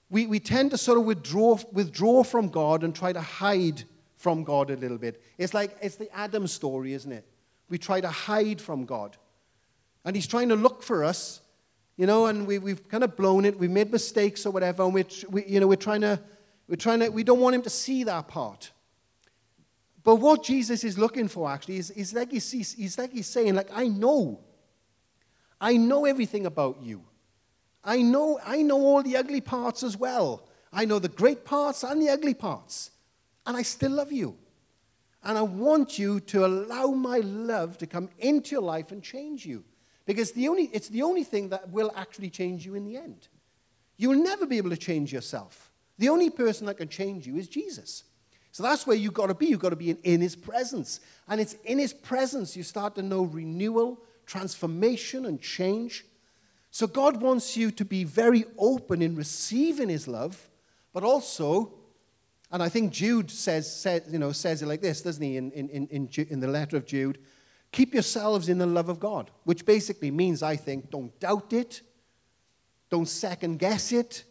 we, 0.08 0.26
we 0.26 0.38
tend 0.38 0.70
to 0.70 0.78
sort 0.78 0.98
of 0.98 1.04
withdraw, 1.04 1.58
withdraw 1.72 2.22
from 2.22 2.48
God 2.48 2.84
and 2.84 2.94
try 2.94 3.12
to 3.12 3.20
hide 3.20 3.82
from 4.16 4.44
God 4.44 4.70
a 4.70 4.76
little 4.76 4.98
bit. 4.98 5.22
It's 5.38 5.52
like 5.54 5.76
it's 5.82 5.96
the 5.96 6.14
Adam 6.16 6.46
story, 6.46 6.92
isn't 6.92 7.10
it? 7.10 7.26
We 7.68 7.78
try 7.78 8.00
to 8.00 8.08
hide 8.08 8.60
from 8.60 8.84
God. 8.84 9.16
And 10.04 10.14
he's 10.14 10.28
trying 10.28 10.50
to 10.50 10.56
look 10.56 10.84
for 10.84 11.02
us, 11.02 11.40
you 11.96 12.06
know, 12.06 12.26
and 12.26 12.46
we, 12.46 12.58
we've 12.58 12.88
kind 12.88 13.02
of 13.02 13.16
blown 13.16 13.44
it, 13.44 13.58
we've 13.58 13.70
made 13.70 13.90
mistakes 13.90 14.46
or 14.46 14.52
whatever, 14.52 14.84
and 14.84 14.94
we're, 14.94 15.06
we, 15.28 15.44
you 15.46 15.58
know, 15.58 15.66
we're 15.66 15.74
trying 15.76 16.02
to 16.02 16.20
we're 16.68 16.76
trying 16.76 17.00
to, 17.00 17.10
we 17.10 17.22
don't 17.22 17.40
want 17.40 17.54
him 17.54 17.62
to 17.62 17.70
see 17.70 18.04
that 18.04 18.28
part. 18.28 18.72
But 20.06 20.16
what 20.20 20.44
Jesus 20.44 20.84
is 20.84 20.96
looking 20.96 21.26
for 21.26 21.50
actually 21.50 21.78
is, 21.78 21.90
is 21.90 22.14
like 22.14 22.30
he's, 22.30 22.48
he's 22.52 22.96
like 22.96 23.10
he's 23.10 23.26
saying, 23.26 23.56
like, 23.56 23.70
I 23.74 23.88
know. 23.88 24.38
I 25.60 25.76
know 25.76 26.04
everything 26.04 26.46
about 26.46 26.80
you. 26.80 27.02
I 27.82 28.02
know, 28.02 28.38
I 28.46 28.62
know 28.62 28.80
all 28.80 29.02
the 29.02 29.16
ugly 29.16 29.40
parts 29.40 29.82
as 29.82 29.96
well. 29.96 30.46
I 30.72 30.84
know 30.84 31.00
the 31.00 31.08
great 31.08 31.44
parts 31.44 31.82
and 31.82 32.00
the 32.00 32.08
ugly 32.08 32.34
parts. 32.34 32.92
And 33.46 33.56
I 33.56 33.62
still 33.62 33.90
love 33.90 34.12
you. 34.12 34.36
And 35.24 35.36
I 35.36 35.42
want 35.42 35.98
you 35.98 36.20
to 36.20 36.46
allow 36.46 36.86
my 36.92 37.18
love 37.18 37.76
to 37.78 37.86
come 37.88 38.08
into 38.20 38.52
your 38.52 38.62
life 38.62 38.92
and 38.92 39.02
change 39.02 39.44
you. 39.44 39.64
Because 40.04 40.30
the 40.30 40.46
only, 40.46 40.70
it's 40.72 40.88
the 40.88 41.02
only 41.02 41.24
thing 41.24 41.48
that 41.48 41.68
will 41.70 41.90
actually 41.96 42.30
change 42.30 42.64
you 42.64 42.76
in 42.76 42.84
the 42.84 42.96
end. 42.96 43.26
You 43.96 44.10
will 44.10 44.22
never 44.22 44.46
be 44.46 44.58
able 44.58 44.70
to 44.70 44.76
change 44.76 45.12
yourself. 45.12 45.72
The 45.98 46.10
only 46.10 46.30
person 46.30 46.66
that 46.66 46.76
can 46.76 46.88
change 46.88 47.26
you 47.26 47.34
is 47.34 47.48
Jesus. 47.48 48.04
So 48.56 48.62
that's 48.62 48.86
where 48.86 48.96
you've 48.96 49.12
got 49.12 49.26
to 49.26 49.34
be. 49.34 49.48
You've 49.48 49.60
got 49.60 49.68
to 49.68 49.76
be 49.76 49.90
in, 49.90 49.98
in 50.02 50.20
his 50.22 50.34
presence. 50.34 51.00
And 51.28 51.42
it's 51.42 51.52
in 51.66 51.78
his 51.78 51.92
presence 51.92 52.56
you 52.56 52.62
start 52.62 52.94
to 52.94 53.02
know 53.02 53.24
renewal, 53.24 54.00
transformation, 54.24 55.26
and 55.26 55.38
change. 55.38 56.06
So 56.70 56.86
God 56.86 57.20
wants 57.20 57.54
you 57.54 57.70
to 57.72 57.84
be 57.84 58.04
very 58.04 58.46
open 58.56 59.02
in 59.02 59.14
receiving 59.14 59.90
his 59.90 60.08
love, 60.08 60.48
but 60.94 61.02
also, 61.04 61.74
and 62.50 62.62
I 62.62 62.70
think 62.70 62.94
Jude 62.94 63.30
says, 63.30 63.70
says, 63.70 64.04
you 64.10 64.18
know, 64.18 64.32
says 64.32 64.62
it 64.62 64.66
like 64.68 64.80
this, 64.80 65.02
doesn't 65.02 65.22
he, 65.22 65.36
in, 65.36 65.52
in, 65.52 65.68
in, 65.88 66.08
in 66.30 66.40
the 66.40 66.48
letter 66.48 66.78
of 66.78 66.86
Jude? 66.86 67.18
Keep 67.72 67.92
yourselves 67.92 68.48
in 68.48 68.56
the 68.56 68.64
love 68.64 68.88
of 68.88 68.98
God, 68.98 69.30
which 69.44 69.66
basically 69.66 70.10
means, 70.10 70.42
I 70.42 70.56
think, 70.56 70.88
don't 70.88 71.20
doubt 71.20 71.52
it, 71.52 71.82
don't 72.88 73.04
second 73.06 73.58
guess 73.58 73.92
it, 73.92 74.24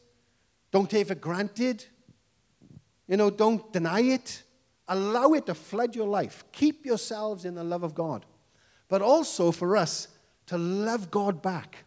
don't 0.71 0.89
take 0.89 1.01
it 1.01 1.09
for 1.09 1.13
granted. 1.13 1.85
You 3.07 3.17
know, 3.17 3.29
don't 3.29 3.71
deny 3.71 4.01
it. 4.01 4.43
Allow 4.87 5.33
it 5.33 5.45
to 5.47 5.55
flood 5.55 5.95
your 5.95 6.07
life. 6.07 6.43
Keep 6.51 6.85
yourselves 6.85 7.45
in 7.45 7.55
the 7.55 7.63
love 7.63 7.83
of 7.83 7.95
God. 7.95 8.25
But 8.87 9.01
also 9.01 9.51
for 9.51 9.75
us 9.75 10.07
to 10.47 10.57
love 10.57 11.09
God 11.09 11.41
back, 11.41 11.85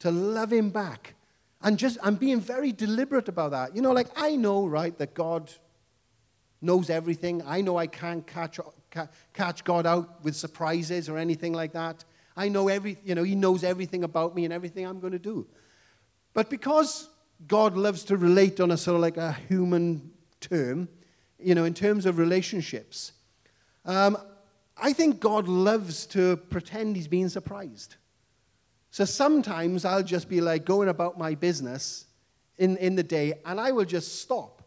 to 0.00 0.10
love 0.10 0.52
Him 0.52 0.70
back. 0.70 1.14
And 1.62 1.78
just, 1.78 1.98
I'm 2.02 2.16
being 2.16 2.40
very 2.40 2.72
deliberate 2.72 3.28
about 3.28 3.52
that. 3.52 3.74
You 3.74 3.82
know, 3.82 3.92
like 3.92 4.08
I 4.16 4.36
know, 4.36 4.66
right, 4.66 4.96
that 4.98 5.14
God 5.14 5.50
knows 6.60 6.90
everything. 6.90 7.42
I 7.46 7.60
know 7.60 7.76
I 7.76 7.86
can't 7.86 8.26
catch, 8.26 8.58
catch 9.32 9.64
God 9.64 9.86
out 9.86 10.24
with 10.24 10.34
surprises 10.34 11.08
or 11.08 11.18
anything 11.18 11.52
like 11.52 11.72
that. 11.72 12.04
I 12.36 12.48
know 12.48 12.68
every, 12.68 12.96
you 13.04 13.14
know, 13.14 13.22
He 13.22 13.34
knows 13.34 13.64
everything 13.64 14.04
about 14.04 14.34
me 14.34 14.44
and 14.44 14.52
everything 14.52 14.86
I'm 14.86 15.00
going 15.00 15.12
to 15.12 15.18
do. 15.18 15.46
But 16.32 16.50
because 16.50 17.08
God 17.46 17.76
loves 17.76 18.04
to 18.04 18.16
relate 18.16 18.60
on 18.60 18.70
a 18.70 18.76
sort 18.76 18.96
of 18.96 19.00
like 19.00 19.16
a 19.16 19.32
human 19.48 20.12
term, 20.40 20.88
you 21.38 21.54
know, 21.54 21.64
in 21.64 21.74
terms 21.74 22.06
of 22.06 22.18
relationships. 22.18 23.12
Um, 23.84 24.16
I 24.76 24.92
think 24.92 25.20
God 25.20 25.48
loves 25.48 26.06
to 26.06 26.36
pretend 26.36 26.96
he's 26.96 27.08
being 27.08 27.28
surprised. 27.28 27.96
So 28.90 29.04
sometimes 29.04 29.84
I'll 29.84 30.02
just 30.02 30.28
be 30.28 30.40
like 30.40 30.64
going 30.64 30.88
about 30.88 31.18
my 31.18 31.34
business 31.34 32.06
in, 32.58 32.76
in 32.78 32.94
the 32.94 33.02
day, 33.02 33.34
and 33.44 33.60
I 33.60 33.72
will 33.72 33.84
just 33.84 34.20
stop 34.22 34.62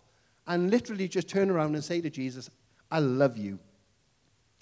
and 0.47 0.69
literally 0.69 1.07
just 1.07 1.27
turn 1.27 1.49
around 1.49 1.75
and 1.75 1.83
say 1.83 2.01
to 2.01 2.09
Jesus, 2.09 2.49
I 2.89 2.99
love 2.99 3.37
you. 3.37 3.59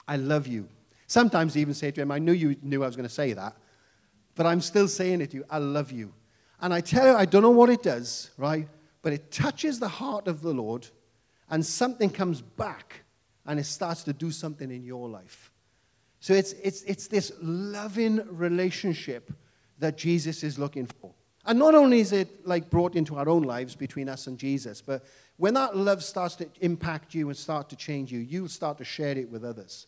I 0.07 0.17
love 0.17 0.47
you. 0.47 0.67
Sometimes 1.07 1.55
I 1.55 1.59
even 1.59 1.73
say 1.73 1.91
to 1.91 2.01
him, 2.01 2.11
I 2.11 2.19
knew 2.19 2.31
you 2.31 2.55
knew 2.61 2.83
I 2.83 2.87
was 2.87 2.95
going 2.95 3.07
to 3.07 3.13
say 3.13 3.33
that, 3.33 3.55
but 4.35 4.45
I'm 4.45 4.61
still 4.61 4.87
saying 4.87 5.21
it 5.21 5.31
to 5.31 5.37
you, 5.37 5.45
I 5.49 5.57
love 5.57 5.91
you. 5.91 6.13
And 6.61 6.73
I 6.73 6.81
tell 6.81 7.07
you, 7.07 7.15
I 7.15 7.25
don't 7.25 7.41
know 7.41 7.49
what 7.49 7.69
it 7.69 7.81
does, 7.81 8.31
right? 8.37 8.67
But 9.01 9.13
it 9.13 9.31
touches 9.31 9.79
the 9.79 9.87
heart 9.87 10.27
of 10.27 10.41
the 10.41 10.53
Lord, 10.53 10.87
and 11.49 11.65
something 11.65 12.09
comes 12.09 12.41
back 12.41 13.03
and 13.45 13.59
it 13.59 13.65
starts 13.65 14.03
to 14.03 14.13
do 14.13 14.31
something 14.31 14.69
in 14.71 14.83
your 14.83 15.09
life. 15.09 15.51
So 16.19 16.33
it's, 16.33 16.53
it's, 16.53 16.83
it's 16.83 17.07
this 17.07 17.31
loving 17.41 18.21
relationship 18.35 19.31
that 19.79 19.97
Jesus 19.97 20.43
is 20.43 20.59
looking 20.59 20.85
for. 20.85 21.13
And 21.45 21.57
not 21.57 21.73
only 21.73 22.01
is 22.01 22.11
it 22.11 22.45
like 22.45 22.69
brought 22.69 22.95
into 22.95 23.15
our 23.15 23.29
own 23.29 23.43
lives 23.43 23.75
between 23.75 24.09
us 24.09 24.27
and 24.27 24.37
Jesus, 24.37 24.81
but 24.81 25.05
when 25.37 25.53
that 25.53 25.75
love 25.75 26.03
starts 26.03 26.35
to 26.35 26.49
impact 26.59 27.15
you 27.15 27.29
and 27.29 27.37
start 27.37 27.69
to 27.69 27.75
change 27.75 28.11
you, 28.11 28.19
you'll 28.19 28.49
start 28.49 28.77
to 28.79 28.83
share 28.83 29.17
it 29.17 29.31
with 29.31 29.45
others. 29.45 29.87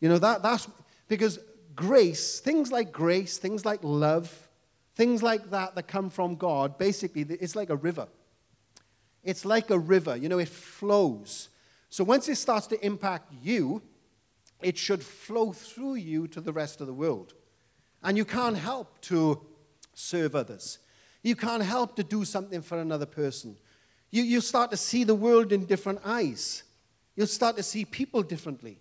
You 0.00 0.08
know, 0.08 0.18
that, 0.18 0.42
that's 0.42 0.66
because 1.08 1.38
grace, 1.76 2.40
things 2.40 2.72
like 2.72 2.90
grace, 2.90 3.36
things 3.38 3.64
like 3.64 3.80
love, 3.82 4.48
Things 4.94 5.22
like 5.22 5.50
that 5.50 5.74
that 5.74 5.88
come 5.88 6.10
from 6.10 6.36
God, 6.36 6.76
basically, 6.76 7.22
it's 7.22 7.56
like 7.56 7.70
a 7.70 7.76
river. 7.76 8.08
It's 9.24 9.44
like 9.44 9.70
a 9.70 9.78
river, 9.78 10.16
you 10.16 10.28
know, 10.28 10.38
it 10.38 10.48
flows. 10.48 11.48
So 11.88 12.04
once 12.04 12.28
it 12.28 12.36
starts 12.36 12.66
to 12.68 12.84
impact 12.84 13.32
you, 13.42 13.82
it 14.62 14.78
should 14.78 15.02
flow 15.02 15.52
through 15.52 15.96
you 15.96 16.26
to 16.28 16.40
the 16.40 16.52
rest 16.52 16.80
of 16.80 16.86
the 16.86 16.92
world. 16.92 17.34
And 18.02 18.16
you 18.16 18.24
can't 18.24 18.56
help 18.56 19.00
to 19.02 19.40
serve 19.94 20.34
others. 20.34 20.78
You 21.22 21.36
can't 21.36 21.62
help 21.62 21.96
to 21.96 22.04
do 22.04 22.24
something 22.24 22.62
for 22.62 22.80
another 22.80 23.06
person. 23.06 23.56
You, 24.10 24.22
you 24.22 24.40
start 24.40 24.70
to 24.72 24.76
see 24.76 25.04
the 25.04 25.14
world 25.14 25.52
in 25.52 25.66
different 25.66 26.00
eyes. 26.04 26.64
You'll 27.14 27.26
start 27.26 27.56
to 27.56 27.62
see 27.62 27.84
people 27.84 28.22
differently. 28.22 28.78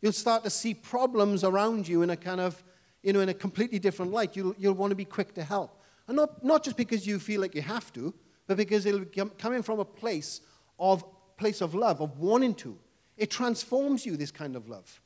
You'll 0.00 0.12
start 0.12 0.44
to 0.44 0.50
see 0.50 0.74
problems 0.74 1.44
around 1.44 1.88
you 1.88 2.02
in 2.02 2.10
a 2.10 2.16
kind 2.16 2.40
of, 2.40 2.62
you 3.02 3.12
know, 3.12 3.20
in 3.20 3.28
a 3.28 3.34
completely 3.34 3.78
different 3.78 4.12
light. 4.12 4.36
You'll, 4.36 4.54
you'll 4.58 4.74
want 4.74 4.90
to 4.90 4.96
be 4.96 5.04
quick 5.04 5.34
to 5.34 5.42
help. 5.42 5.82
And 6.06 6.16
not, 6.16 6.44
not 6.44 6.62
just 6.62 6.76
because 6.76 7.06
you 7.06 7.18
feel 7.18 7.40
like 7.40 7.54
you 7.54 7.62
have 7.62 7.92
to, 7.94 8.12
but 8.46 8.56
because 8.56 8.86
it'll 8.86 9.04
coming 9.38 9.62
from 9.62 9.80
a 9.80 9.84
place 9.84 10.40
of, 10.78 11.04
place 11.36 11.60
of 11.60 11.74
love, 11.74 12.00
of 12.00 12.18
wanting 12.18 12.54
to. 12.56 12.78
It 13.16 13.30
transforms 13.30 14.04
you, 14.04 14.16
this 14.16 14.30
kind 14.30 14.56
of 14.56 14.68
love. 14.68 15.00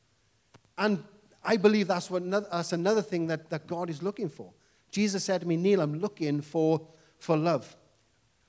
And 0.77 1.05
I 1.45 1.57
believe 1.57 1.89
that's, 1.89 2.11
what 2.11 2.23
another, 2.23 2.49
that's 2.51 2.73
another 2.73 3.03
thing 3.03 3.27
that, 3.29 3.51
that 3.51 3.67
God 3.67 3.91
is 3.91 4.03
looking 4.03 4.29
for. 4.29 4.53
Jesus 4.91 5.25
said 5.25 5.43
to 5.43 5.47
me, 5.47 5.57
Neil, 5.57 5.81
I'm 5.81 5.99
looking 5.99 6.41
for, 6.41 6.87
for 7.19 7.37
love. 7.37 7.77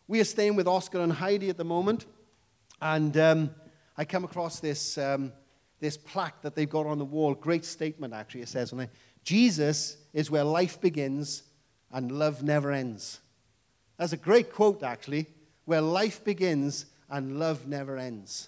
We 0.07 0.19
are 0.19 0.25
staying 0.25 0.55
with 0.55 0.67
Oscar 0.67 1.01
and 1.01 1.13
Heidi 1.13 1.49
at 1.49 1.57
the 1.57 1.65
moment, 1.65 2.05
and 2.81 3.15
um, 3.17 3.51
I 3.97 4.05
come 4.05 4.23
across 4.23 4.59
this, 4.59 4.97
um, 4.97 5.33
this 5.79 5.97
plaque 5.97 6.41
that 6.41 6.55
they've 6.55 6.69
got 6.69 6.85
on 6.85 6.97
the 6.97 7.05
wall. 7.05 7.35
Great 7.35 7.65
statement, 7.65 8.13
actually, 8.13 8.41
it 8.41 8.49
says 8.49 8.73
on 8.73 8.79
it 8.79 8.89
Jesus 9.23 9.97
is 10.13 10.31
where 10.31 10.43
life 10.43 10.79
begins 10.79 11.43
and 11.91 12.11
love 12.11 12.41
never 12.41 12.71
ends. 12.71 13.19
That's 13.99 14.13
a 14.13 14.17
great 14.17 14.53
quote, 14.53 14.81
actually, 14.81 15.27
where 15.65 15.81
life 15.81 16.23
begins 16.23 16.85
and 17.09 17.37
love 17.37 17.67
never 17.67 17.97
ends. 17.97 18.47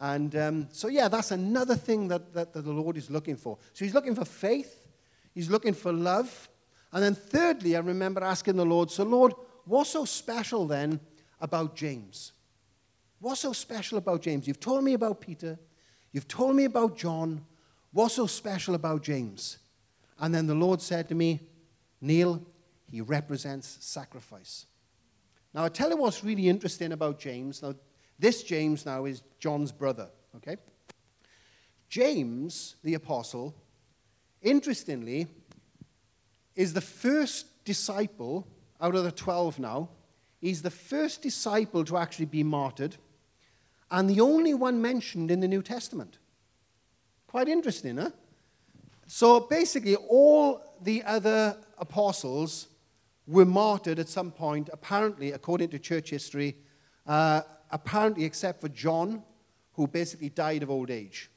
And 0.00 0.34
um, 0.34 0.68
so, 0.72 0.88
yeah, 0.88 1.06
that's 1.06 1.30
another 1.30 1.76
thing 1.76 2.08
that, 2.08 2.34
that, 2.34 2.52
that 2.52 2.62
the 2.62 2.72
Lord 2.72 2.96
is 2.96 3.08
looking 3.08 3.36
for. 3.36 3.56
So, 3.72 3.84
He's 3.84 3.94
looking 3.94 4.16
for 4.16 4.24
faith, 4.24 4.88
He's 5.32 5.48
looking 5.48 5.74
for 5.74 5.92
love, 5.92 6.48
and 6.92 7.04
then, 7.04 7.14
thirdly, 7.14 7.76
I 7.76 7.80
remember 7.80 8.24
asking 8.24 8.56
the 8.56 8.66
Lord, 8.66 8.90
So, 8.90 9.04
Lord, 9.04 9.32
what's 9.64 9.90
so 9.90 10.04
special 10.04 10.66
then 10.66 10.98
about 11.40 11.76
James? 11.76 12.32
What's 13.20 13.42
so 13.42 13.52
special 13.52 13.96
about 13.96 14.22
James? 14.22 14.48
You've 14.48 14.58
told 14.58 14.82
me 14.82 14.94
about 14.94 15.20
Peter, 15.20 15.56
you've 16.10 16.26
told 16.26 16.56
me 16.56 16.64
about 16.64 16.96
John. 16.96 17.44
What's 17.92 18.14
so 18.14 18.26
special 18.26 18.74
about 18.74 19.02
James? 19.02 19.58
And 20.18 20.34
then 20.34 20.46
the 20.46 20.54
Lord 20.54 20.80
said 20.80 21.08
to 21.08 21.14
me, 21.14 21.40
Neil, 22.00 22.42
he 22.90 23.00
represents 23.00 23.78
sacrifice. 23.80 24.66
Now, 25.52 25.64
I 25.64 25.68
tell 25.68 25.90
you 25.90 25.96
what's 25.96 26.22
really 26.22 26.48
interesting 26.48 26.92
about 26.92 27.18
James. 27.18 27.62
Now, 27.62 27.74
this 28.18 28.42
James 28.42 28.86
now 28.86 29.04
is 29.06 29.22
John's 29.38 29.72
brother, 29.72 30.08
okay? 30.36 30.56
James, 31.88 32.76
the 32.84 32.94
apostle, 32.94 33.54
interestingly, 34.42 35.26
is 36.54 36.72
the 36.72 36.80
first 36.80 37.64
disciple 37.64 38.46
out 38.80 38.94
of 38.94 39.04
the 39.04 39.12
12 39.12 39.58
now. 39.58 39.88
He's 40.40 40.62
the 40.62 40.70
first 40.70 41.22
disciple 41.22 41.84
to 41.84 41.96
actually 41.96 42.26
be 42.26 42.42
martyred 42.42 42.96
and 43.90 44.08
the 44.08 44.20
only 44.20 44.54
one 44.54 44.80
mentioned 44.80 45.30
in 45.30 45.40
the 45.40 45.48
New 45.48 45.62
Testament. 45.62 46.18
Quite 47.26 47.48
interesting, 47.48 47.96
huh? 47.96 48.10
So 49.06 49.40
basically, 49.40 49.96
all 49.96 50.76
the 50.82 51.02
other 51.02 51.56
apostles 51.78 52.68
were 53.26 53.44
martyred 53.44 53.98
at 53.98 54.08
some 54.08 54.30
point, 54.30 54.70
apparently, 54.72 55.32
according 55.32 55.68
to 55.70 55.78
church 55.78 56.10
history, 56.10 56.56
uh, 57.06 57.42
apparently, 57.70 58.24
except 58.24 58.60
for 58.60 58.68
John, 58.68 59.22
who 59.74 59.86
basically 59.86 60.30
died 60.30 60.62
of 60.62 60.70
old 60.70 60.90
age. 60.90 61.30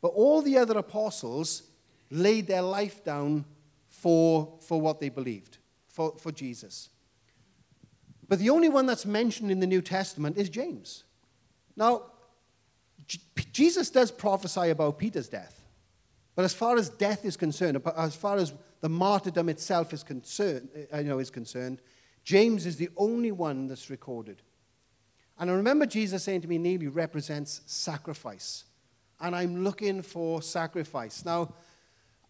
But 0.00 0.08
all 0.08 0.42
the 0.42 0.58
other 0.58 0.78
apostles 0.78 1.62
laid 2.10 2.46
their 2.46 2.62
life 2.62 3.04
down 3.04 3.44
for, 3.88 4.58
for 4.60 4.80
what 4.80 5.00
they 5.00 5.08
believed, 5.08 5.58
for, 5.88 6.14
for 6.18 6.32
Jesus. 6.32 6.90
But 8.28 8.38
the 8.38 8.50
only 8.50 8.68
one 8.68 8.86
that's 8.86 9.06
mentioned 9.06 9.50
in 9.50 9.60
the 9.60 9.66
New 9.66 9.82
Testament 9.82 10.36
is 10.36 10.48
James. 10.48 11.04
Now, 11.76 12.02
Jesus 13.52 13.90
does 13.90 14.10
prophesy 14.10 14.70
about 14.70 14.98
Peter's 14.98 15.28
death. 15.28 15.64
But 16.34 16.44
as 16.44 16.54
far 16.54 16.76
as 16.76 16.88
death 16.88 17.24
is 17.24 17.36
concerned, 17.36 17.80
as 17.96 18.16
far 18.16 18.36
as 18.36 18.52
the 18.84 18.88
martyrdom 18.90 19.48
itself 19.48 19.94
is 19.94 20.02
concerned, 20.02 20.68
uh, 20.92 20.98
you 20.98 21.04
know, 21.04 21.18
is 21.18 21.30
concerned, 21.30 21.80
James 22.22 22.66
is 22.66 22.76
the 22.76 22.90
only 22.98 23.32
one 23.32 23.66
that's 23.66 23.88
recorded. 23.88 24.42
And 25.38 25.50
I 25.50 25.54
remember 25.54 25.86
Jesus 25.86 26.22
saying 26.22 26.42
to 26.42 26.48
me, 26.48 26.58
he 26.76 26.86
represents 26.86 27.62
sacrifice. 27.64 28.64
And 29.22 29.34
I'm 29.34 29.64
looking 29.64 30.02
for 30.02 30.42
sacrifice. 30.42 31.24
Now, 31.24 31.54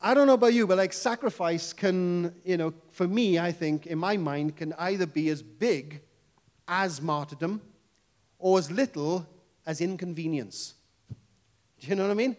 I 0.00 0.14
don't 0.14 0.28
know 0.28 0.34
about 0.34 0.55
you, 0.55 0.64
but 0.68 0.78
like 0.78 0.92
sacrifice 0.92 1.72
can, 1.72 2.32
you 2.44 2.57
know, 2.57 2.72
for 2.92 3.09
me, 3.09 3.36
I 3.36 3.50
think, 3.50 3.88
in 3.88 3.98
my 3.98 4.16
mind, 4.16 4.55
can 4.55 4.74
either 4.78 5.07
be 5.07 5.30
as 5.30 5.42
big 5.42 6.02
as 6.68 7.02
martyrdom 7.02 7.62
or 8.38 8.61
as 8.61 8.70
little 8.70 9.26
as 9.66 9.80
inconvenience. 9.80 10.74
Do 11.80 11.88
you 11.88 11.96
know 11.96 12.05
what 12.05 12.12
I 12.12 12.14
mean? 12.14 12.36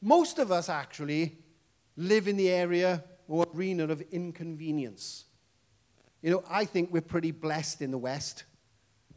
Most 0.00 0.38
of 0.38 0.52
us 0.52 0.68
actually 0.68 1.38
live 1.98 2.28
in 2.28 2.36
the 2.36 2.48
area 2.48 3.02
or 3.28 3.46
arena 3.54 3.84
of 3.84 4.02
inconvenience. 4.10 5.26
You 6.22 6.30
know, 6.30 6.44
I 6.50 6.64
think 6.64 6.90
we're 6.90 7.02
pretty 7.02 7.30
blessed 7.30 7.82
in 7.82 7.90
the 7.90 7.98
West. 7.98 8.44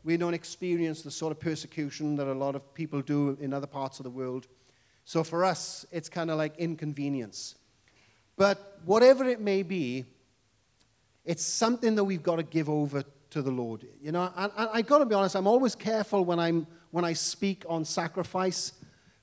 We 0.04 0.18
don't 0.18 0.34
experience 0.34 1.02
the 1.02 1.12
sort 1.12 1.32
of 1.32 1.40
persecution 1.40 2.16
that 2.18 2.28
a 2.28 2.34
lot 2.34 2.56
of 2.56 2.74
people 2.74 3.02
do 3.02 3.38
in 3.40 3.54
other 3.54 3.68
parts 3.68 4.00
of 4.00 4.04
the 4.04 4.10
world. 4.10 4.48
So 5.06 5.24
for 5.24 5.44
us, 5.44 5.86
it's 5.92 6.10
kind 6.10 6.30
of 6.30 6.38
like 6.38 6.58
inconvenience. 6.58 7.56
But 8.38 8.80
whatever 8.86 9.26
it 9.26 9.40
may 9.40 9.64
be, 9.64 10.06
it's 11.26 11.44
something 11.44 11.96
that 11.96 12.04
we've 12.04 12.24
got 12.24 12.38
to 12.38 12.44
give 12.44 12.70
over 12.70 13.04
to 13.32 13.42
the 13.42 13.52
Lord. 13.52 13.86
You 14.02 14.12
know, 14.12 14.32
and, 14.36 14.52
and 14.58 14.70
I 14.74 14.82
got 14.82 15.00
to 15.00 15.06
be 15.06 15.16
honest, 15.16 15.36
I'm 15.36 15.48
always 15.48 15.76
careful 15.76 16.26
when, 16.26 16.40
I'm, 16.40 16.68
when 16.92 17.06
I 17.06 17.14
speak 17.14 17.64
on 17.68 17.86
sacrifice 17.86 18.74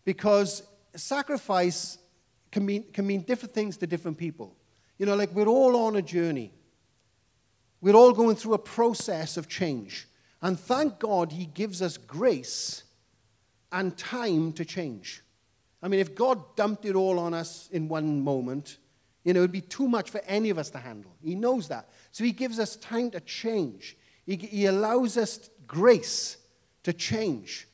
because 0.04 0.62
sacrifice 0.94 1.98
can 2.50 2.64
mean, 2.64 2.84
can 2.92 3.06
mean 3.06 3.22
different 3.22 3.54
things 3.54 3.76
to 3.78 3.86
different 3.86 4.16
people. 4.16 4.56
You 4.98 5.06
know, 5.06 5.14
like 5.14 5.32
we're 5.32 5.46
all 5.46 5.76
on 5.76 5.96
a 5.96 6.02
journey. 6.02 6.52
We're 7.80 7.94
all 7.94 8.12
going 8.12 8.36
through 8.36 8.54
a 8.54 8.58
process 8.58 9.36
of 9.36 9.48
change. 9.48 10.08
And 10.42 10.58
thank 10.58 10.98
God 10.98 11.32
he 11.32 11.46
gives 11.46 11.80
us 11.80 11.96
grace 11.96 12.82
and 13.72 13.96
time 13.96 14.52
to 14.54 14.64
change. 14.64 15.22
I 15.82 15.88
mean, 15.88 16.00
if 16.00 16.14
God 16.14 16.56
dumped 16.56 16.84
it 16.84 16.96
all 16.96 17.18
on 17.18 17.34
us 17.34 17.68
in 17.72 17.88
one 17.88 18.20
moment, 18.22 18.78
you 19.24 19.32
know, 19.32 19.40
it 19.40 19.42
would 19.42 19.52
be 19.52 19.60
too 19.60 19.88
much 19.88 20.10
for 20.10 20.20
any 20.26 20.50
of 20.50 20.58
us 20.58 20.70
to 20.70 20.78
handle. 20.78 21.12
He 21.22 21.34
knows 21.34 21.68
that. 21.68 21.88
So 22.12 22.24
he 22.24 22.32
gives 22.32 22.58
us 22.58 22.76
time 22.76 23.10
to 23.12 23.20
change. 23.20 23.96
He, 24.26 24.36
he 24.36 24.66
allows 24.66 25.16
us 25.16 25.50
grace 25.66 26.36
to 26.82 26.92
change. 26.92 27.68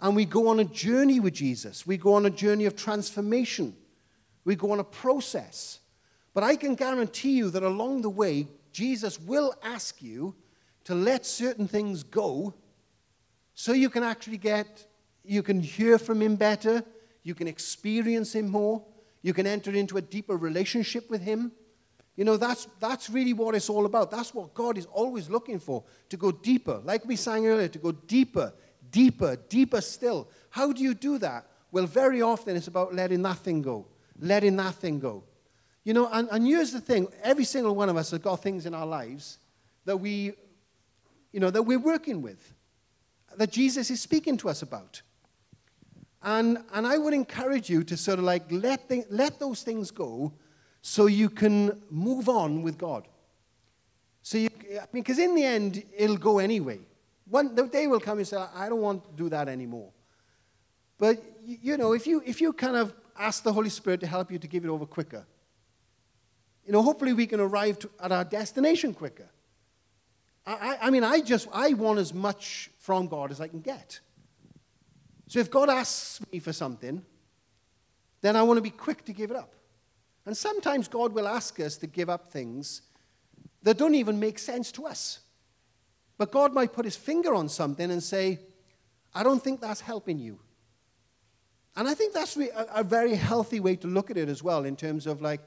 And 0.00 0.14
we 0.14 0.24
go 0.26 0.48
on 0.48 0.60
a 0.60 0.64
journey 0.64 1.20
with 1.20 1.34
Jesus. 1.34 1.86
We 1.86 1.96
go 1.96 2.14
on 2.14 2.26
a 2.26 2.30
journey 2.30 2.66
of 2.66 2.76
transformation. 2.76 3.74
We 4.44 4.56
go 4.56 4.72
on 4.72 4.80
a 4.80 4.84
process. 4.84 5.78
But 6.36 6.44
I 6.44 6.56
can 6.56 6.74
guarantee 6.74 7.30
you 7.30 7.48
that 7.48 7.62
along 7.62 8.02
the 8.02 8.10
way, 8.10 8.46
Jesus 8.70 9.18
will 9.18 9.54
ask 9.62 10.02
you 10.02 10.34
to 10.84 10.94
let 10.94 11.24
certain 11.24 11.66
things 11.66 12.02
go 12.02 12.52
so 13.54 13.72
you 13.72 13.88
can 13.88 14.02
actually 14.02 14.36
get, 14.36 14.86
you 15.24 15.42
can 15.42 15.60
hear 15.60 15.96
from 15.96 16.20
Him 16.20 16.36
better, 16.36 16.84
you 17.22 17.34
can 17.34 17.48
experience 17.48 18.34
Him 18.34 18.50
more, 18.50 18.84
you 19.22 19.32
can 19.32 19.46
enter 19.46 19.70
into 19.70 19.96
a 19.96 20.02
deeper 20.02 20.36
relationship 20.36 21.08
with 21.08 21.22
Him. 21.22 21.52
You 22.16 22.26
know, 22.26 22.36
that's, 22.36 22.68
that's 22.80 23.08
really 23.08 23.32
what 23.32 23.54
it's 23.54 23.70
all 23.70 23.86
about. 23.86 24.10
That's 24.10 24.34
what 24.34 24.52
God 24.52 24.76
is 24.76 24.84
always 24.92 25.30
looking 25.30 25.58
for 25.58 25.84
to 26.10 26.18
go 26.18 26.30
deeper. 26.30 26.82
Like 26.84 27.06
we 27.06 27.16
sang 27.16 27.46
earlier, 27.46 27.68
to 27.68 27.78
go 27.78 27.92
deeper 27.92 28.52
deeper, 28.90 29.36
deeper 29.48 29.80
still. 29.80 30.28
How 30.50 30.70
do 30.70 30.82
you 30.82 30.92
do 30.92 31.16
that? 31.18 31.46
Well, 31.72 31.86
very 31.86 32.20
often 32.20 32.56
it's 32.56 32.68
about 32.68 32.94
letting 32.94 33.22
that 33.22 33.38
thing 33.38 33.62
go, 33.62 33.86
letting 34.20 34.56
that 34.56 34.74
thing 34.74 35.00
go. 35.00 35.24
You 35.86 35.94
know, 35.94 36.08
and, 36.12 36.28
and 36.32 36.44
here's 36.44 36.72
the 36.72 36.80
thing 36.80 37.06
every 37.22 37.44
single 37.44 37.76
one 37.76 37.88
of 37.88 37.96
us 37.96 38.10
has 38.10 38.18
got 38.18 38.42
things 38.42 38.66
in 38.66 38.74
our 38.74 38.84
lives 38.84 39.38
that 39.84 39.96
we, 39.96 40.32
you 41.30 41.38
know, 41.38 41.48
that 41.48 41.62
we're 41.62 41.78
working 41.78 42.22
with, 42.22 42.52
that 43.36 43.52
Jesus 43.52 43.88
is 43.88 44.00
speaking 44.00 44.36
to 44.38 44.48
us 44.48 44.62
about. 44.62 45.00
And, 46.24 46.58
and 46.74 46.88
I 46.88 46.98
would 46.98 47.14
encourage 47.14 47.70
you 47.70 47.84
to 47.84 47.96
sort 47.96 48.18
of 48.18 48.24
like 48.24 48.50
let, 48.50 48.88
the, 48.88 49.04
let 49.10 49.38
those 49.38 49.62
things 49.62 49.92
go 49.92 50.32
so 50.82 51.06
you 51.06 51.30
can 51.30 51.80
move 51.88 52.28
on 52.28 52.62
with 52.62 52.78
God. 52.78 53.06
So 54.22 54.38
you, 54.38 54.48
I 54.72 54.86
mean, 54.92 55.04
because 55.04 55.20
in 55.20 55.36
the 55.36 55.44
end, 55.44 55.84
it'll 55.96 56.16
go 56.16 56.40
anyway. 56.40 56.80
One 57.28 57.54
the 57.54 57.68
day 57.68 57.86
will 57.86 58.00
come 58.00 58.18
and 58.18 58.26
say, 58.26 58.44
I 58.56 58.68
don't 58.68 58.80
want 58.80 59.04
to 59.04 59.10
do 59.12 59.28
that 59.28 59.48
anymore. 59.48 59.92
But 60.98 61.22
you 61.44 61.76
know, 61.76 61.92
if 61.92 62.08
you 62.08 62.24
if 62.26 62.40
you 62.40 62.52
kind 62.52 62.74
of 62.76 62.92
ask 63.16 63.44
the 63.44 63.52
Holy 63.52 63.68
Spirit 63.68 64.00
to 64.00 64.08
help 64.08 64.32
you 64.32 64.38
to 64.40 64.48
give 64.48 64.64
it 64.64 64.68
over 64.68 64.84
quicker, 64.84 65.24
you 66.66 66.72
know, 66.72 66.82
hopefully 66.82 67.12
we 67.12 67.26
can 67.26 67.40
arrive 67.40 67.78
to, 67.80 67.90
at 68.00 68.12
our 68.12 68.24
destination 68.24 68.92
quicker. 68.92 69.28
I, 70.46 70.78
I 70.82 70.90
mean, 70.90 71.04
I 71.04 71.20
just 71.20 71.48
I 71.52 71.72
want 71.72 71.98
as 71.98 72.14
much 72.14 72.70
from 72.78 73.08
God 73.08 73.30
as 73.30 73.40
I 73.40 73.48
can 73.48 73.60
get. 73.60 74.00
So 75.28 75.40
if 75.40 75.50
God 75.50 75.68
asks 75.68 76.20
me 76.32 76.38
for 76.38 76.52
something, 76.52 77.02
then 78.20 78.36
I 78.36 78.42
want 78.42 78.58
to 78.58 78.62
be 78.62 78.70
quick 78.70 79.04
to 79.06 79.12
give 79.12 79.30
it 79.30 79.36
up. 79.36 79.54
And 80.24 80.36
sometimes 80.36 80.88
God 80.88 81.12
will 81.12 81.28
ask 81.28 81.58
us 81.60 81.76
to 81.78 81.86
give 81.86 82.10
up 82.10 82.30
things 82.30 82.82
that 83.62 83.78
don't 83.78 83.94
even 83.94 84.20
make 84.20 84.38
sense 84.38 84.70
to 84.72 84.86
us. 84.86 85.20
But 86.18 86.32
God 86.32 86.54
might 86.54 86.72
put 86.72 86.84
his 86.84 86.96
finger 86.96 87.34
on 87.34 87.48
something 87.48 87.90
and 87.90 88.02
say, 88.02 88.40
I 89.14 89.22
don't 89.22 89.42
think 89.42 89.60
that's 89.60 89.80
helping 89.80 90.18
you. 90.18 90.38
And 91.76 91.86
I 91.86 91.94
think 91.94 92.14
that's 92.14 92.38
a, 92.74 92.82
very 92.82 93.14
healthy 93.14 93.60
way 93.60 93.76
to 93.76 93.86
look 93.86 94.10
at 94.10 94.16
it 94.16 94.28
as 94.28 94.42
well, 94.42 94.64
in 94.64 94.76
terms 94.76 95.06
of 95.06 95.20
like, 95.20 95.40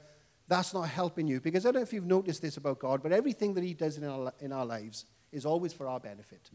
that's 0.50 0.74
not 0.74 0.88
helping 0.88 1.28
you. 1.28 1.40
Because 1.40 1.64
I 1.64 1.68
don't 1.68 1.76
know 1.76 1.82
if 1.82 1.92
you've 1.92 2.04
noticed 2.04 2.42
this 2.42 2.56
about 2.56 2.80
God, 2.80 3.02
but 3.02 3.12
everything 3.12 3.54
that 3.54 3.62
he 3.62 3.72
does 3.72 3.96
in 3.96 4.04
our, 4.04 4.32
in 4.40 4.52
our 4.52 4.66
lives 4.66 5.06
is 5.30 5.46
always 5.46 5.72
for 5.72 5.86
our 5.86 6.00
benefit. 6.00 6.50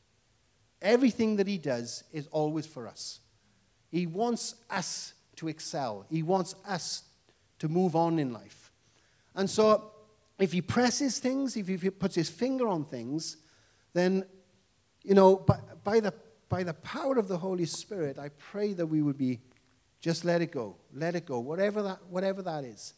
Everything 0.82 1.38
that 1.38 1.48
he 1.48 1.58
does 1.58 2.04
is 2.12 2.28
always 2.28 2.66
for 2.66 2.90
us. 2.90 3.22
He 3.90 4.06
wants 4.06 4.56
us 4.70 5.14
to 5.38 5.48
excel, 5.48 6.06
he 6.10 6.24
wants 6.24 6.56
us 6.68 7.04
to 7.60 7.70
move 7.70 7.96
on 7.96 8.20
in 8.20 8.34
life. 8.34 8.72
And 9.34 9.50
so, 9.50 9.92
if 10.40 10.52
he 10.52 10.62
presses 10.62 11.20
things, 11.20 11.56
if 11.56 11.68
he 11.68 11.90
puts 11.90 12.16
his 12.16 12.30
finger 12.30 12.68
on 12.68 12.84
things, 12.84 13.38
then, 13.94 14.26
you 15.04 15.14
know, 15.14 15.38
by, 15.38 15.60
by, 15.86 16.00
the, 16.02 16.14
by 16.50 16.64
the 16.64 16.74
power 16.74 17.18
of 17.18 17.30
the 17.30 17.38
Holy 17.38 17.66
Spirit, 17.66 18.20
I 18.20 18.30
pray 18.38 18.74
that 18.74 18.86
we 18.86 19.02
would 19.02 19.18
be 19.18 19.40
just 20.02 20.26
let 20.26 20.42
it 20.42 20.52
go, 20.52 20.76
let 20.94 21.16
it 21.16 21.26
go, 21.26 21.40
whatever 21.40 21.82
that, 21.84 22.00
whatever 22.10 22.42
that 22.42 22.66
is. 22.66 22.94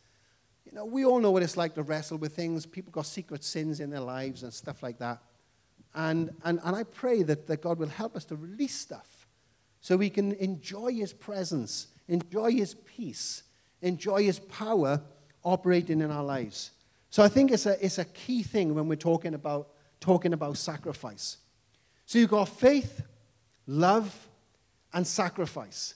You 0.67 0.75
know, 0.75 0.85
we 0.85 1.05
all 1.05 1.19
know 1.19 1.31
what 1.31 1.43
it's 1.43 1.55
like 1.55 1.75
to 1.75 1.83
wrestle 1.83 2.17
with 2.17 2.35
things. 2.35 2.65
People 2.65 2.91
got 2.91 3.05
secret 3.05 3.41
sins 3.41 3.79
in 3.79 3.89
their 3.89 4.01
lives 4.01 4.43
and 4.43 4.53
stuff 4.53 4.83
like 4.83 4.99
that. 4.99 5.19
And, 5.95 6.31
and, 6.43 6.59
and 6.61 6.75
I 6.75 6.83
pray 6.83 7.23
that, 7.23 7.47
that 7.47 7.61
God 7.61 7.79
will 7.79 7.87
help 7.87 8.17
us 8.17 8.25
to 8.25 8.35
release 8.35 8.75
stuff 8.75 9.27
so 9.79 9.95
we 9.95 10.09
can 10.09 10.33
enjoy 10.33 10.91
His 10.91 11.13
presence, 11.13 11.87
enjoy 12.09 12.51
His 12.51 12.75
peace, 12.75 13.43
enjoy 13.81 14.23
His 14.23 14.39
power 14.39 15.01
operating 15.41 16.01
in 16.01 16.11
our 16.11 16.23
lives. 16.23 16.71
So 17.11 17.23
I 17.23 17.29
think 17.29 17.51
it's 17.51 17.65
a, 17.65 17.83
it's 17.83 17.97
a 17.97 18.05
key 18.05 18.43
thing 18.43 18.75
when 18.75 18.89
we're 18.89 18.95
talking 18.95 19.35
about, 19.35 19.69
talking 20.01 20.33
about 20.33 20.57
sacrifice. 20.57 21.37
So 22.05 22.19
you've 22.19 22.29
got 22.29 22.49
faith, 22.49 23.01
love, 23.67 24.13
and 24.93 25.07
sacrifice. 25.07 25.95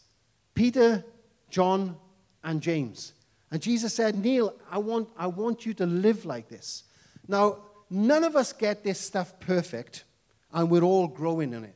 Peter, 0.55 1.03
John, 1.49 1.97
and 2.41 2.61
James. 2.61 3.11
And 3.51 3.61
Jesus 3.61 3.93
said, 3.93 4.15
Neil, 4.15 4.55
I 4.69 4.77
want, 4.77 5.09
I 5.17 5.27
want 5.27 5.65
you 5.65 5.73
to 5.75 5.85
live 5.85 6.25
like 6.25 6.47
this. 6.47 6.83
Now, 7.27 7.57
none 7.89 8.23
of 8.23 8.35
us 8.35 8.53
get 8.53 8.83
this 8.83 8.99
stuff 8.99 9.39
perfect, 9.41 10.05
and 10.53 10.69
we're 10.69 10.83
all 10.83 11.07
growing 11.07 11.53
in 11.53 11.65
it. 11.65 11.75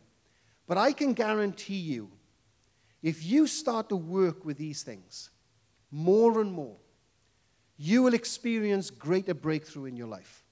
But 0.68 0.78
I 0.78 0.94
can 0.94 1.14
guarantee 1.14 1.76
you, 1.76 2.12
if 3.04 3.24
you 3.26 3.46
start 3.46 3.90
to 3.90 3.96
work 3.96 4.46
with 4.46 4.58
these 4.58 4.84
things 4.84 5.30
more 5.92 6.40
and 6.40 6.52
more, 6.52 6.78
you 7.78 8.02
will 8.04 8.14
experience 8.14 8.90
greater 8.90 9.34
breakthrough 9.34 9.86
in 9.86 9.98
your 9.98 10.08
life. 10.08 10.44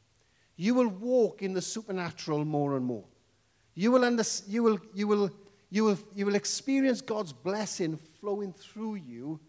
You 0.57 0.75
will 0.75 0.89
walk 0.89 1.41
in 1.41 1.53
the 1.53 1.61
supernatural 1.61 2.45
more 2.45 2.75
and 2.75 2.85
more. 2.85 3.05
You 3.75 3.91
will, 3.91 4.03
under, 4.03 4.23
you 4.47 4.61
will, 4.61 4.79
you 4.93 5.07
will, 5.07 5.31
you 5.71 5.85
will, 5.85 5.97
you 6.13 6.25
will 6.25 6.35
experience 6.35 7.01
God's 7.01 7.33
blessing 7.33 7.97
flowing 8.19 8.53
through 8.53 8.95
you 8.95 9.39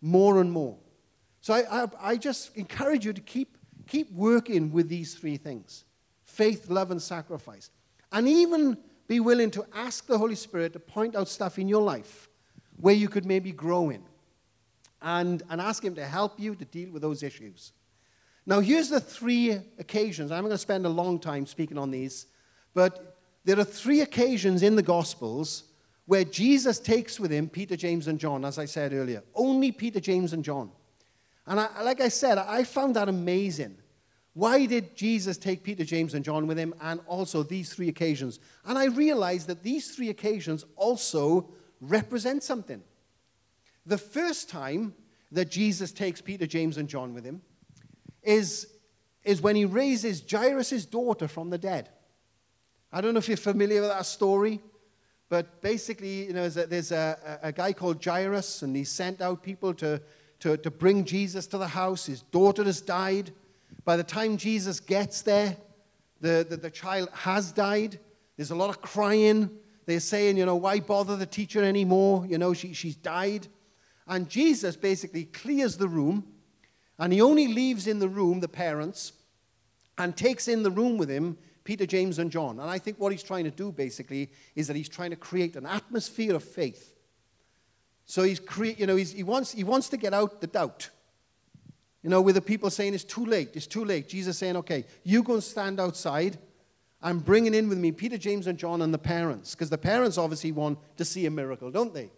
more 0.00 0.40
and 0.40 0.50
more. 0.50 0.78
So 1.44 1.52
I, 1.52 1.82
I, 1.82 1.88
I 2.00 2.16
just 2.16 2.56
encourage 2.56 3.04
you 3.04 3.12
to 3.12 3.20
keep, 3.20 3.58
keep 3.86 4.10
working 4.12 4.72
with 4.72 4.88
these 4.88 5.12
three 5.12 5.36
things 5.36 5.84
faith, 6.24 6.70
love, 6.70 6.90
and 6.90 7.02
sacrifice. 7.02 7.68
And 8.12 8.26
even 8.26 8.78
be 9.08 9.20
willing 9.20 9.50
to 9.50 9.66
ask 9.74 10.06
the 10.06 10.16
Holy 10.16 10.36
Spirit 10.36 10.72
to 10.72 10.78
point 10.78 11.14
out 11.14 11.28
stuff 11.28 11.58
in 11.58 11.68
your 11.68 11.82
life 11.82 12.30
where 12.80 12.94
you 12.94 13.10
could 13.10 13.26
maybe 13.26 13.52
grow 13.52 13.90
in 13.90 14.02
and, 15.02 15.42
and 15.50 15.60
ask 15.60 15.84
Him 15.84 15.94
to 15.96 16.06
help 16.06 16.40
you 16.40 16.54
to 16.54 16.64
deal 16.64 16.90
with 16.90 17.02
those 17.02 17.22
issues. 17.22 17.72
Now, 18.46 18.60
here's 18.60 18.88
the 18.88 18.98
three 18.98 19.50
occasions. 19.78 20.32
I'm 20.32 20.44
going 20.44 20.50
to 20.50 20.56
spend 20.56 20.86
a 20.86 20.88
long 20.88 21.18
time 21.18 21.44
speaking 21.44 21.76
on 21.76 21.90
these, 21.90 22.24
but 22.72 23.18
there 23.44 23.58
are 23.58 23.64
three 23.64 24.00
occasions 24.00 24.62
in 24.62 24.76
the 24.76 24.82
Gospels 24.82 25.64
where 26.06 26.24
Jesus 26.24 26.78
takes 26.78 27.20
with 27.20 27.30
him 27.30 27.50
Peter, 27.50 27.76
James, 27.76 28.08
and 28.08 28.18
John, 28.18 28.46
as 28.46 28.58
I 28.58 28.64
said 28.64 28.94
earlier. 28.94 29.22
Only 29.34 29.72
Peter, 29.72 30.00
James, 30.00 30.32
and 30.32 30.42
John. 30.42 30.70
And 31.46 31.60
I, 31.60 31.82
like 31.82 32.00
I 32.00 32.08
said, 32.08 32.38
I 32.38 32.64
found 32.64 32.96
that 32.96 33.08
amazing. 33.08 33.76
Why 34.32 34.66
did 34.66 34.96
Jesus 34.96 35.36
take 35.36 35.62
Peter, 35.62 35.84
James, 35.84 36.14
and 36.14 36.24
John 36.24 36.46
with 36.46 36.58
him, 36.58 36.74
and 36.80 37.00
also 37.06 37.42
these 37.42 37.72
three 37.72 37.88
occasions? 37.88 38.40
And 38.64 38.76
I 38.76 38.86
realized 38.86 39.46
that 39.46 39.62
these 39.62 39.94
three 39.94 40.08
occasions 40.08 40.64
also 40.74 41.50
represent 41.80 42.42
something. 42.42 42.82
The 43.86 43.98
first 43.98 44.48
time 44.48 44.94
that 45.30 45.50
Jesus 45.50 45.92
takes 45.92 46.20
Peter, 46.20 46.46
James, 46.46 46.78
and 46.78 46.88
John 46.88 47.14
with 47.14 47.24
him 47.24 47.42
is, 48.22 48.66
is 49.22 49.40
when 49.40 49.54
he 49.54 49.66
raises 49.66 50.22
Jairus' 50.28 50.86
daughter 50.86 51.28
from 51.28 51.50
the 51.50 51.58
dead. 51.58 51.90
I 52.92 53.00
don't 53.00 53.12
know 53.12 53.18
if 53.18 53.28
you're 53.28 53.36
familiar 53.36 53.82
with 53.82 53.90
that 53.90 54.06
story, 54.06 54.60
but 55.28 55.60
basically, 55.60 56.26
you 56.26 56.32
know, 56.32 56.48
there's 56.48 56.56
a, 56.56 56.66
there's 56.66 56.92
a, 56.92 57.38
a 57.42 57.52
guy 57.52 57.72
called 57.72 58.02
Jairus, 58.02 58.62
and 58.62 58.74
he 58.74 58.84
sent 58.84 59.20
out 59.20 59.42
people 59.42 59.74
to, 59.74 60.00
to, 60.44 60.58
to 60.58 60.70
bring 60.70 61.06
Jesus 61.06 61.46
to 61.46 61.56
the 61.56 61.68
house. 61.68 62.04
His 62.04 62.20
daughter 62.20 62.64
has 62.64 62.82
died. 62.82 63.32
By 63.86 63.96
the 63.96 64.04
time 64.04 64.36
Jesus 64.36 64.78
gets 64.78 65.22
there, 65.22 65.56
the, 66.20 66.46
the, 66.46 66.58
the 66.58 66.70
child 66.70 67.08
has 67.14 67.50
died. 67.50 67.98
There's 68.36 68.50
a 68.50 68.54
lot 68.54 68.68
of 68.68 68.82
crying. 68.82 69.48
They're 69.86 70.00
saying, 70.00 70.36
you 70.36 70.44
know, 70.44 70.56
why 70.56 70.80
bother 70.80 71.16
the 71.16 71.24
teacher 71.24 71.64
anymore? 71.64 72.26
You 72.28 72.36
know, 72.36 72.52
she, 72.52 72.74
she's 72.74 72.94
died. 72.94 73.46
And 74.06 74.28
Jesus 74.28 74.76
basically 74.76 75.24
clears 75.24 75.78
the 75.78 75.88
room, 75.88 76.26
and 76.98 77.10
he 77.10 77.22
only 77.22 77.48
leaves 77.48 77.86
in 77.86 77.98
the 77.98 78.08
room 78.08 78.40
the 78.40 78.48
parents 78.48 79.14
and 79.96 80.14
takes 80.14 80.46
in 80.46 80.62
the 80.62 80.70
room 80.70 80.98
with 80.98 81.08
him 81.08 81.38
Peter, 81.64 81.86
James, 81.86 82.18
and 82.18 82.30
John. 82.30 82.60
And 82.60 82.68
I 82.68 82.78
think 82.78 83.00
what 83.00 83.12
he's 83.12 83.22
trying 83.22 83.44
to 83.44 83.50
do 83.50 83.72
basically 83.72 84.30
is 84.54 84.66
that 84.66 84.76
he's 84.76 84.90
trying 84.90 85.08
to 85.08 85.16
create 85.16 85.56
an 85.56 85.64
atmosphere 85.64 86.34
of 86.34 86.44
faith. 86.44 86.93
So 88.06 88.22
he's 88.22 88.40
cre- 88.40 88.76
you 88.76 88.86
know, 88.86 88.96
he's, 88.96 89.12
he, 89.12 89.22
wants, 89.22 89.52
he 89.52 89.64
wants 89.64 89.88
to 89.90 89.96
get 89.96 90.12
out 90.14 90.40
the 90.40 90.46
doubt. 90.46 90.90
You 92.02 92.10
know, 92.10 92.20
with 92.20 92.34
the 92.34 92.42
people 92.42 92.68
saying 92.68 92.92
it's 92.92 93.04
too 93.04 93.24
late, 93.24 93.50
it's 93.54 93.66
too 93.66 93.84
late. 93.84 94.08
Jesus 94.08 94.36
saying, 94.36 94.56
okay, 94.58 94.84
you 95.04 95.22
go 95.22 95.34
and 95.34 95.42
stand 95.42 95.80
outside. 95.80 96.36
I'm 97.00 97.18
bringing 97.18 97.54
in 97.54 97.68
with 97.68 97.78
me 97.78 97.92
Peter, 97.92 98.18
James, 98.18 98.46
and 98.46 98.58
John 98.58 98.82
and 98.82 98.92
the 98.92 98.98
parents, 98.98 99.54
because 99.54 99.70
the 99.70 99.78
parents 99.78 100.18
obviously 100.18 100.52
want 100.52 100.78
to 100.96 101.04
see 101.04 101.24
a 101.26 101.30
miracle, 101.30 101.70
don't 101.70 101.94
they? 101.94 102.10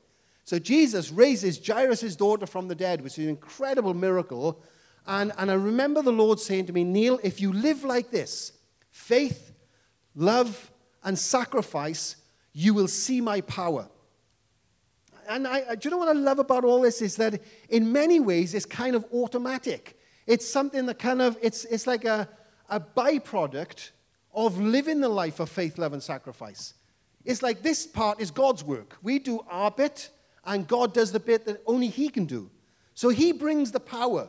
So 0.44 0.58
Jesus 0.58 1.10
raises 1.10 1.64
Jairus' 1.64 2.16
daughter 2.16 2.46
from 2.46 2.68
the 2.68 2.74
dead, 2.74 3.00
which 3.00 3.18
is 3.18 3.24
an 3.24 3.30
incredible 3.30 3.94
miracle. 3.94 4.62
And, 5.06 5.32
and 5.38 5.50
I 5.50 5.54
remember 5.54 6.02
the 6.02 6.12
Lord 6.12 6.40
saying 6.40 6.66
to 6.66 6.72
me, 6.72 6.84
Neil, 6.84 7.20
if 7.22 7.40
you 7.40 7.52
live 7.52 7.84
like 7.84 8.10
this, 8.10 8.52
faith, 8.90 9.52
love, 10.14 10.70
and 11.04 11.18
sacrifice, 11.18 12.16
you 12.52 12.74
will 12.74 12.88
see 12.88 13.20
my 13.20 13.40
power 13.40 13.88
and 15.28 15.46
I, 15.46 15.74
do 15.74 15.88
you 15.88 15.90
know 15.90 15.98
what 15.98 16.08
I 16.08 16.12
love 16.12 16.38
about 16.38 16.64
all 16.64 16.80
this 16.80 17.02
is 17.02 17.16
that 17.16 17.40
in 17.68 17.92
many 17.92 18.20
ways 18.20 18.54
it's 18.54 18.66
kind 18.66 18.96
of 18.96 19.04
automatic. 19.12 19.98
It's 20.26 20.48
something 20.48 20.86
that 20.86 20.98
kind 20.98 21.22
of, 21.22 21.38
it's, 21.40 21.64
it's 21.66 21.86
like 21.86 22.04
a, 22.04 22.28
a 22.68 22.80
byproduct 22.80 23.90
of 24.34 24.58
living 24.58 25.00
the 25.00 25.08
life 25.08 25.40
of 25.40 25.48
faith, 25.48 25.78
love, 25.78 25.92
and 25.92 26.02
sacrifice. 26.02 26.74
It's 27.24 27.42
like 27.42 27.62
this 27.62 27.86
part 27.86 28.20
is 28.20 28.30
God's 28.30 28.62
work. 28.62 28.96
We 29.02 29.18
do 29.18 29.44
our 29.50 29.70
bit, 29.70 30.10
and 30.44 30.66
God 30.66 30.94
does 30.94 31.10
the 31.12 31.20
bit 31.20 31.46
that 31.46 31.62
only 31.66 31.88
He 31.88 32.08
can 32.08 32.24
do. 32.26 32.50
So 32.94 33.08
He 33.08 33.32
brings 33.32 33.72
the 33.72 33.80
power. 33.80 34.28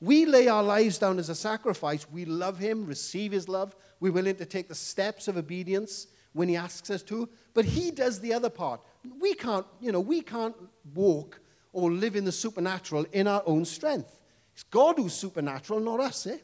We 0.00 0.26
lay 0.26 0.48
our 0.48 0.62
lives 0.62 0.98
down 0.98 1.18
as 1.18 1.28
a 1.28 1.34
sacrifice. 1.34 2.06
We 2.10 2.24
love 2.24 2.58
Him, 2.58 2.84
receive 2.84 3.32
His 3.32 3.48
love. 3.48 3.74
We're 4.00 4.12
willing 4.12 4.36
to 4.36 4.44
take 4.44 4.68
the 4.68 4.74
steps 4.74 5.28
of 5.28 5.36
obedience 5.36 6.08
when 6.32 6.48
He 6.48 6.56
asks 6.56 6.90
us 6.90 7.02
to. 7.04 7.28
But 7.54 7.64
He 7.64 7.90
does 7.90 8.20
the 8.20 8.34
other 8.34 8.50
part. 8.50 8.82
We 9.18 9.34
can't, 9.34 9.66
you 9.80 9.92
know, 9.92 10.00
we 10.00 10.20
can't 10.20 10.54
walk 10.94 11.40
or 11.72 11.90
live 11.90 12.16
in 12.16 12.24
the 12.24 12.32
supernatural 12.32 13.06
in 13.12 13.26
our 13.26 13.42
own 13.46 13.64
strength. 13.64 14.18
It's 14.54 14.62
God 14.62 14.96
who's 14.96 15.14
supernatural, 15.14 15.80
not 15.80 16.00
us, 16.00 16.26
eh? 16.26 16.38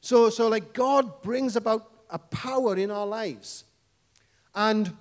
So, 0.00 0.28
so 0.28 0.48
like 0.48 0.74
God 0.74 1.22
brings 1.22 1.56
about 1.56 1.90
a 2.10 2.18
power 2.18 2.76
in 2.76 2.90
our 2.90 3.06
lives. 3.06 3.64
And 4.54 4.92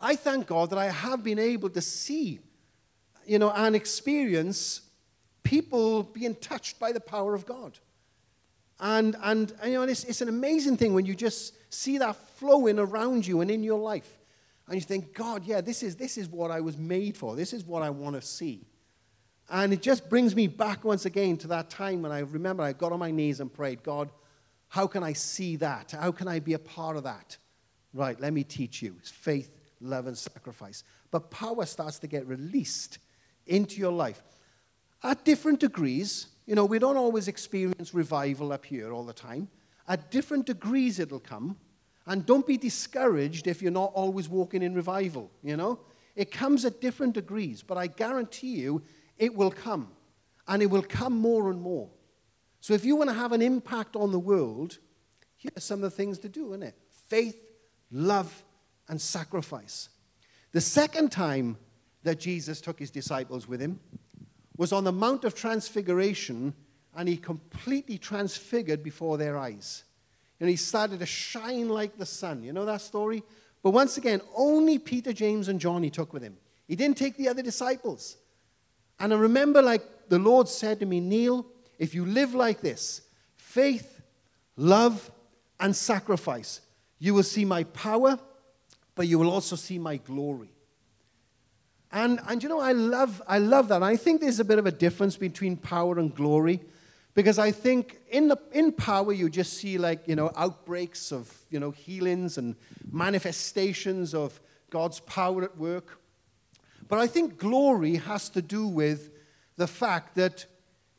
I 0.00 0.16
thank 0.16 0.48
God 0.48 0.70
that 0.70 0.78
I 0.78 0.86
have 0.86 1.22
been 1.22 1.38
able 1.38 1.70
to 1.70 1.80
see, 1.80 2.40
you 3.24 3.38
know, 3.38 3.50
and 3.50 3.76
experience 3.76 4.82
people 5.44 6.02
being 6.02 6.34
touched 6.34 6.80
by 6.80 6.90
the 6.90 7.00
power 7.00 7.34
of 7.34 7.46
God. 7.46 7.78
And, 8.80 9.16
and, 9.22 9.52
and 9.62 9.72
you 9.72 9.78
know, 9.78 9.84
it's, 9.84 10.02
it's 10.04 10.20
an 10.20 10.28
amazing 10.28 10.76
thing 10.76 10.92
when 10.92 11.06
you 11.06 11.14
just 11.14 11.54
see 11.72 11.98
that 11.98 12.16
flowing 12.16 12.80
around 12.80 13.24
you 13.24 13.40
and 13.40 13.50
in 13.50 13.62
your 13.62 13.78
life 13.78 14.18
and 14.72 14.80
you 14.80 14.86
think, 14.86 15.12
God, 15.12 15.44
yeah, 15.44 15.60
this 15.60 15.82
is, 15.82 15.96
this 15.96 16.16
is 16.16 16.30
what 16.30 16.50
I 16.50 16.62
was 16.62 16.78
made 16.78 17.14
for. 17.14 17.36
This 17.36 17.52
is 17.52 17.62
what 17.62 17.82
I 17.82 17.90
want 17.90 18.16
to 18.16 18.22
see. 18.22 18.64
And 19.50 19.70
it 19.70 19.82
just 19.82 20.08
brings 20.08 20.34
me 20.34 20.46
back 20.46 20.82
once 20.82 21.04
again 21.04 21.36
to 21.38 21.48
that 21.48 21.68
time 21.68 22.00
when 22.00 22.10
I 22.10 22.20
remember 22.20 22.62
I 22.62 22.72
got 22.72 22.90
on 22.90 22.98
my 22.98 23.10
knees 23.10 23.40
and 23.40 23.52
prayed, 23.52 23.82
God, 23.82 24.10
how 24.68 24.86
can 24.86 25.02
I 25.02 25.12
see 25.12 25.56
that? 25.56 25.90
How 25.90 26.10
can 26.10 26.26
I 26.26 26.38
be 26.38 26.54
a 26.54 26.58
part 26.58 26.96
of 26.96 27.04
that? 27.04 27.36
Right, 27.92 28.18
let 28.18 28.32
me 28.32 28.44
teach 28.44 28.80
you. 28.80 28.96
It's 28.98 29.10
faith, 29.10 29.50
love, 29.82 30.06
and 30.06 30.16
sacrifice. 30.16 30.84
But 31.10 31.30
power 31.30 31.66
starts 31.66 31.98
to 31.98 32.06
get 32.06 32.26
released 32.26 32.96
into 33.46 33.78
your 33.78 33.92
life 33.92 34.22
at 35.02 35.22
different 35.22 35.60
degrees. 35.60 36.28
You 36.46 36.54
know, 36.54 36.64
we 36.64 36.78
don't 36.78 36.96
always 36.96 37.28
experience 37.28 37.92
revival 37.92 38.54
up 38.54 38.64
here 38.64 38.90
all 38.90 39.04
the 39.04 39.12
time. 39.12 39.50
At 39.86 40.10
different 40.10 40.46
degrees, 40.46 40.98
it'll 40.98 41.20
come. 41.20 41.58
And 42.06 42.26
don't 42.26 42.46
be 42.46 42.56
discouraged 42.56 43.46
if 43.46 43.62
you're 43.62 43.70
not 43.70 43.92
always 43.94 44.28
walking 44.28 44.62
in 44.62 44.74
revival, 44.74 45.30
you 45.42 45.56
know? 45.56 45.80
It 46.16 46.30
comes 46.30 46.64
at 46.64 46.80
different 46.80 47.14
degrees, 47.14 47.62
but 47.62 47.78
I 47.78 47.86
guarantee 47.86 48.56
you 48.56 48.82
it 49.18 49.34
will 49.34 49.50
come. 49.50 49.88
And 50.48 50.62
it 50.62 50.66
will 50.66 50.82
come 50.82 51.18
more 51.18 51.50
and 51.50 51.60
more. 51.60 51.88
So 52.60 52.74
if 52.74 52.84
you 52.84 52.96
want 52.96 53.10
to 53.10 53.14
have 53.14 53.32
an 53.32 53.42
impact 53.42 53.96
on 53.96 54.12
the 54.12 54.18
world, 54.18 54.78
here 55.36 55.52
are 55.56 55.60
some 55.60 55.78
of 55.78 55.90
the 55.90 55.96
things 55.96 56.18
to 56.20 56.28
do, 56.28 56.50
isn't 56.50 56.62
it? 56.62 56.76
Faith, 57.08 57.40
love, 57.90 58.44
and 58.88 59.00
sacrifice. 59.00 59.88
The 60.52 60.60
second 60.60 61.10
time 61.10 61.56
that 62.02 62.20
Jesus 62.20 62.60
took 62.60 62.78
his 62.78 62.90
disciples 62.90 63.48
with 63.48 63.60
him 63.60 63.80
was 64.56 64.72
on 64.72 64.84
the 64.84 64.92
Mount 64.92 65.24
of 65.24 65.34
Transfiguration, 65.34 66.54
and 66.94 67.08
he 67.08 67.16
completely 67.16 67.98
transfigured 67.98 68.82
before 68.82 69.16
their 69.18 69.38
eyes. 69.38 69.84
And 70.42 70.50
he 70.50 70.56
started 70.56 70.98
to 70.98 71.06
shine 71.06 71.68
like 71.68 71.96
the 71.96 72.04
sun. 72.04 72.42
You 72.42 72.52
know 72.52 72.64
that 72.64 72.80
story? 72.80 73.22
But 73.62 73.70
once 73.70 73.96
again, 73.96 74.20
only 74.34 74.78
Peter, 74.78 75.12
James, 75.12 75.46
and 75.46 75.60
John 75.60 75.84
he 75.84 75.90
took 75.90 76.12
with 76.12 76.22
him. 76.22 76.36
He 76.66 76.74
didn't 76.74 76.98
take 76.98 77.16
the 77.16 77.28
other 77.28 77.42
disciples. 77.42 78.16
And 78.98 79.14
I 79.14 79.16
remember, 79.16 79.62
like 79.62 79.82
the 80.08 80.18
Lord 80.18 80.48
said 80.48 80.80
to 80.80 80.86
me, 80.86 80.98
Neil, 80.98 81.46
if 81.78 81.94
you 81.94 82.04
live 82.04 82.34
like 82.34 82.60
this 82.60 83.02
faith, 83.36 84.02
love, 84.56 85.10
and 85.60 85.74
sacrifice 85.76 86.60
you 87.02 87.14
will 87.14 87.24
see 87.24 87.44
my 87.44 87.64
power, 87.64 88.16
but 88.94 89.08
you 89.08 89.18
will 89.18 89.28
also 89.28 89.56
see 89.56 89.76
my 89.76 89.96
glory. 89.96 90.52
And, 91.90 92.20
and 92.28 92.40
you 92.40 92.48
know, 92.48 92.60
I 92.60 92.70
love, 92.70 93.20
I 93.26 93.38
love 93.38 93.66
that. 93.68 93.82
I 93.82 93.96
think 93.96 94.20
there's 94.20 94.38
a 94.38 94.44
bit 94.44 94.60
of 94.60 94.66
a 94.66 94.70
difference 94.70 95.16
between 95.16 95.56
power 95.56 95.98
and 95.98 96.14
glory. 96.14 96.60
Because 97.14 97.38
I 97.38 97.50
think 97.50 98.00
in, 98.10 98.28
the, 98.28 98.38
in 98.52 98.72
power, 98.72 99.12
you 99.12 99.28
just 99.28 99.54
see 99.54 99.76
like, 99.76 100.08
you 100.08 100.16
know, 100.16 100.30
outbreaks 100.34 101.12
of, 101.12 101.30
you 101.50 101.60
know, 101.60 101.70
healings 101.70 102.38
and 102.38 102.56
manifestations 102.90 104.14
of 104.14 104.40
God's 104.70 105.00
power 105.00 105.42
at 105.42 105.58
work. 105.58 106.00
But 106.88 106.98
I 106.98 107.06
think 107.06 107.38
glory 107.38 107.96
has 107.96 108.28
to 108.30 108.40
do 108.40 108.66
with 108.66 109.10
the 109.56 109.66
fact 109.66 110.14
that 110.16 110.46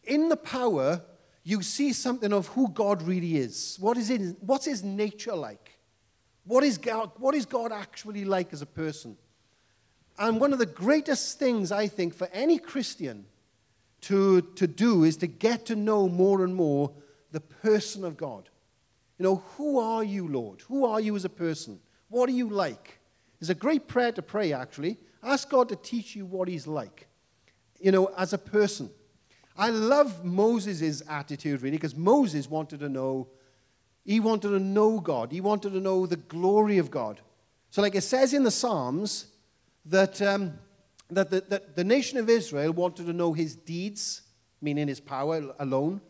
in 0.04 0.30
the 0.30 0.38
power, 0.38 1.02
you 1.44 1.62
see 1.62 1.94
something 1.94 2.32
of 2.32 2.48
who 2.48 2.70
God 2.70 3.02
really 3.02 3.38
is. 3.38 3.78
What 3.80 3.98
is 3.98 4.10
it, 4.10 4.36
what's 4.42 4.66
his 4.66 4.84
nature 4.84 5.36
like? 5.36 5.80
What 6.46 6.64
is, 6.64 6.78
God, 6.78 7.12
what 7.18 7.34
is 7.34 7.46
God 7.46 7.72
actually 7.72 8.26
like 8.26 8.54
as 8.54 8.62
a 8.62 8.68
person? 8.68 9.18
And 10.20 10.40
one 10.40 10.54
of 10.54 10.60
the 10.60 10.66
greatest 10.66 11.40
things, 11.40 11.72
I 11.72 11.88
think, 11.88 12.14
for 12.14 12.30
any 12.34 12.60
Christian 12.60 13.26
to, 14.04 14.42
to 14.42 14.68
do 14.68 15.04
is 15.04 15.18
to 15.18 15.28
get 15.28 15.66
to 15.68 15.76
know 15.76 16.08
more 16.08 16.44
and 16.44 16.56
more 16.56 16.92
the 17.32 17.40
person 17.40 18.04
of 18.04 18.18
God. 18.18 18.50
You 19.18 19.24
know, 19.24 19.44
who 19.58 19.80
are 19.80 20.04
you, 20.04 20.28
Lord? 20.28 20.62
Who 20.68 20.86
are 20.86 21.00
you 21.00 21.16
as 21.16 21.26
a 21.26 21.30
person? 21.30 21.80
What 22.10 22.30
are 22.30 22.34
you 22.34 22.50
like? 22.50 23.00
It's 23.40 23.50
a 23.50 23.56
great 23.56 23.88
prayer 23.88 24.12
to 24.12 24.22
pray, 24.22 24.54
actually. 24.54 24.98
Ask 25.22 25.50
God 25.50 25.70
to 25.70 25.76
teach 25.76 26.16
you 26.16 26.26
what 26.26 26.48
He's 26.48 26.68
like, 26.68 27.08
you 27.80 27.92
know, 27.92 28.08
as 28.18 28.34
a 28.34 28.38
person. 28.38 28.90
I 29.58 29.70
love 29.70 30.26
Moses' 30.26 31.02
attitude, 31.08 31.62
really, 31.62 31.78
because 31.78 31.96
Moses 31.96 32.50
wanted 32.50 32.80
to 32.80 32.90
know, 32.90 33.28
he 34.04 34.20
wanted 34.20 34.50
to 34.50 34.60
know 34.60 35.00
God. 35.00 35.32
He 35.32 35.42
wanted 35.42 35.74
to 35.74 35.80
know 35.80 36.06
the 36.06 36.18
glory 36.18 36.78
of 36.78 36.90
God. 36.90 37.22
So, 37.70 37.82
like 37.82 37.96
it 37.96 38.02
says 38.02 38.34
in 38.34 38.44
the 38.44 38.52
Psalms, 38.52 39.28
that 39.86 40.22
um, 40.22 40.60
that 41.16 41.30
the, 41.30 41.44
that 41.50 41.76
the 41.76 41.84
nation 41.84 42.18
of 42.18 42.30
Israel 42.30 42.72
wanted 42.72 43.06
to 43.06 43.14
know 43.14 43.34
his 43.34 43.56
deeds, 43.56 44.22
meaning 44.62 44.88
his 44.88 45.00
power 45.00 45.54
alone, 45.60 46.02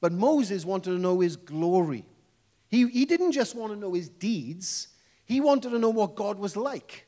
but 0.00 0.12
Moses 0.12 0.64
wanted 0.64 0.90
to 0.90 0.98
know 0.98 1.20
his 1.20 1.36
glory. 1.36 2.04
He, 2.68 2.88
he 2.88 3.04
didn't 3.04 3.32
just 3.32 3.54
want 3.54 3.72
to 3.72 3.78
know 3.78 3.92
his 3.92 4.08
deeds, 4.08 4.88
he 5.24 5.40
wanted 5.40 5.70
to 5.70 5.78
know 5.78 5.90
what 5.90 6.14
God 6.14 6.38
was 6.38 6.56
like. 6.56 7.06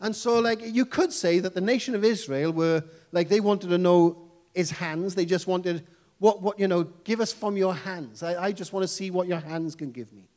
And 0.00 0.16
so, 0.16 0.38
like, 0.40 0.60
you 0.62 0.86
could 0.86 1.12
say 1.12 1.40
that 1.40 1.54
the 1.54 1.60
nation 1.60 1.94
of 1.94 2.04
Israel 2.04 2.52
were, 2.52 2.82
like, 3.12 3.28
they 3.28 3.40
wanted 3.40 3.68
to 3.68 3.76
know 3.76 4.30
his 4.54 4.70
hands. 4.70 5.14
They 5.14 5.26
just 5.26 5.46
wanted, 5.46 5.86
what, 6.18 6.40
what 6.40 6.58
you 6.58 6.68
know, 6.68 6.84
give 6.84 7.20
us 7.20 7.34
from 7.34 7.56
your 7.56 7.74
hands. 7.74 8.22
I, 8.22 8.44
I 8.44 8.52
just 8.52 8.72
want 8.72 8.82
to 8.84 8.88
see 8.88 9.10
what 9.10 9.28
your 9.28 9.40
hands 9.40 9.74
can 9.74 9.90
give 9.92 10.10
me. 10.12 10.28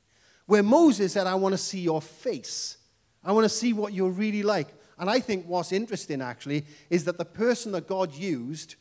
Where 0.47 0.63
Moses 0.63 1.13
said, 1.13 1.27
I 1.27 1.35
want 1.35 1.53
to 1.53 1.57
see 1.57 1.79
your 1.79 2.01
face. 2.01 2.77
I 3.23 3.31
want 3.31 3.45
to 3.45 3.49
see 3.49 3.71
what 3.71 3.93
you're 3.93 4.09
really 4.09 4.43
like. 4.43 4.67
And 4.97 5.09
I 5.09 5.19
think 5.19 5.45
what's 5.45 5.71
interesting 5.71 6.21
actually 6.21 6.65
is 6.89 7.05
that 7.05 7.17
the 7.17 7.25
person 7.25 7.71
that 7.71 7.87
God 7.87 8.13
used 8.13 8.75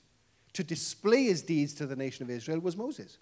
to 0.52 0.62
display 0.62 1.24
his 1.24 1.42
deeds 1.42 1.72
to 1.74 1.86
the 1.86 1.96
nation 1.96 2.22
of 2.22 2.30
Israel 2.30 2.60
was 2.60 2.76
Moses. 2.76 3.18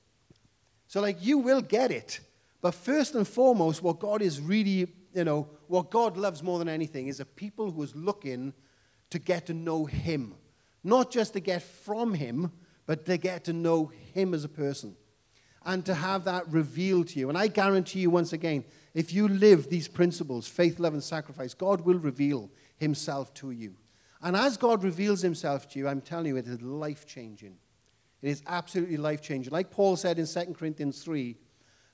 So, 0.88 1.00
like, 1.00 1.24
you 1.24 1.38
will 1.38 1.60
get 1.60 1.90
it. 1.92 2.20
But 2.60 2.74
first 2.74 3.14
and 3.14 3.26
foremost, 3.26 3.82
what 3.82 4.00
God 4.00 4.22
is 4.22 4.40
really, 4.40 4.88
you 5.14 5.24
know, 5.24 5.48
what 5.68 5.90
God 5.90 6.16
loves 6.16 6.42
more 6.42 6.58
than 6.58 6.68
anything 6.68 7.06
is 7.06 7.20
a 7.20 7.24
people 7.24 7.70
who 7.70 7.82
is 7.82 7.94
looking 7.94 8.52
to 9.10 9.18
get 9.18 9.46
to 9.46 9.54
know 9.54 9.84
him. 9.84 10.34
Not 10.82 11.10
just 11.10 11.34
to 11.34 11.40
get 11.40 11.62
from 11.62 12.14
him, 12.14 12.52
but 12.86 13.06
to 13.06 13.16
get 13.16 13.44
to 13.44 13.52
know 13.52 13.92
him 14.14 14.34
as 14.34 14.44
a 14.44 14.48
person. 14.48 14.96
And 15.64 15.84
to 15.86 15.94
have 15.94 16.24
that 16.24 16.48
revealed 16.50 17.08
to 17.08 17.20
you. 17.20 17.28
And 17.28 17.38
I 17.38 17.46
guarantee 17.46 18.00
you, 18.00 18.10
once 18.10 18.32
again, 18.32 18.64
if 18.94 19.12
you 19.12 19.28
live 19.28 19.68
these 19.68 19.88
principles 19.88 20.48
faith, 20.48 20.80
love, 20.80 20.94
and 20.94 21.04
sacrifice 21.04 21.54
God 21.54 21.82
will 21.82 21.98
reveal 21.98 22.50
himself 22.80 23.32
to 23.34 23.52
you. 23.52 23.76
And 24.22 24.34
as 24.34 24.56
God 24.56 24.82
reveals 24.82 25.22
himself 25.22 25.68
to 25.70 25.78
you, 25.78 25.86
I'm 25.86 26.00
telling 26.00 26.26
you, 26.26 26.36
it 26.36 26.48
is 26.48 26.60
life 26.60 27.06
changing. 27.06 27.56
It 28.22 28.30
is 28.30 28.42
absolutely 28.46 28.96
life 28.96 29.22
changing. 29.22 29.52
Like 29.52 29.70
Paul 29.70 29.96
said 29.96 30.18
in 30.18 30.26
2 30.26 30.54
Corinthians 30.54 31.02
3, 31.02 31.36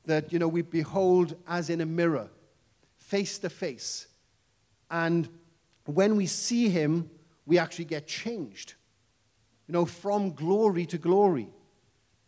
that, 0.07 0.33
you 0.33 0.39
know, 0.39 0.49
we 0.49 0.63
behold 0.63 1.37
as 1.47 1.69
in 1.69 1.81
a 1.81 1.87
mirror, 1.87 2.29
face 2.97 3.39
to 3.39 3.51
face. 3.51 4.07
And 4.91 5.29
when 5.85 6.17
we 6.17 6.27
see 6.27 6.69
him, 6.69 7.11
we 7.45 7.59
actually 7.59 7.85
get 7.85 8.07
changed, 8.07 8.75
you 9.69 9.73
know, 9.73 9.85
from 9.85 10.33
glory 10.33 10.87
to 10.87 10.99
glory. 10.99 11.49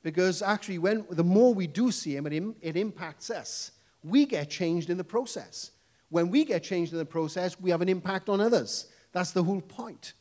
Because 0.02 0.42
actually, 0.42 0.78
when, 0.78 1.06
the 1.10 1.24
more 1.24 1.54
we 1.54 1.66
do 1.66 1.90
see 1.90 2.16
him, 2.16 2.26
it, 2.26 2.42
it 2.60 2.76
impacts 2.76 3.30
us. 3.30 3.72
We 4.04 4.26
get 4.26 4.50
changed 4.50 4.90
in 4.90 4.96
the 4.96 5.04
process. 5.04 5.72
When 6.10 6.30
we 6.30 6.44
get 6.44 6.62
changed 6.62 6.92
in 6.92 6.98
the 6.98 7.04
process, 7.04 7.60
we 7.60 7.70
have 7.70 7.82
an 7.82 7.88
impact 7.88 8.28
on 8.28 8.40
others. 8.40 8.86
That's 9.12 9.32
the 9.32 9.42
whole 9.42 9.60
point. 9.60 10.14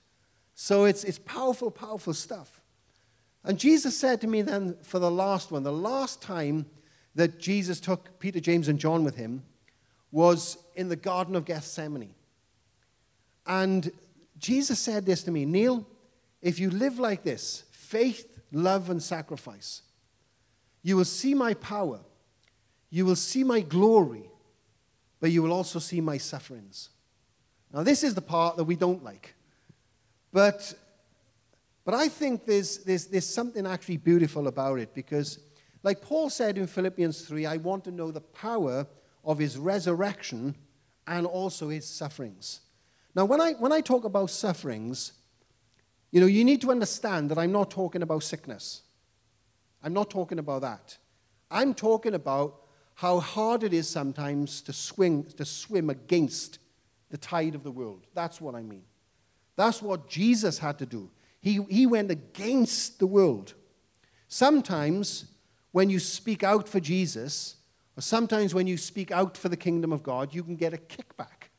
So 0.55 0.85
it's, 0.85 1.03
it's 1.03 1.19
powerful, 1.19 1.71
powerful 1.71 2.13
stuff. 2.13 2.61
And 3.43 3.57
Jesus 3.57 3.97
said 3.97 4.21
to 4.21 4.27
me 4.27 4.41
then 4.41 4.75
for 4.83 4.99
the 4.99 5.11
last 5.11 5.51
one, 5.51 5.63
the 5.63 5.71
last 5.71 6.21
time 6.21 6.65
that 7.15 7.39
Jesus 7.39 7.79
took 7.79 8.19
Peter, 8.19 8.39
James, 8.39 8.67
and 8.67 8.79
John 8.79 9.03
with 9.03 9.15
him 9.15 9.43
was 10.11 10.57
in 10.75 10.89
the 10.89 10.95
Garden 10.95 11.35
of 11.35 11.45
Gethsemane. 11.45 12.13
And 13.45 13.91
Jesus 14.38 14.79
said 14.79 15.05
this 15.05 15.23
to 15.23 15.31
me 15.31 15.45
Neil, 15.45 15.88
if 16.41 16.59
you 16.59 16.69
live 16.69 16.99
like 16.99 17.23
this 17.23 17.63
faith, 17.71 18.38
love, 18.51 18.89
and 18.89 19.01
sacrifice 19.01 19.83
you 20.88 20.95
will 20.95 21.03
see 21.03 21.33
my 21.33 21.53
power, 21.55 21.99
you 22.89 23.05
will 23.05 23.17
see 23.17 23.43
my 23.43 23.59
glory, 23.59 24.23
but 25.20 25.32
you 25.32 25.41
will 25.41 25.53
also 25.53 25.80
see 25.80 26.01
my 26.01 26.18
sufferings. 26.18 26.89
Now, 27.74 27.84
this 27.84 28.03
is 28.03 28.15
the 28.15 28.22
part 28.22 28.57
that 28.57 28.63
we 28.63 28.76
don't 28.76 29.03
like. 29.03 29.36
But, 30.32 30.74
but 31.84 31.93
I 31.93 32.07
think 32.07 32.45
there's, 32.45 32.80
there's, 32.80 33.07
there's 33.07 33.28
something 33.28 33.65
actually 33.65 33.97
beautiful 33.97 34.47
about 34.47 34.80
it 34.80 34.93
because, 34.93 35.39
like 35.84 36.01
Paul 36.01 36.30
said 36.30 36.57
in 36.57 36.68
Philippians 36.68 37.22
3, 37.22 37.45
I 37.45 37.57
want 37.57 37.84
to 37.86 37.91
know 37.91 38.11
the 38.11 38.22
power 38.22 38.88
of 39.24 39.39
his 39.39 39.57
resurrection 39.57 40.55
and 41.05 41.26
also 41.26 41.70
his 41.70 41.88
sufferings. 41.88 42.61
Now, 43.15 43.26
when 43.26 43.41
I, 43.41 43.53
when 43.53 43.72
I 43.72 43.82
talk 43.82 44.03
about 44.03 44.30
sufferings, 44.30 45.13
you 46.11 46.22
know, 46.22 46.28
you 46.28 46.45
need 46.45 46.61
to 46.61 46.72
understand 46.72 47.32
that 47.32 47.38
I'm 47.38 47.51
not 47.51 47.72
talking 47.72 48.01
about 48.01 48.24
sickness. 48.24 48.84
I'm 49.84 49.93
not 49.93 50.09
talking 50.09 50.39
about 50.39 50.61
that. 50.61 50.97
I'm 51.49 51.74
talking 51.74 52.13
about 52.13 52.61
how 52.97 53.19
hard 53.19 53.61
it 53.61 53.73
is 53.73 53.87
sometimes 53.87 54.59
to 54.59 54.73
swing 54.73 55.23
to 55.23 55.45
swim 55.45 55.91
against 55.91 56.57
the 57.11 57.17
tide 57.17 57.53
of 57.53 57.63
the 57.63 57.71
world. 57.71 58.07
That's 58.15 58.41
what 58.41 58.55
I 58.55 58.63
mean. 58.63 58.81
That's 59.55 59.83
what 59.83 60.09
Jesus 60.09 60.57
had 60.57 60.79
to 60.79 60.85
do. 60.87 61.11
He, 61.39 61.61
he 61.69 61.85
went 61.85 62.09
against 62.09 62.97
the 62.97 63.05
world. 63.05 63.53
Sometimes 64.27 65.25
when 65.71 65.91
you 65.91 65.99
speak 65.99 66.43
out 66.43 66.67
for 66.67 66.79
Jesus, 66.79 67.57
or 67.95 68.01
sometimes 68.01 68.55
when 68.55 68.65
you 68.65 68.77
speak 68.77 69.11
out 69.11 69.37
for 69.37 69.47
the 69.47 69.57
kingdom 69.57 69.93
of 69.93 70.01
God, 70.01 70.33
you 70.33 70.41
can 70.41 70.55
get 70.55 70.73
a 70.73 70.77
kickback. 70.77 71.51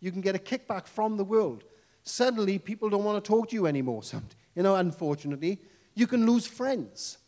You 0.00 0.10
can 0.10 0.22
get 0.22 0.34
a 0.34 0.38
kickback 0.38 0.86
from 0.86 1.18
the 1.18 1.24
world. 1.24 1.64
Suddenly, 2.02 2.58
people 2.60 2.88
don't 2.88 3.04
want 3.04 3.22
to 3.22 3.28
talk 3.28 3.50
to 3.50 3.54
you 3.54 3.66
anymore. 3.66 4.02
You 4.54 4.62
know, 4.62 4.76
unfortunately, 4.76 5.60
you 5.94 6.06
can 6.06 6.24
lose 6.24 6.46
friends. 6.46 7.18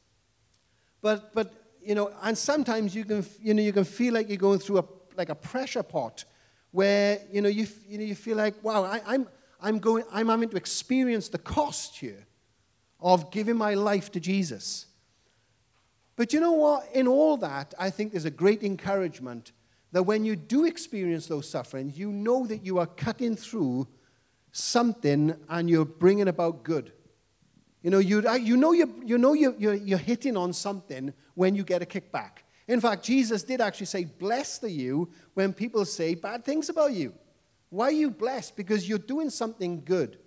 But, 1.03 1.35
but 1.35 1.68
you 1.89 1.95
know, 1.95 2.13
and 2.23 2.37
sometimes 2.37 2.95
you 2.95 3.03
can, 3.07 3.25
you 3.41 3.55
know, 3.55 3.63
you 3.63 3.73
can 3.73 3.85
feel 3.85 4.13
like 4.13 4.29
you're 4.29 4.37
going 4.37 4.59
through 4.59 4.81
a, 4.81 4.85
like 5.17 5.31
a 5.31 5.35
pressure 5.35 5.83
pot 5.83 6.27
where 6.71 7.19
you 7.33 7.41
know 7.41 7.49
you, 7.49 7.67
you, 7.89 7.97
know, 7.97 8.05
you 8.05 8.15
feel 8.15 8.37
like, 8.37 8.63
wow, 8.63 8.85
I, 8.85 9.01
I'm, 9.07 9.27
I'm, 9.59 9.79
going, 9.79 10.05
I'm 10.13 10.29
having 10.29 10.51
to 10.51 10.59
experience 10.59 11.31
the 11.31 11.39
cost 11.39 11.97
here 11.97 12.27
of 13.01 13.31
giving 13.31 13.57
my 13.57 13.73
life 13.73 14.13
to 14.13 14.21
Jesus. 14.21 14.85
But 16.15 16.35
you 16.35 16.41
know 16.41 16.53
what? 16.53 16.91
In 16.93 17.09
all 17.09 17.39
that, 17.39 17.73
I 17.79 17.89
think 17.89 18.13
there's 18.13 18.27
a 18.27 18.31
great 18.31 18.63
encouragement 18.63 19.53
that 19.93 20.03
when 20.03 20.27
you 20.27 20.37
do 20.37 20.67
experience 20.67 21.27
those 21.27 21.49
sufferings, 21.49 21.99
you 21.99 22.13
know 22.13 22.47
that 22.49 22.67
you 22.67 22.79
are 22.81 22.87
cutting 22.87 23.35
through 23.35 23.89
something 24.53 25.35
and 25.49 25.71
you're 25.71 25.87
bringing 25.87 26.29
about 26.29 26.65
good. 26.65 26.93
You 27.83 27.91
know, 27.91 27.99
you, 27.99 28.23
you 28.39 28.57
know, 28.57 28.73
you're, 28.73 28.89
you 29.05 29.19
know 29.19 29.33
you're, 29.35 29.55
you're, 29.57 29.75
you're 29.75 29.99
hitting 29.99 30.37
on 30.37 30.53
something 30.53 31.13
when 31.35 31.55
you 31.55 31.63
get 31.63 31.83
a 31.83 31.87
kickback. 31.87 32.43
In 32.67 32.81
fact, 32.81 33.05
Jesus 33.05 33.43
did 33.43 33.61
actually 33.61 33.87
say, 33.87 34.05
Blessed 34.05 34.65
are 34.65 34.69
you 34.69 35.09
when 35.35 35.53
people 35.53 35.85
say 35.85 36.15
bad 36.15 36.45
things 36.45 36.69
about 36.69 36.93
you. 36.93 37.15
Why 37.71 37.87
are 37.87 37.93
you 37.93 38.11
blessed? 38.11 38.57
Because 38.57 38.89
you're 38.89 38.99
doing 38.99 39.31
something 39.31 39.83
good. 39.85 40.19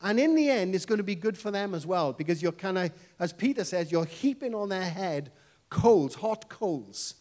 And 0.00 0.20
in 0.20 0.34
the 0.34 0.48
end, 0.48 0.74
it's 0.74 0.86
going 0.86 0.98
to 0.98 1.04
be 1.04 1.14
good 1.14 1.36
for 1.36 1.50
them 1.50 1.74
as 1.74 1.86
well 1.86 2.12
because 2.12 2.40
you're 2.40 2.52
kind 2.52 2.78
of, 2.78 2.92
as 3.18 3.32
Peter 3.32 3.64
says, 3.64 3.90
you're 3.90 4.04
heaping 4.04 4.54
on 4.54 4.68
their 4.68 4.88
head 4.88 5.32
coals, 5.70 6.14
hot 6.14 6.48
coals. 6.48 7.14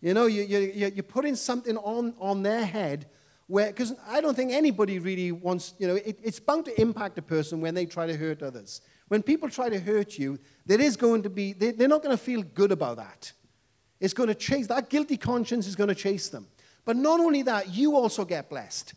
You 0.00 0.14
know, 0.14 0.26
you, 0.26 0.42
you, 0.42 0.90
you're 0.94 1.02
putting 1.02 1.34
something 1.34 1.76
on, 1.78 2.14
on 2.18 2.42
their 2.42 2.64
head 2.64 3.06
where, 3.46 3.68
because 3.68 3.94
I 4.08 4.20
don't 4.20 4.34
think 4.34 4.52
anybody 4.52 4.98
really 4.98 5.30
wants, 5.32 5.74
you 5.78 5.86
know, 5.86 5.94
it, 5.94 6.18
it's 6.22 6.40
bound 6.40 6.64
to 6.64 6.80
impact 6.80 7.16
a 7.18 7.22
person 7.22 7.60
when 7.60 7.74
they 7.74 7.86
try 7.86 8.06
to 8.06 8.16
hurt 8.16 8.42
others. 8.42 8.80
When 9.08 9.22
people 9.22 9.48
try 9.48 9.68
to 9.68 9.78
hurt 9.78 10.18
you, 10.18 10.38
there 10.64 10.80
is 10.80 10.96
going 10.96 11.22
to 11.22 11.30
be, 11.30 11.52
they, 11.52 11.70
they're 11.70 11.88
not 11.88 12.02
going 12.02 12.16
to 12.16 12.22
feel 12.22 12.42
good 12.42 12.72
about 12.72 12.96
that. 12.96 13.32
It's 14.00 14.14
going 14.14 14.28
to 14.28 14.34
chase, 14.34 14.66
that 14.66 14.90
guilty 14.90 15.16
conscience 15.16 15.66
is 15.66 15.76
going 15.76 15.88
to 15.88 15.94
chase 15.94 16.28
them. 16.28 16.48
But 16.84 16.96
not 16.96 17.20
only 17.20 17.42
that, 17.42 17.72
you 17.72 17.96
also 17.96 18.24
get 18.24 18.50
blessed. 18.50 18.94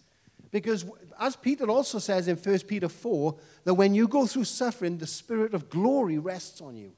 Because 0.51 0.83
as 1.19 1.35
Peter 1.35 1.69
also 1.69 1.99
says 1.99 2.27
in 2.27 2.35
1 2.35 2.59
Peter 2.59 2.89
4, 2.89 3.35
that 3.65 3.75
when 3.75 3.93
you 3.93 4.07
go 4.07 4.25
through 4.25 4.45
suffering, 4.45 4.97
the 4.97 5.07
spirit 5.07 5.53
of 5.53 5.69
glory 5.69 6.17
rests 6.17 6.59
on 6.59 6.75
you. 6.75 6.93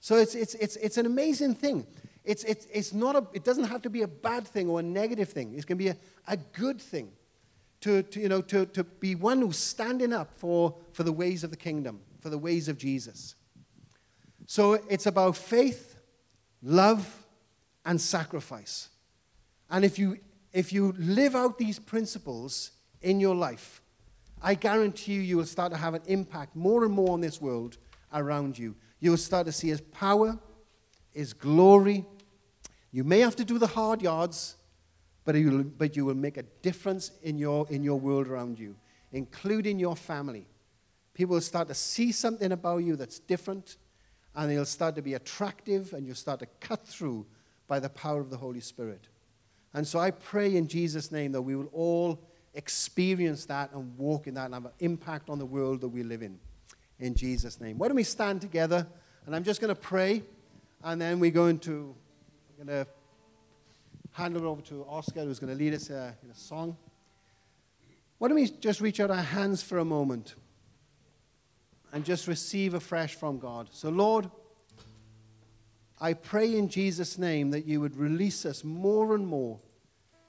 So 0.00 0.16
it's, 0.16 0.34
it's, 0.34 0.54
it's, 0.54 0.76
it's 0.76 0.98
an 0.98 1.06
amazing 1.06 1.54
thing. 1.54 1.86
It's, 2.24 2.42
it's, 2.44 2.66
it's 2.72 2.92
not 2.92 3.16
a, 3.16 3.26
it 3.32 3.44
doesn't 3.44 3.64
have 3.64 3.82
to 3.82 3.90
be 3.90 4.02
a 4.02 4.08
bad 4.08 4.46
thing 4.46 4.68
or 4.68 4.80
a 4.80 4.82
negative 4.82 5.28
thing. 5.28 5.54
It 5.54 5.66
can 5.66 5.76
be 5.76 5.88
a, 5.88 5.96
a 6.26 6.36
good 6.36 6.80
thing 6.80 7.12
to, 7.82 8.02
to, 8.02 8.20
you 8.20 8.28
know, 8.28 8.40
to, 8.42 8.64
to 8.66 8.84
be 8.84 9.14
one 9.14 9.40
who's 9.40 9.58
standing 9.58 10.12
up 10.12 10.30
for, 10.36 10.74
for 10.92 11.02
the 11.02 11.12
ways 11.12 11.44
of 11.44 11.50
the 11.50 11.56
kingdom, 11.56 12.00
for 12.20 12.30
the 12.30 12.38
ways 12.38 12.68
of 12.68 12.78
Jesus. 12.78 13.34
So 14.46 14.74
it's 14.88 15.06
about 15.06 15.36
faith, 15.36 15.96
love, 16.62 17.26
and 17.84 18.00
sacrifice. 18.00 18.88
And 19.70 19.84
if 19.84 19.98
you 19.98 20.18
if 20.54 20.72
you 20.72 20.94
live 20.98 21.34
out 21.34 21.58
these 21.58 21.80
principles 21.80 22.70
in 23.02 23.18
your 23.18 23.34
life, 23.34 23.82
I 24.40 24.54
guarantee 24.54 25.14
you, 25.14 25.20
you 25.20 25.36
will 25.36 25.46
start 25.46 25.72
to 25.72 25.78
have 25.78 25.94
an 25.94 26.02
impact 26.06 26.54
more 26.54 26.84
and 26.84 26.94
more 26.94 27.10
on 27.10 27.20
this 27.20 27.40
world 27.40 27.76
around 28.12 28.56
you. 28.56 28.76
You 29.00 29.10
will 29.10 29.18
start 29.18 29.46
to 29.46 29.52
see 29.52 29.68
His 29.68 29.80
power, 29.80 30.38
His 31.12 31.32
glory. 31.32 32.06
You 32.94 33.02
may 33.02 33.18
have 33.18 33.34
to 33.36 33.44
do 33.44 33.58
the 33.58 33.66
hard 33.66 34.02
yards, 34.02 34.54
but 35.24 35.34
you 35.34 35.50
will, 35.50 35.64
but 35.64 35.96
you 35.96 36.04
will 36.04 36.14
make 36.14 36.36
a 36.36 36.44
difference 36.62 37.10
in 37.24 37.38
your, 37.38 37.66
in 37.68 37.82
your 37.82 37.98
world 37.98 38.28
around 38.28 38.56
you, 38.56 38.76
including 39.10 39.80
your 39.80 39.96
family. 39.96 40.46
People 41.12 41.34
will 41.34 41.40
start 41.40 41.66
to 41.66 41.74
see 41.74 42.12
something 42.12 42.52
about 42.52 42.84
you 42.84 42.94
that's 42.94 43.18
different, 43.18 43.78
and 44.36 44.48
they'll 44.48 44.64
start 44.64 44.94
to 44.94 45.02
be 45.02 45.14
attractive, 45.14 45.92
and 45.92 46.06
you'll 46.06 46.14
start 46.14 46.38
to 46.38 46.46
cut 46.60 46.86
through 46.86 47.26
by 47.66 47.80
the 47.80 47.88
power 47.88 48.20
of 48.20 48.30
the 48.30 48.36
Holy 48.36 48.60
Spirit. 48.60 49.08
And 49.72 49.84
so 49.84 49.98
I 49.98 50.12
pray 50.12 50.54
in 50.54 50.68
Jesus' 50.68 51.10
name 51.10 51.32
that 51.32 51.42
we 51.42 51.56
will 51.56 51.70
all 51.72 52.20
experience 52.54 53.44
that 53.46 53.72
and 53.72 53.98
walk 53.98 54.28
in 54.28 54.34
that 54.34 54.44
and 54.44 54.54
have 54.54 54.66
an 54.66 54.72
impact 54.78 55.30
on 55.30 55.40
the 55.40 55.46
world 55.46 55.80
that 55.80 55.88
we 55.88 56.04
live 56.04 56.22
in. 56.22 56.38
In 57.00 57.16
Jesus' 57.16 57.60
name. 57.60 57.76
Why 57.76 57.88
don't 57.88 57.96
we 57.96 58.04
stand 58.04 58.40
together? 58.40 58.86
And 59.26 59.34
I'm 59.34 59.42
just 59.42 59.60
going 59.60 59.74
to 59.74 59.80
pray, 59.80 60.22
and 60.84 61.00
then 61.00 61.18
we're 61.18 61.32
going 61.32 61.58
to, 61.60 61.96
going 62.66 62.84
to 62.84 62.90
hand 64.12 64.36
it 64.36 64.42
over 64.42 64.62
to 64.62 64.86
Oscar, 64.88 65.24
who's 65.24 65.38
going 65.38 65.52
to 65.52 65.58
lead 65.58 65.74
us 65.74 65.90
uh, 65.90 66.12
in 66.22 66.30
a 66.30 66.34
song. 66.34 66.76
Why 68.18 68.28
don't 68.28 68.36
we 68.36 68.48
just 68.48 68.80
reach 68.80 69.00
out 69.00 69.10
our 69.10 69.16
hands 69.16 69.62
for 69.62 69.78
a 69.78 69.84
moment 69.84 70.34
and 71.92 72.04
just 72.04 72.26
receive 72.26 72.74
afresh 72.74 73.14
from 73.14 73.38
God? 73.38 73.68
So, 73.72 73.90
Lord, 73.90 74.30
I 76.00 76.14
pray 76.14 76.56
in 76.56 76.68
Jesus' 76.68 77.18
name 77.18 77.50
that 77.50 77.66
you 77.66 77.80
would 77.80 77.96
release 77.96 78.46
us 78.46 78.64
more 78.64 79.14
and 79.14 79.26
more 79.26 79.60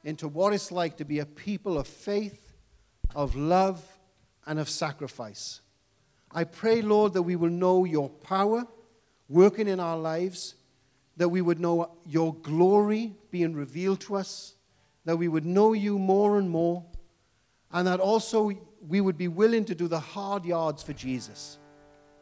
into 0.03 0.27
what 0.27 0.53
it's 0.53 0.71
like 0.71 0.97
to 0.97 1.05
be 1.05 1.19
a 1.19 1.25
people 1.25 1.77
of 1.77 1.87
faith, 1.87 2.53
of 3.15 3.35
love, 3.35 3.83
and 4.45 4.59
of 4.59 4.67
sacrifice. 4.69 5.61
I 6.31 6.43
pray, 6.43 6.81
Lord, 6.81 7.13
that 7.13 7.21
we 7.21 7.35
will 7.35 7.49
know 7.49 7.85
your 7.85 8.09
power 8.09 8.67
working 9.29 9.67
in 9.67 9.79
our 9.79 9.97
lives, 9.97 10.55
that 11.17 11.29
we 11.29 11.41
would 11.41 11.59
know 11.59 11.91
your 12.05 12.33
glory 12.35 13.13
being 13.31 13.53
revealed 13.53 14.01
to 14.01 14.15
us, 14.15 14.55
that 15.05 15.17
we 15.17 15.27
would 15.27 15.45
know 15.45 15.73
you 15.73 15.97
more 15.97 16.37
and 16.37 16.49
more, 16.49 16.83
and 17.71 17.87
that 17.87 17.99
also 17.99 18.51
we 18.87 19.01
would 19.01 19.17
be 19.17 19.27
willing 19.27 19.65
to 19.65 19.75
do 19.75 19.87
the 19.87 19.99
hard 19.99 20.45
yards 20.45 20.83
for 20.83 20.93
Jesus 20.93 21.57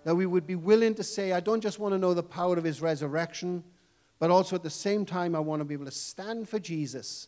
that 0.04 0.16
we 0.16 0.26
would 0.26 0.46
be 0.46 0.56
willing 0.56 0.96
to 0.96 1.04
say, 1.04 1.32
I 1.32 1.40
don't 1.40 1.62
just 1.62 1.80
want 1.80 1.94
to 1.94 1.98
know 1.98 2.14
the 2.14 2.24
power 2.24 2.58
of 2.58 2.64
his 2.64 2.82
resurrection, 2.82 3.64
but 4.20 4.30
also 4.30 4.56
at 4.56 4.64
the 4.64 4.70
same 4.70 5.06
time, 5.06 5.36
I 5.36 5.40
want 5.40 5.62
to 5.62 5.66
be 5.66 5.74
able 5.74 5.86
to 5.86 5.92
stand 5.92 6.50
for 6.50 6.60
Jesus. 6.60 7.28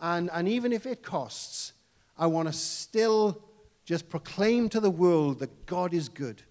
And, 0.00 0.30
and 0.32 0.48
even 0.48 0.72
if 0.72 0.86
it 0.86 1.02
costs, 1.02 1.72
I 2.18 2.26
want 2.26 2.48
to 2.48 2.54
still 2.54 3.42
just 3.84 4.08
proclaim 4.08 4.68
to 4.70 4.80
the 4.80 4.90
world 4.90 5.38
that 5.40 5.66
God 5.66 5.92
is 5.92 6.08
good, 6.08 6.42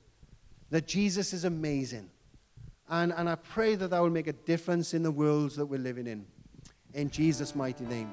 that 0.69 0.87
Jesus 0.87 1.33
is 1.33 1.45
amazing. 1.45 2.09
And, 2.89 3.13
and 3.13 3.29
I 3.29 3.35
pray 3.35 3.75
that 3.75 3.89
that 3.89 3.99
will 3.99 4.09
make 4.09 4.27
a 4.27 4.33
difference 4.33 4.93
in 4.93 5.03
the 5.03 5.11
worlds 5.11 5.55
that 5.55 5.65
we're 5.65 5.79
living 5.79 6.07
in. 6.07 6.25
In 6.93 7.09
Jesus' 7.09 7.55
mighty 7.55 7.85
name. 7.85 8.11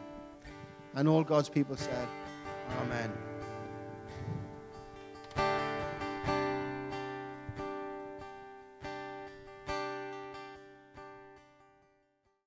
And 0.94 1.08
all 1.08 1.24
God's 1.24 1.48
people 1.48 1.76
said, 1.76 2.08
Amen. 2.80 3.12